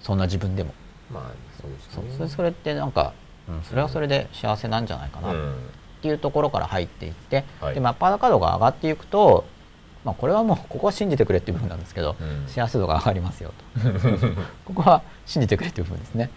[0.00, 0.72] そんな自分でも。
[1.12, 1.51] まあ
[1.90, 2.28] そうですね。
[2.28, 3.12] それってなんか、
[3.48, 5.32] うん、それはそれで幸せなんじゃないかな。
[5.32, 5.34] っ
[6.02, 9.44] ていうところから入っていって、うん、でマッパードカードが上がっていくと、
[10.04, 13.52] まあ、これはもう ここは信じてくれっていう部分なんですけど、うん、幸せ度が上がりますよ
[13.82, 13.90] と。
[14.66, 16.30] ここは信じてくれっていう部分ですね。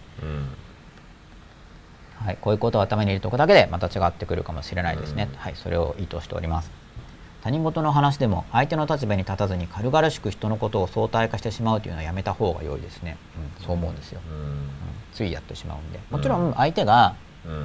[2.24, 6.86] はい、こういうことを頭に入れておくだけでまた違ってくるかもしれないですね、はい、それを意図しております。
[7.46, 13.16] 他人事の話でも相手の立場に立たずに軽々しく人のことを相対化してしまうというのはやめた方が良いですね、
[13.58, 14.68] うん、そう思うんですよ、うん、
[15.16, 16.00] ついやってしまうんで。
[16.10, 17.14] もちろん相手が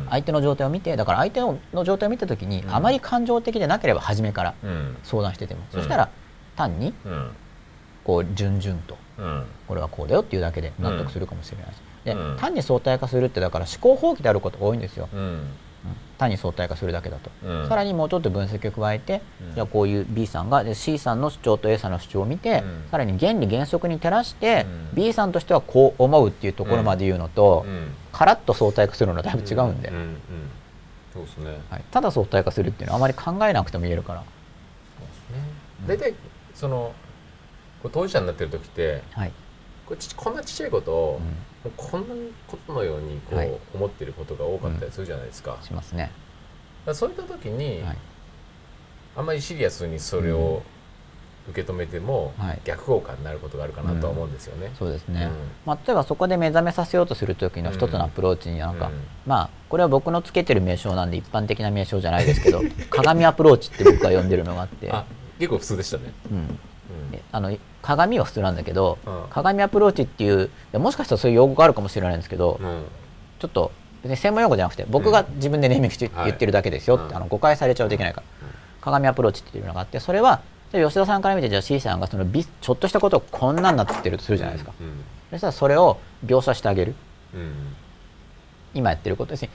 [0.10, 4.54] 相手の状態を見てだから相手の状態を見た時にあまり感情的でなければ初めから
[5.04, 6.10] 相談してても、そしたら
[6.56, 6.94] 単に
[8.04, 8.98] こう順々と
[9.68, 11.78] これはこうだよっていうだけで納得するかもしれないし。
[12.06, 15.10] で単に相対化するってだから思考放棄であることが多いんですよ。
[16.22, 27.66] 単に相対化するだけだと、うん、さらにもうちょっと分析を加えて、うん、じゃあこういう B さんがで C さんの主張と A さんの主張を見て、うん、さらに原理原則に照らして、うん、B さんとしてはこう思うっていうところまで言うのと、
[28.12, 29.92] カラッと相対化するのはだいぶ違うんで,、
[31.14, 31.58] そうですね。
[31.70, 34.24] はい、ただ相対化するっていうのはあまり考えなくても言えるから。
[35.88, 36.14] 大体
[36.54, 36.94] その
[37.92, 39.32] 当事者になってる時って、はい、
[39.88, 42.16] こちこんなちっちゃいことを、うん、こんな
[42.48, 45.58] ことのようにこう、はい、思ってることが多かったりするじゃないですか。
[45.62, 46.12] しますね。
[46.94, 47.98] そういった時に、はい、
[49.16, 50.64] あんまりシリアスにそれを
[51.50, 52.34] 受け止めても、
[52.64, 54.68] 逆効果になることがあるかなとは思うんですよね。
[54.68, 55.30] うん、そうですね、
[55.66, 58.92] まあ、例えばそこで目覚めさせようとする時の一つのアプローチになんか、
[59.26, 64.92] まあこれは僕のつけてる名称なんで一般的な名称じゃないですけど 鏡アプローチって僕が呼んでるのがあって。
[65.40, 66.14] 結構普通でしたね。
[66.32, 66.60] うん。
[67.32, 72.84] あの鏡は普通なんだけど、うん、鏡アプローチっていうもしかしたらそういう用語があるかもしれないんですけど、うん、
[73.40, 73.72] ちょっと
[74.04, 78.48] 別に専門用語じゃなくて僕が自分でネーミングして言ってるだけですよって、あの誤解されちゃうといけないから、
[78.82, 80.42] 鏡アプローチっていうのがあってそれは
[80.72, 84.74] 吉田さんから見てじゃあ C さんがそのちょっとしたことをこんなんなってるとするじゃないですか、
[85.32, 86.96] そしたらそれを描写してあげる、
[88.74, 89.42] 今やってることです。
[89.44, 89.50] ね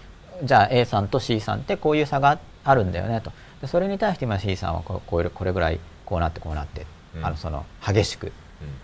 [0.45, 3.33] じゃあ A さんと C さんってこういう差があるんだよねと。
[3.61, 6.87] でそれに対して今 C さんはこうこれぐらいこうなってこうなって
[7.23, 8.33] あのその激しく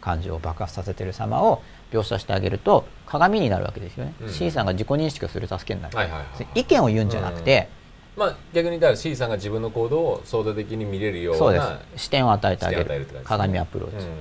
[0.01, 7.69] 感情を爆発させてる様を描写してあげると鏡になるわけですよね、うん、C さんが自己認識をする助けになる、はいはいはい、意見を言うんじゃなくて、
[8.17, 11.61] まあ、逆にだから C さんが自分の行動を相対的に見れるようなそうで
[11.97, 12.03] す。
[12.05, 14.13] 視点を与えてあげる、ね、鏡アプローチ、うん、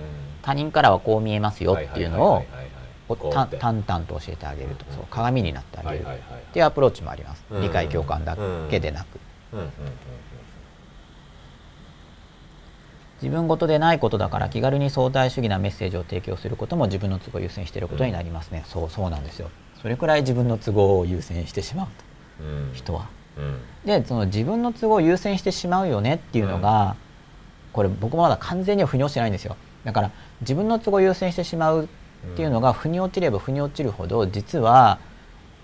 [0.41, 2.45] 他人からはこう見えますよっていうのを
[3.29, 6.05] 淡々と教えてあげると、そう鏡になってあげるっ
[6.53, 8.37] ていうアプローチもあります、理解共感だ
[8.69, 9.19] けでなく、
[13.21, 19.49] 自分事でないことだから気軽に相対主義なメッセージを提供することも自分の都合を優先していることになりますね、うん、そうそうなんですよ。
[19.81, 21.87] それくらい自分の都合を優先してしまう
[22.39, 23.07] と、うん、人は。
[23.37, 26.95] うん、でその自分の都合を優先してしまうよねっていうのが、
[27.73, 29.55] これ僕もまだ完全には腑に落ちてないんですよ。
[29.85, 30.11] だから
[30.41, 31.87] 自分の都合を優先してしまうっ
[32.35, 34.99] ていうのが腑に落ちれば腑に落ちるほど実は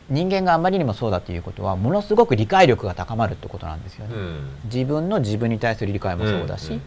[0.09, 6.79] 人間があまりにもそうだということはものすごく理解力が高まるってことなんですよね、うん、自分の自分に対する理解もそうだし、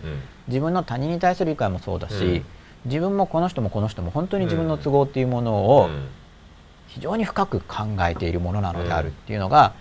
[0.50, 2.44] 自分の他人に対する理解もそうだし、うん、
[2.84, 5.88] 自分もこの人もこの人も本当に自分の都合っていうものを
[6.88, 9.72] 非常に深く考えているものなのであるっていうのが、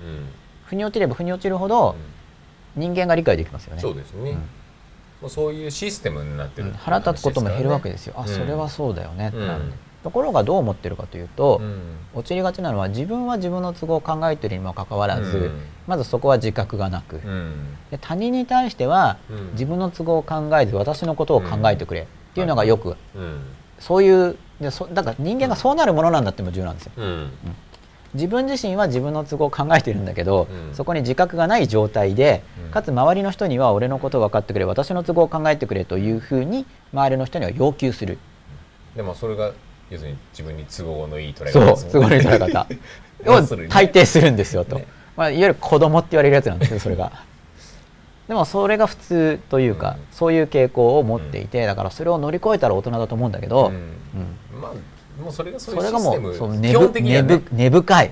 [0.66, 1.96] 腑に落ちれば腑に落ちるほど
[2.76, 3.82] 人間が理解できますよね。
[3.82, 4.38] そうですね、
[5.22, 8.14] もうそういうシステムになってる、ね、腹立つことも減るわけですよ。
[8.18, 9.64] あそれはそうだよねってなる、
[10.04, 17.54] ところがどう思ってるかというと、うん、陥りがちなのは自分は自分の都合を考えているにもかかわらず、うん、まずそこは自覚がなく、うん、
[17.92, 19.18] で他人に対しては、
[19.54, 22.96] 自分の都合を考えず私のことを考えてくれっていうのがよく、
[23.80, 26.92] そういうでそだから人間がそうなるものなんだっても重要なんですよ。
[28.16, 38.18] 自分自身は自分の都合を考えているんだけど、そこに自覚がない状態で、かつ周りの人には俺のことを分かってくれ私の都合を考えてくれというふうに周りの人には要求する。
[38.96, 39.52] でもそれが
[39.90, 41.76] 要するに自分に都合のいい捉え方。
[41.76, 42.68] そう都合のいい捉え方。
[43.26, 44.86] を大抵するんですよと、ね、
[45.18, 47.12] まあ、いわゆる子供って言われるやつなんですよそれが。
[48.30, 53.74] でもそれが普通というか、うん、そういう傾向を持っていて、だからそれを乗り越えたら大人だと思うんだけど、うん。
[53.74, 54.74] うん、まあ
[55.22, 58.12] もうそれがそういうシステムそれがもう根ぶ根ぶ根深い、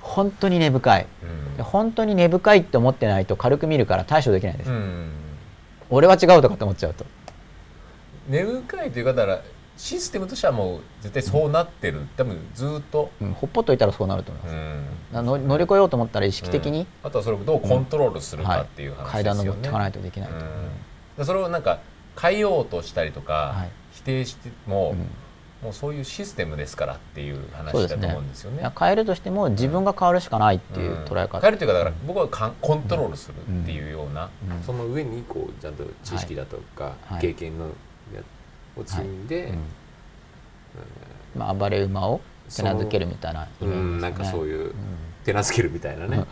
[0.00, 1.06] 本当に根深い、
[1.58, 4.70] 本当に根深いって思ってないと軽く見るから対処できないです、
[5.90, 7.04] 俺は違うとかって思っちゃうと。
[8.28, 9.42] 根深いという方は
[9.76, 20.30] システムとしてはもう絶対そうなってる、多分ずっと、うん、ほっぽっといたらそうなると思います、うん、乗り越えようと思ったら意識的に、あとはそれをどうコントロールするかっていう話ですよね、はい、階段登っていかないとできない
[21.18, 21.80] と、それをなんか
[22.20, 24.94] 変えようとしたりとか、はい、否定しても、
[25.60, 28.62] もうそういうシステムですからっていう話だと思うんですよね。
[28.62, 28.70] ね。
[28.78, 32.28] 変えるとしても自分が変わるしかないっていう捉え方、変えるというかだから僕は
[32.60, 34.30] コントロールするっていうような、
[34.64, 37.68] その上にこうちゃんと知識だとか、経験のを
[38.84, 39.26] 積ん。
[39.26, 39.54] で、
[41.36, 42.20] まあ、暴れ馬を
[42.54, 44.74] 手なずけるみたいなイメージですね、なんかそういう、
[45.24, 46.24] 手なずけるみたいなね、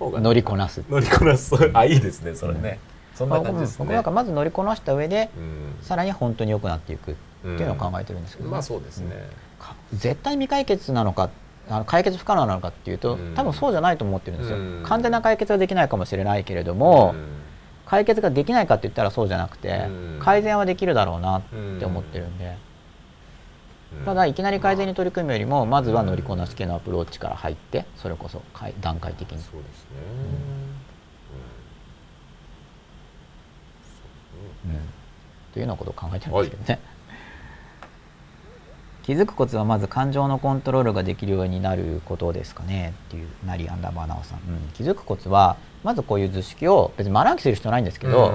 [0.00, 0.82] 乗りこなす。
[0.88, 1.54] 乗りこなす。
[1.72, 2.78] あいいですねそれね、
[3.14, 3.76] そんな感じですね。
[3.78, 5.30] 僕なんかまず乗りこなした上で、
[5.82, 9.28] さらに本当に良くなっていくっていうのを考えてるんですけど、まあそうですね、
[9.92, 11.30] 絶対未解決なのか
[11.70, 17.14] あの解決不可能なのかっていうと、多分そうじゃないと思ってるんですよ、完全な解決はできないかもしれないけれども、
[17.86, 19.88] 解決ができないかって言ったらそうじゃなくて、
[20.20, 21.42] 改善はできるだろうなっ
[21.78, 22.56] て思ってるんで、
[24.04, 28.42] ただいきなり改善に取り組むよりもまずは乗りこなし系のアプローチから入ってそれこそ
[28.80, 29.38] 段階的に。
[29.38, 29.88] そうですね、
[34.66, 34.72] うん、
[35.52, 36.78] というようなことを考えてるんですけどね、はい、
[39.04, 48.34] 気づくコツはまず感情のコントロールができるようになることですかねっていうなりアンダーバーナオさん、うん、気づくコツはまずこういう図式を別に学暗記する必要ないんですけど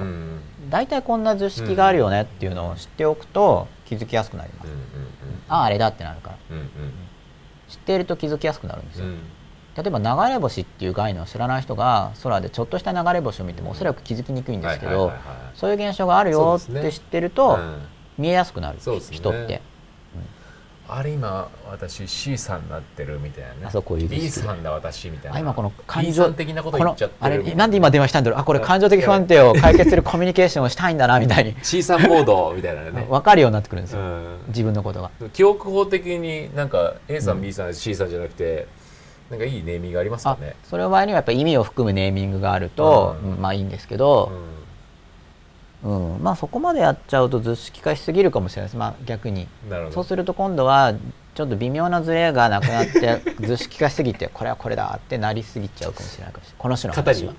[0.68, 4.70] 大体、こんな図式があるよねっていうのを知っておくと気づきやすくなります、
[5.48, 6.36] あああれだってなるから、
[7.66, 9.06] 知っていると気づきやすくなるんですよ、
[9.76, 15.10] 例えば流れ星っていう概念を知らない人が空でちょっとした流れ星を見てもおそらく気づきにくいんですけど
[15.56, 17.58] そういう現象があるよって知ってると
[18.16, 19.62] 見えやすくなる、人って。
[20.92, 23.56] あれ今私 C さんになってるみたいなね。
[23.66, 25.36] あそうこういう B さんだ私みたいな。
[25.36, 28.40] あ今この感情的なこと言っちゃってあれなんで今電話したんだろう。
[28.40, 31.54] あこれ感情的不安定を解決するコミュニケーションをしたいんだなみたいに。
[31.62, 33.06] C さんモードみたいなね。
[33.08, 34.00] 分かるようになってくるんですよ、
[34.48, 35.10] 自分のことが。
[35.32, 38.66] 記憶法的になんか A さん、うん、B さん C さんじゃなくて
[39.30, 40.56] なんかいいネーミングありますかね？
[40.64, 44.59] それの場合にはやっぱり意味を含むネーミングがあると、うん、まあいいんですけど、うん
[45.82, 49.48] うん、まあそこまでやっちゃうと図式化しすぎるかもしれないです、まあ、逆に。
[49.92, 50.94] そうすると今度は
[51.34, 56.56] ちょっと微妙なズレがなくなって 図式化しすぎてこれはこれだってなりすぎちゃうかもしれないかもしれない。
[56.58, 57.34] この人の話は。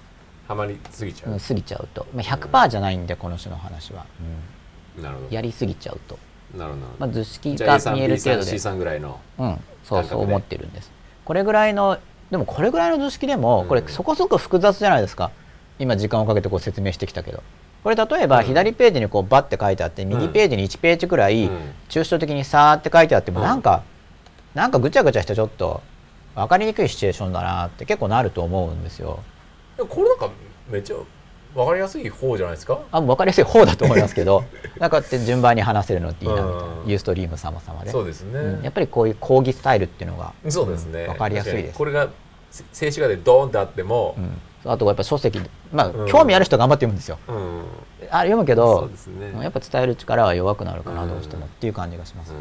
[0.47, 4.05] はまりすぎちゃう、うん、過ぎちゃうと、まあ、100%じゃないんでこの人の話は、
[4.97, 5.27] うん、なるほど。
[5.35, 6.17] やりすぎちゃうと。
[6.57, 8.51] なるほど、まあ、図式が見える程度で。
[8.51, 9.59] C3 ぐらいのうん。
[9.83, 10.91] そうそう思ってるんです。
[11.25, 11.99] これぐらいの
[12.31, 15.31] でもこれぐらいの図式でもこれそこそこ複雑じゃないですか。
[15.79, 17.43] 今時間をかけてこう説明してきたけど
[17.83, 21.49] これ例えば左ページにこうバッて書いてあって右ページに1ページくらい
[21.89, 23.83] 抽象的にさーって書いてあってもなんか
[24.53, 25.81] なんかぐちゃぐちゃしてちょっと
[26.35, 29.19] 分かりにくいシチュエーションだなって結構なると思うんですよ。
[29.77, 30.29] これなんか
[30.69, 30.95] めっちゃ
[31.55, 32.79] 分かりやすい方じゃないですか？
[32.91, 34.43] あ分かりやすい方だと思いますけど
[34.79, 37.89] なんかって順番に話せるのっていいなみたいなユーストリーム様々で。
[37.89, 41.77] そうですね、うん、やっぱりこういう講義スタイルっていうのがそうですね、分かりやすいです。
[41.77, 42.07] これが
[42.51, 47.63] 静止画でドーンってあっても、うんあとやっぱ書籍まあ、興味ある人頑張って読むんですよ、うん、
[48.11, 52.33] あ読むけど、ね、やっぱ伝える力は弱くなるかな、どうしてもっていう感じがします、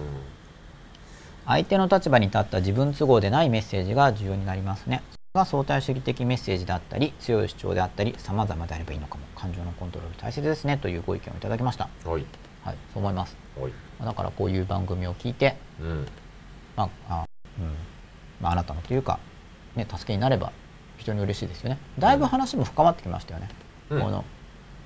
[1.46, 5.02] 相手の立場に立った自分都合でないメッセージが重要になりますね。
[5.32, 9.24] が相対主義的メッセージであったり強い主張であったり様々であればいいのかも。
[9.36, 10.76] 感情のコントロール大切ですね。
[10.76, 11.88] というご意見をいただきました。
[12.04, 12.26] はい、
[12.64, 13.36] はい、そう思います。
[14.04, 16.06] だからこういう番組を聞いて、うん、
[16.76, 17.24] まああ、
[17.58, 17.74] うん。
[18.40, 19.20] まあ、あなたのというか、
[19.76, 20.50] ね、助けになれば
[21.14, 21.78] に嬉しいですよね。
[21.98, 23.48] だいぶ話も深まってきましたよね、
[23.90, 24.24] うん、この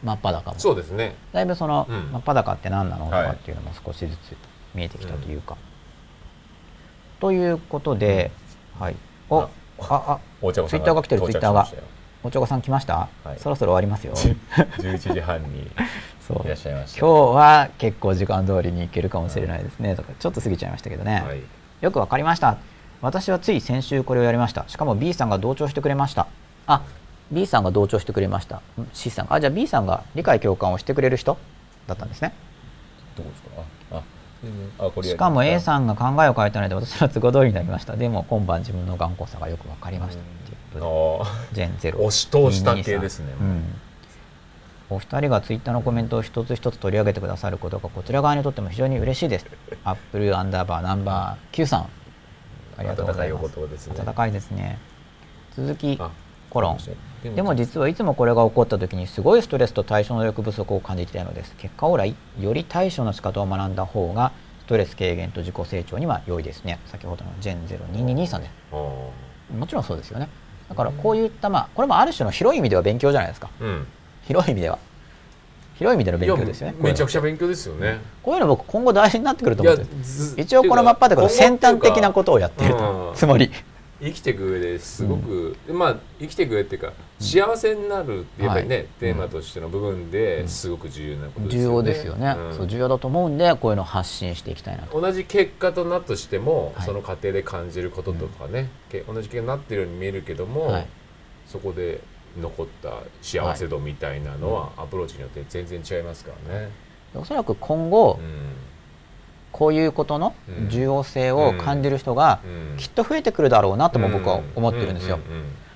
[0.02, 0.58] 真っ裸も。
[0.58, 1.14] そうですね。
[1.32, 4.36] だいぶその、うん、真っ裸って何なのとかっていうのも少しずつ
[4.74, 8.30] 見えてきたというか、はい、ということで、
[8.78, 8.96] はい。
[9.30, 9.48] おあ
[9.80, 10.18] あ。
[10.42, 11.68] お茶ツイッターが来てるツイッターが。
[12.24, 14.14] お茶子さん来ました、はい、そろそろ終わりますよ。
[14.14, 15.60] 11時半に
[16.44, 17.00] いらっしゃいました。
[17.00, 21.42] 今日は結構時間通りに行けるかもしれないですね、とかちょっと過ぎちゃいましたけどね、はい、
[21.82, 22.56] よくわかりました
[23.04, 24.64] 私はつい先週これをやりました。
[24.66, 26.26] しかも B さんが同調してくれました。
[26.66, 26.82] あ
[27.30, 28.62] B さんが同調してくれました。
[28.94, 31.36] C さんあじゃあ B さんが理解共感をしてくれる人？
[31.86, 32.32] だったんですね。
[33.14, 34.02] どうですか？
[34.78, 37.94] あしかも A さんが考えを変えたので私は都合通りになりました。
[37.94, 40.80] でも今晩自分の頑固さがよく分かりましたっていう。
[40.80, 41.98] ことでジェンゼロ。
[42.00, 43.64] 押し通した系ですね、うん、
[44.90, 49.46] お二人がツイッターのコメントを一つ一つ取り上げてくださることがこちら側にとっても非常に嬉しいです。
[49.84, 51.88] アップルアンダーバーナンバー9さん
[52.76, 53.90] ありがとうございます。
[53.90, 54.78] 温かいですね。
[55.56, 55.98] 続き
[56.50, 57.34] コロン。
[57.34, 61.54] でも実はいつもこれが起こった時にすごいストレスと対処能力不足を感じていたのです。
[61.56, 66.78] 結果オーライより対処の仕方を学んだ方がストレス軽減と自己成長には良いですね。
[66.86, 68.50] 先ほどのジェンゼロ二二二三で。
[68.70, 69.12] も
[69.66, 70.28] ちろんそうですよね。
[70.68, 73.50] だからこういったまあこれもある種の広い意味では勉強じゃないですか。
[73.60, 73.86] うん、
[74.26, 74.78] 広い意味では。
[75.74, 76.76] 広い意味での勉強ですよね。
[76.78, 78.00] めちゃくちゃ勉強ですよね。
[78.22, 79.86] こういうの僕今後大事になってくると思って
[80.40, 82.74] 一応このマッパーで先端的なことをやっている
[83.14, 83.50] つもり。
[84.00, 91.68] 生きていく上ですごく、うん、まあ生きていく上っていうか幸せになるってやっぱりね、はい、テーマとしての部分ですごく重要なことですよね。
[91.68, 95.00] 重要ですよね、うん、そう重要だと思うんでこういうのを発信していきたいなと。
[95.00, 100.86] 同じ結果となったとしても、はい、その過程で感じることとかね、うん、同じ結果になってるように見えるけども、はい、
[101.46, 102.00] そこで
[102.40, 102.90] 残った
[103.22, 106.70] 幸せ度みたいなのはアプローチによって全然違いますからね。
[107.14, 108.18] おそらく今後、
[109.52, 110.34] こういうことの
[110.68, 112.40] 重要性を感じる人が
[112.76, 115.20] きっと増えてくるだろうなとも僕は思ってるんですよ。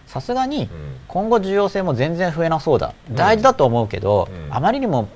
[0.06, 0.68] さすがに
[1.06, 2.94] 今後重要性も全然増えなそうだ。
[3.12, 5.08] 大事だと思うけど、あまりにも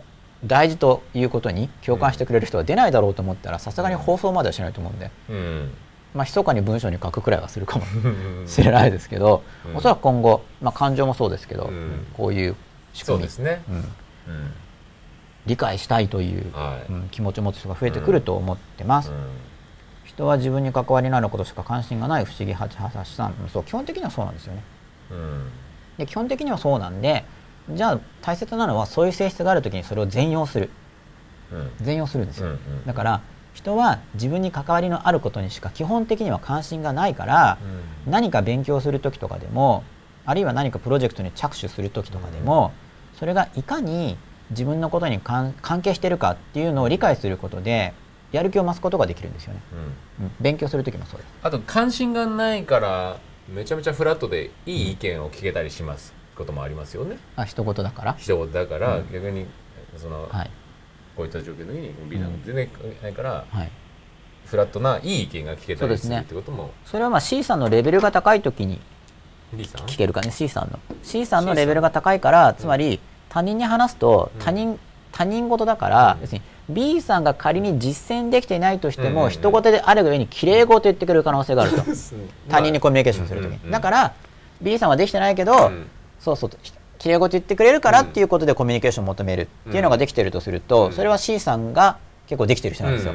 [0.44, 5.10] 大事ということに共感してくれる人が出ないだろうと思ったらさすがに放送まではしないと思うんで、
[6.14, 7.84] まあ密かに文章に書くくらいはするかも
[8.46, 9.42] しれないですけど、
[9.74, 11.70] おそらく今後、まあ、感情もそうですけど、
[12.14, 12.56] こういう
[12.92, 13.62] 仕組みですね、
[15.46, 16.52] 理解したいという、
[17.10, 19.16] 気持ちを持つ人が増えてくると思ってます、うん、
[20.04, 23.34] 人は自分に関わりのあることしか関心がない不思議八八さん。
[23.52, 24.62] そう基本的にはそうなんですよね、
[25.10, 25.50] うん、
[25.98, 27.24] で基本的にはそうなんで
[27.70, 30.70] じゃあ大切なのはそういう性質がある時にそれを全容する、
[31.80, 33.20] 全容するんですよ、うんうん、だから
[33.52, 37.58] 人は自分に関わりのあることにしか基本的には関心がないから、
[38.06, 39.84] 何か勉強する時とかでも
[40.24, 42.72] あるいは何かプロジェクトに着手する時とかでも、
[43.18, 44.16] それがいかに
[44.50, 47.94] 自分のことに関係してるかっていうのを理解することで
[48.32, 49.60] やる気を増すことができるんですよね、
[50.20, 51.28] うん、勉強する時もそうです。
[51.42, 53.18] あと関心がないから
[53.48, 57.18] めちゃめちゃフラットでいい意見を聞けたりしますこともありますよね。
[57.36, 58.14] あ一言だから。
[58.18, 59.46] 一言だから、うん、逆に
[59.96, 60.50] その、はい、
[61.16, 62.68] こういった状況の時に B さん全然
[63.02, 63.70] ないから、はい、
[64.46, 66.70] フラットないい意見が聞けたりするってことも。
[66.84, 68.80] それはまあ C さんのレベルが高い時に
[69.56, 70.78] 聞けるかね？C さんの。
[71.02, 74.78] C さんのレベルが高いからつまり、他人に話すと他人、
[75.12, 81.82] 他人事だから、別に B さんが仮に実践できていないとしても、人事である上にきれい事言ってくれる可能性があると。
[82.48, 84.14] 他人にコミュニケーションするときに、だから
[84.60, 85.70] B さんはできてないけど、
[86.18, 86.50] そうそう
[87.02, 91.98] きれい事言ってくれるからっていうことでコミュニケーションを求めるっていうのができてるとすると、それは C さんが
[92.28, 93.14] 結構できてる人なんですよ。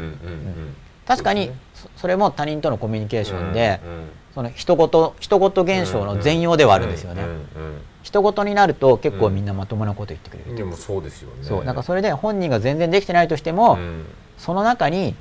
[1.08, 1.52] 確かに
[1.96, 3.80] それも他人とのコミュニケーションで、
[4.36, 7.24] その人事人事現象の全容ではあるんですよね。
[8.04, 11.36] 人事になると結構みんなまともなこと言ってくれる、でもそうですよね。
[11.44, 11.64] そう。
[11.64, 13.80] なんかそれで本人が全然できてないとしても、
[14.38, 15.16] その中に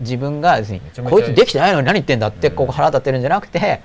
[0.00, 0.80] 自分が別に
[1.10, 3.82] こいつできてないのに何言ってんだってここ腹立ってるんじゃなくて、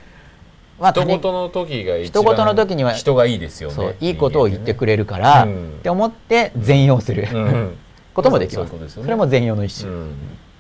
[0.84, 3.76] まあ、人事の時が人事の時には人がいいですよね。
[3.76, 5.48] そういいことを言ってくれるから、っ
[5.82, 7.26] て思って全容する、
[8.14, 10.12] こともできます、それも全容の一種、うん、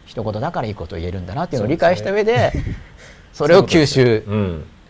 [0.05, 2.53] 一言だからいいことを言えるんだなっていうのを理解した上で
[3.33, 4.23] それを吸収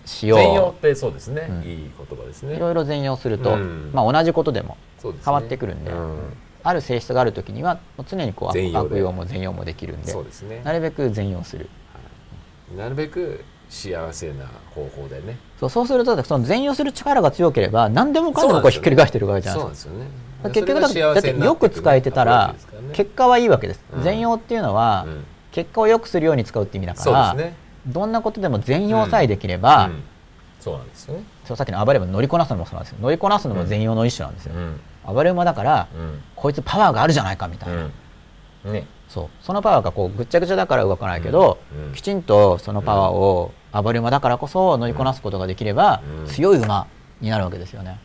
[0.05, 0.39] しよう。
[0.39, 2.55] 全容ってそうですね、うん、いい言葉ですね。
[2.55, 6.17] いろいろ全容すると、うん、まあ、同じことでも変わってくるんで、ねうん、
[6.61, 13.43] ある性質がある時には常にこう悪用も全容もできるんで、ね、なるべく全容する、はい、なるべく
[13.73, 14.45] 幸せな
[14.75, 15.37] 方法でね。
[15.59, 19.91] そうそうするとその全容する力が強ければ何でもかんでもこうひっくり返してるわけじゃないですか。
[19.91, 20.13] そうなんです
[20.43, 20.51] よね。
[20.53, 22.53] 結局だってよく使えてたら
[22.91, 25.07] 結果はいいわけです、うん、全容っていうのは、
[25.51, 27.55] 結果を良くするように使うって意味だから、ね、
[27.87, 29.89] どんなことでも全容さえできれば、
[30.59, 31.23] そうなんですよね。
[31.45, 32.97] そうさっきの暴れ馬乗りこなすのもそうなんですよ。
[33.01, 34.53] 乗りこなすのも全容の一種なんですよ、
[35.07, 35.87] 暴れ馬だから、
[36.35, 37.69] こいつパワーがあるじゃないかみたい
[38.65, 39.29] な、ね、そう。
[39.41, 41.57] そのパワーがこうぐっちゃぐちゃだから動かないけど、
[41.95, 46.87] きちんとそのパワーを暴れ馬だからこそ乗りこなすことができれば、強い馬
[47.21, 47.99] になるわけですよね。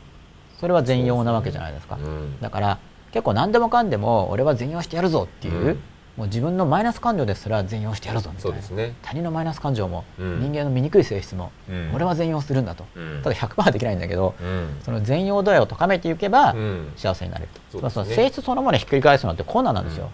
[0.59, 1.99] それは全容なわけじゃないですか、
[2.40, 2.78] だから
[3.12, 5.78] 結構何でもかんでも俺は全容してやるぞっていう、
[6.16, 11.53] もう自分のマイナス感情ですら全容してやるぞみたいな、ね、他人のマイナス感情も、人間の醜い性質も、
[11.95, 12.85] 俺は全容するんだと、
[13.23, 14.35] ただ100%はできないんだけど、
[14.82, 16.57] その全容度合いを高めていけば、
[16.97, 20.11] 幸せになれると、その性質そのものひっくり返すのって困難なんですよ、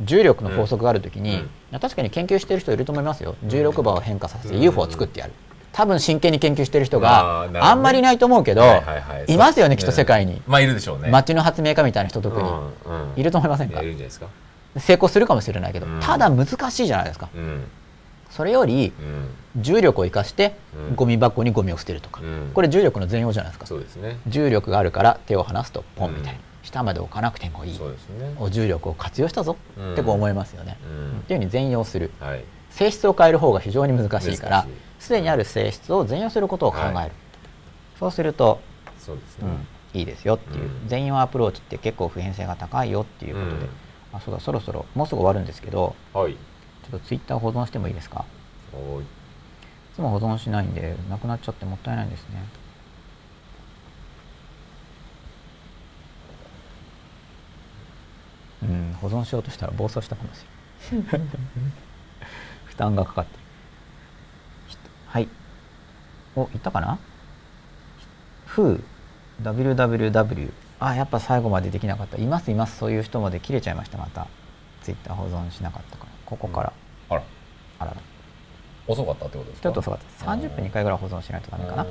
[0.00, 1.42] 重力の法則があるときに、
[1.80, 3.34] 確かに研究している人いると思いますよ。
[3.44, 5.32] 重力場を変化させて UFO を作ってやる、
[5.72, 8.62] 多分真剣に研究してる人があんまりいないと思うけど、
[9.26, 11.10] いますよねきっと世界に、まあいるでしょうね。
[11.10, 12.48] 街の発明家みたいな人特に、
[13.16, 13.82] いると思いませんか？
[14.76, 17.28] 成功するかもしれないけど、ただ難しいじゃないですか、
[18.30, 18.92] それより
[19.56, 20.54] 重力を生かして
[20.94, 22.20] ゴミ箱にゴミを捨てるとか、
[22.54, 23.66] これ重力の全容じゃないですか。
[23.66, 26.38] そうです、ね、重力があるから手を離すとポンみたいな、
[26.68, 27.80] 下まで置かなくてもいい、ね、
[28.50, 29.56] 重力を活用したぞ。
[29.92, 30.78] ってこう思いますよね、
[31.20, 32.10] っていうふうに全容する、
[32.70, 34.66] 性質を変える方が非常に難しいから
[34.98, 37.10] すでにある性質を全容することを考える、はい、
[37.98, 38.60] そうすると
[38.98, 39.48] そうですね、
[39.94, 43.68] うん、いいですよっていう、うん、全容アプローチって結構普遍性が高いよっていうことで、うん、
[44.12, 48.24] あそうだそろそろもうすぐ終わるんですけど、はい、ちょっとツイッター保存してもいいですか？
[48.72, 48.74] い。
[49.94, 52.44] つも保存しないんでなくなっちゃってもったいないですね
[58.62, 60.44] うん保存しようとしたら暴走したかもし
[60.92, 61.28] れない
[62.66, 63.38] 負担がかかって
[65.06, 65.28] はい。
[66.36, 66.98] お、いったかな
[68.48, 68.82] ?Who、
[69.42, 70.52] www。
[70.80, 72.18] あ、やっぱ最後までできなかった。
[72.18, 72.76] いますいます。
[72.78, 74.26] そういう人まで切れちゃいました、また。
[74.82, 76.10] ツイッター保存しなかったから。
[76.26, 76.72] ここから。
[77.10, 77.24] うん、あら。
[77.80, 77.96] あらら。
[78.86, 79.64] 遅かったってことですか？
[79.64, 80.26] ちょっと遅かった。
[80.26, 81.86] 30分2回ぐらい保存しないとダメかな。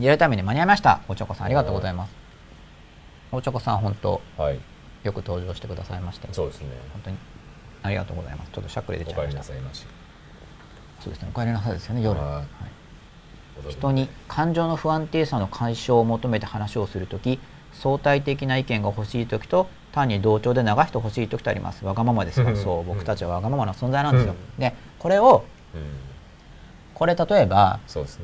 [0.00, 1.00] リアルタイムに間に合いました。
[1.08, 2.27] おちょこさん、ありがとうございます。
[3.30, 4.60] おちょこさん、本当、はい、
[5.02, 6.28] よく登場してくださいまして。
[6.32, 6.68] そうですね。
[6.92, 7.16] 本当に
[7.82, 8.50] ありがとうございます。
[8.52, 9.42] ちょっとしゃっくり出ちゃいました。
[9.42, 9.52] そ
[11.10, 12.44] うですねお帰りなさいですよね夜、は
[13.68, 17.38] い、人に感情の不安定さの解消を求めて話をする時
[17.72, 21.84] 相対的な意見が欲しい時と単に同調で流してほしい時とあります。
[21.84, 22.84] わがままですよそう。
[22.84, 25.44] 僕たちはわがままな存在なんですよ、でこれを、
[26.94, 27.78] これ例えば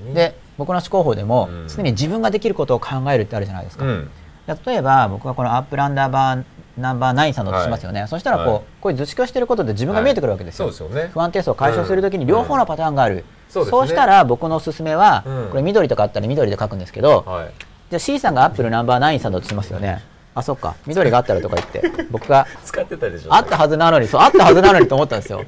[0.04, 3.84] で、ね、僕の思考法でも常に自分ができることを考えるってあるじゃないですか、
[4.46, 6.44] 例えば僕がこのアップルアンダーバー
[6.76, 10.66] ナンバーナインさんのとしますよね、はい、そしたらこう、はい、こういう図式をしていることで自分が見えてくるわけですよ。
[10.66, 10.74] はい。
[10.74, 17.24] すよね、不安定さを解消するときに両方のパターンがある、うん、そうしたら僕のおすすめは、うん、これ緑とかあったら緑で書くんですけど、
[17.90, 20.02] じゃあ C さんがアップルナンバーナインさんだとしますよね。
[20.34, 20.74] あそっか。
[20.86, 23.32] 緑があったらとか言って 僕が使ってたでしょ。
[23.32, 25.44] あったはずなのにそうあったはずなのにと思ったんですよ。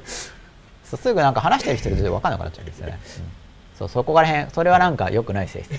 [0.89, 3.23] そうすぐなんか話したりしてると分かんなくなっちゃうんですよね、うん、
[3.77, 5.71] そうそこからへんそれはなんか良くない性質。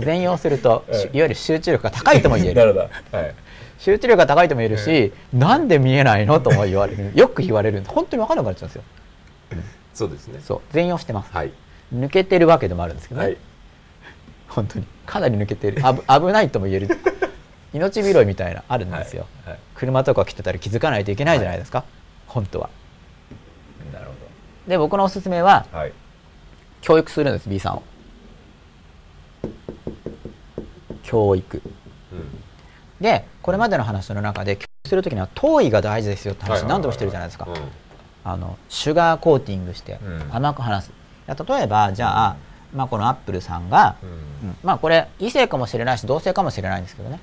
[0.00, 2.74] 善用すると、 い、わゆる集中力が高いとも言える。
[3.12, 3.34] はい。
[3.78, 7.12] 集中力が高いとも言えるし、うん、なんで見えないのとも言われる。
[7.14, 7.80] よく言われる。
[7.80, 8.82] んで本当に分からなくなっちゃうんですよ、
[9.52, 10.40] うん、そうですね。
[10.42, 11.52] そう全容してます、はい、
[11.94, 13.36] 抜けてるわけでもあるんですけどね、はい、
[14.48, 14.86] 本当に。
[15.04, 15.82] かなり抜けてる。
[15.82, 16.88] 危ないとも言える。
[17.74, 19.52] 命拾いみたいなあるんですよ、はい。
[19.52, 21.86] はい、車とか来てたら気づかないといけないじゃないですか、はい、
[22.28, 22.70] 本当は。
[23.92, 24.16] なるほど。
[24.66, 25.66] で僕のおすすめは、
[26.80, 27.82] 教育するんです B さんを。
[31.02, 31.62] 教育。
[33.00, 37.48] でこれまでの話の中で教育する時には糖位が大事ですよって話何度もしてるじゃないですか、
[38.24, 39.98] あのシュガーコーティングして
[40.30, 40.92] 甘く話す、
[41.26, 42.36] 例えばじゃあ、
[42.74, 44.56] まあ、このアップルさんが、うん。
[44.62, 47.20] まあこれ異性かもしれないし同性かもしれないんですけどね、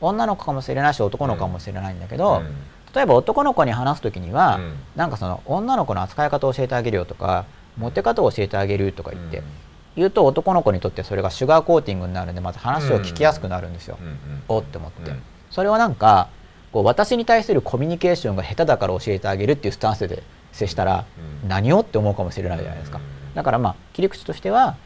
[0.00, 2.42] 女の子かもしれないし男の子かもしれないんだけど、
[2.94, 7.46] 例えば男の子に話す時には、うん、なんかその女の子の扱い方を教えてあげるよとか
[7.76, 9.42] モテ方を教えてあげるとか言って、
[9.96, 13.98] 言うと男の子にとってそれがシュガーコーティングになるんでまた話を聞きやすくなるんですよ、
[14.48, 15.12] おって思って、
[15.50, 16.28] それはなんか
[16.72, 20.22] こう私に対するコミュニケーションが下手だから教えてあげるっていうスタンスで
[20.52, 21.04] 接したら、
[21.46, 23.00] 何をって思うかもしれないじゃないですか、
[23.34, 24.76] だからまあ切り口としては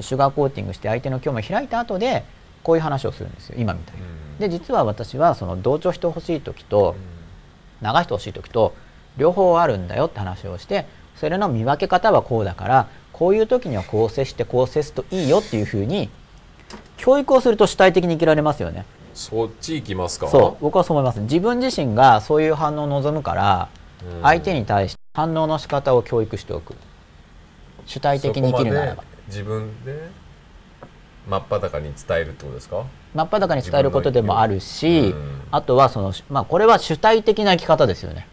[0.00, 2.24] シュガーコーティングして相手の興味を開いた後で
[2.62, 3.56] こういう話をするんですよ。
[3.58, 4.02] 今みたいに。
[4.38, 6.96] で実は私はその同調してほしい時と
[7.82, 8.74] 流してほしい時と
[9.16, 10.86] 両方あるんだよって話をして
[11.20, 16.08] それの見分け方はこうだからこういう時にはこう接してこう接すといいよっていうふうに
[16.96, 18.86] 教育をすると主体的に生きられますよね。
[19.12, 20.28] そっち行きますか？
[20.28, 21.20] そう僕はそう思います。
[21.20, 23.68] 自分自身がそういう反応を望むから
[24.22, 26.74] 相手に対して反応の仕方を教育しておく。
[27.84, 29.04] 主体的に生きるならば。
[29.26, 30.08] 自分で
[31.28, 32.84] 真っ裸に伝えるってことですか？
[33.14, 35.14] 真っ裸に伝えることでもあるし、
[35.50, 38.26] あとはその、まあ、これは主体的な生き方ですよね、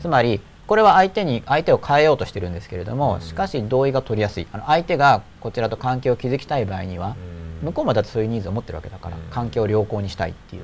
[0.00, 4.46] つまりこれは相手に相手を変えようとしてるんですけれども、しかし同意が取りやすい。
[4.52, 7.16] あの相手がこちらと関係を築きたい場合には、
[7.62, 10.62] 向こうもだってそういうニーズを持ってるわけだから、関係を良好にしたいっていう、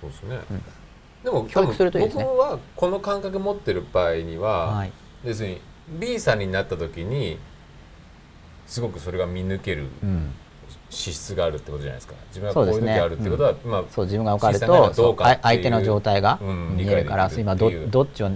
[0.00, 0.38] そうですね、
[1.22, 2.24] でも教育するといいですね。
[2.24, 4.92] 僕はこの感覚持ってる場合には、はい、
[5.24, 7.38] 要するに B さんになった時に
[8.66, 9.88] すごくそれが見抜ける
[10.94, 12.14] 資質があるってことじゃないですか。
[12.28, 17.36] 自分がこういう時あるってことは、ねうん、まあ、そう自分が分かると相手の状態が見えるから、う。
[17.36, 18.30] ん、今どどっちを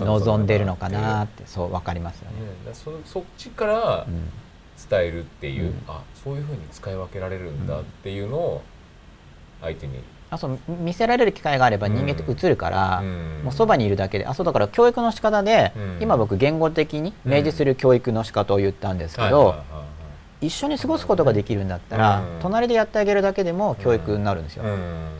[0.00, 2.20] 望んでるのかなってそう分かります。
[2.20, 2.40] よね。
[2.40, 4.06] ねそそっちから
[4.90, 8.62] 伝えるっていう、うん、あそういうふうに使い分けられるんだっていうのを
[9.60, 10.00] 相手に。
[10.30, 19.54] あそう見せられる機会があれば人間って映るから、うん、もうそばにいるだけであそうだから教育の仕方で、うん、今僕言語的に明示する教育の仕方を言ったんですけど、
[20.40, 24.64] 一緒に過ごすことができるんだったら、隣でやってあげるだけでも教育になるんですよ。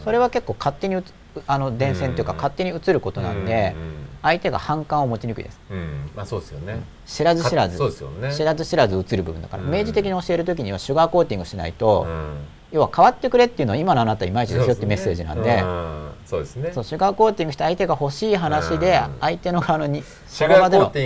[0.04, 1.02] それは結構勝手に
[1.46, 3.74] あの伝染というか勝手に移ることなんで、
[4.22, 5.60] 相手が反感を持ちにくいです。
[6.14, 6.80] まあそうですよね。
[7.06, 7.78] 知らず知らず、
[8.32, 12.06] 知らず知らず移る部分だから、明示的に教える時にはシュガーコーティングしないと。
[12.72, 15.62] 要は変わってくれっていうのは今のあなたいまいちですよってメッセージなんで。
[16.26, 16.72] そうですね。
[16.72, 21.00] シュガーコーティングして相手が欲しい話で相手の側にその場での感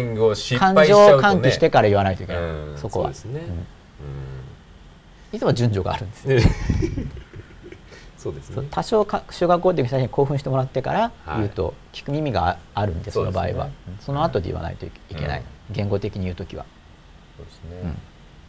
[0.87, 2.43] 情を喚起してから言わないといけない。
[2.77, 3.13] そこは、
[5.33, 6.41] いつも順序 があるんですよ。
[8.17, 8.67] そうですね。
[8.71, 13.69] 多少かシュガーコーティングした人に興奮してもらってから言うと聞く耳があるんでその場合は。
[14.01, 15.43] その後で言わないといけない。
[15.71, 16.65] 言語的に言う時は。
[17.37, 17.95] そうですね。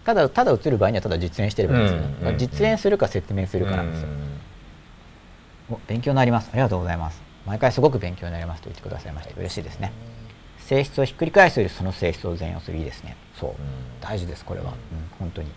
[0.05, 1.99] ただただ映る場合にはただ実演してればいいですよ。
[2.01, 4.07] ね、うんうん、実演するか説明するかなんですよ、
[5.71, 6.49] うん、勉強になります。
[6.51, 7.29] ありがとうございます。
[7.45, 9.91] 毎回すごく勉強になりますと言ってくださいまして嬉しいですね
[10.69, 12.77] 性質をひっくり返すよりその性質を全用する。
[12.77, 13.17] いいですね。
[13.39, 13.53] そう、
[13.99, 14.75] 大事ですこれは、うん、
[15.17, 15.49] 本当に。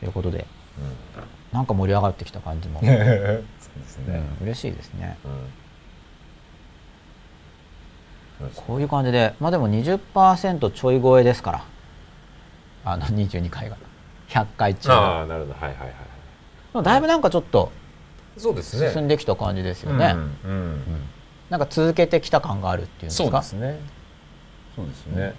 [0.00, 0.44] ということで、
[0.76, 2.80] うん、なんか盛り上がってきた感じも。
[2.82, 3.44] そうで
[3.84, 5.16] すね、うん、嬉しいですね、
[8.56, 11.64] こういう感じでまあでも20%ちょい超えですから。
[12.84, 13.76] あの22回が。
[14.30, 14.90] 100回中。
[14.90, 15.54] ああなるほど。
[15.54, 15.84] はいはいは
[16.80, 17.70] いだいぶなんかちょっと
[18.36, 18.90] そうですね。
[18.90, 21.02] 進んできた感じですよね、うん、うん、
[21.50, 23.42] なんか続けてきた感があるっていうんですか？
[23.42, 23.80] そうですね。
[24.74, 25.34] そうですね、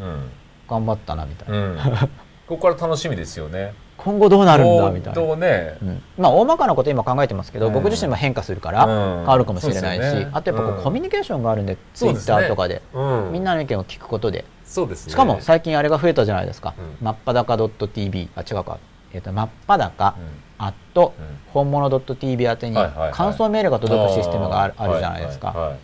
[0.00, 0.30] うん、
[0.68, 1.76] 頑張ったなみたいな、うん、
[2.46, 3.72] ここから楽しみですよね。
[3.96, 5.78] 今後どうなるんだみたいな、ね。
[5.80, 12.82] うん、まあ大まかなこと今考えてますけど、うん、僕自身も変化するから変わるかもしれないし、ね、あとやっぱこうコミュニケーションがあるんで、ツイッターとかで、
[13.30, 14.44] みんなの意見を聞くことで。
[14.64, 18.78] そうです、ね、しかも最近あれが増えたじゃないですか、うん、真っ裸 .tv あ違うか、
[19.12, 21.14] えーと、真っ裸、うん、アット、
[21.52, 22.76] 本物 .tv 宛てに
[23.12, 25.74] 感想メールが届くシステムがある,、あるじゃないですか、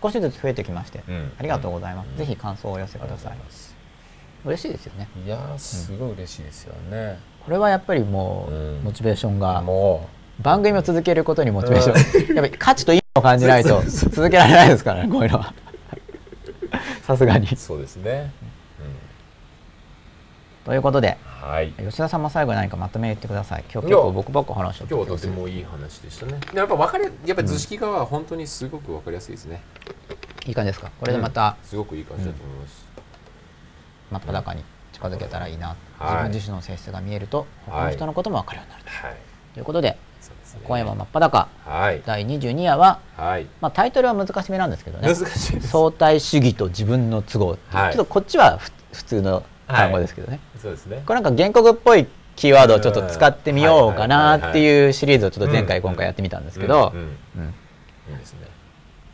[0.00, 1.02] 少しずつ増えてきまして、
[1.38, 3.38] ありがとうございます、ぜひ感想をお寄せください。
[4.44, 5.08] 嬉しいですよね。
[5.24, 10.24] いやすごい嬉しいですよね、これはやっぱりもう、モチベーションがもう。
[10.42, 15.54] 番組を続けることにモチベーション、 やっぱり価値と意味を感じないと 続けられないですからねこういうのは。
[17.06, 17.46] さすがに。
[17.56, 18.32] そうですね、
[18.80, 18.86] うん、
[20.64, 23.64] ということで、はい、吉田さんも最後に何かまとめ言ってください。
[23.70, 26.40] 今日結構僕ばっか話しちゃった今日はとてもいい話でしたね。
[26.54, 29.60] やっぱ分かりやっぱ図式化は本当にすごく分かりやすいですね、
[30.46, 30.90] いい感じですか？
[30.98, 32.86] これでまた、すごくいい感じだと思います、
[34.10, 34.64] 真っ裸に
[34.94, 39.16] 近づけたらいいな、自分自身の性質が見えると他の人のことも分かるようになると、はい、
[39.52, 39.98] ということで
[40.64, 45.14] 今夜は真っ裸、はい、第22夜は、はい、まあ、タイトルは難しめなんですけどね。
[45.14, 48.56] 相対主義と自分の都合、はい、ちょっとこっちは
[48.92, 51.02] 普通の単語ですけどね、そうですね。
[51.06, 56.92] これなんか原告っぽいキーワードをちょっと使ってみようかなっていうシリーズをちょっと前回今回やってみたんですけど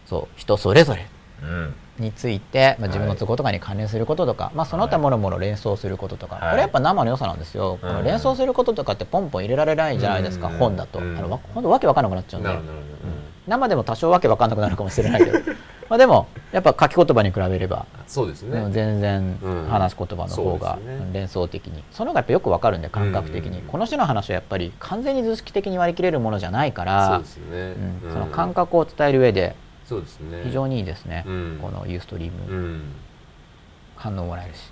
[0.06, 1.06] そう人それぞれ、
[1.42, 1.74] うん。
[2.00, 12.50] について、まあ、自分の都合とかに関連することとか、はい、まあ、その他もろもろ連想することとか、はい、これやっぱ生の良さなんですよ、この連想することとかってポンポン入れられないじゃないですか、本だと、あの本当わけわかんなくなっちゃうんで、
[13.46, 15.38] 生でも多少わけわかんなくなるかもしれないけど。
[15.88, 17.84] まあでもやっぱ書き言葉に比べれば。
[18.06, 19.38] そうですね、全然
[19.68, 20.78] 話す言葉の方が
[21.12, 27.22] 連想的に、その方がやっぱよくわかるんで感覚的に、この種の話はやっぱり完全に図式的に割り切れるものじゃないから
[28.12, 29.56] その感覚を伝える上で
[29.90, 30.42] そうですね。
[30.44, 32.82] 非常にいいですね、うん、このユーストリーム、うん、
[33.96, 34.70] 反応もらえるし。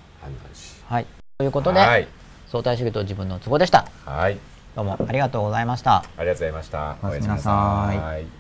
[0.86, 1.06] はい。
[1.38, 2.06] ということで、はい、
[2.46, 3.86] 相対主義と自分の都合でした。
[4.04, 4.38] はい。
[4.76, 5.96] どうもありがとうございました。
[5.96, 6.96] ありがとうございました。
[7.02, 8.38] おやすみなさい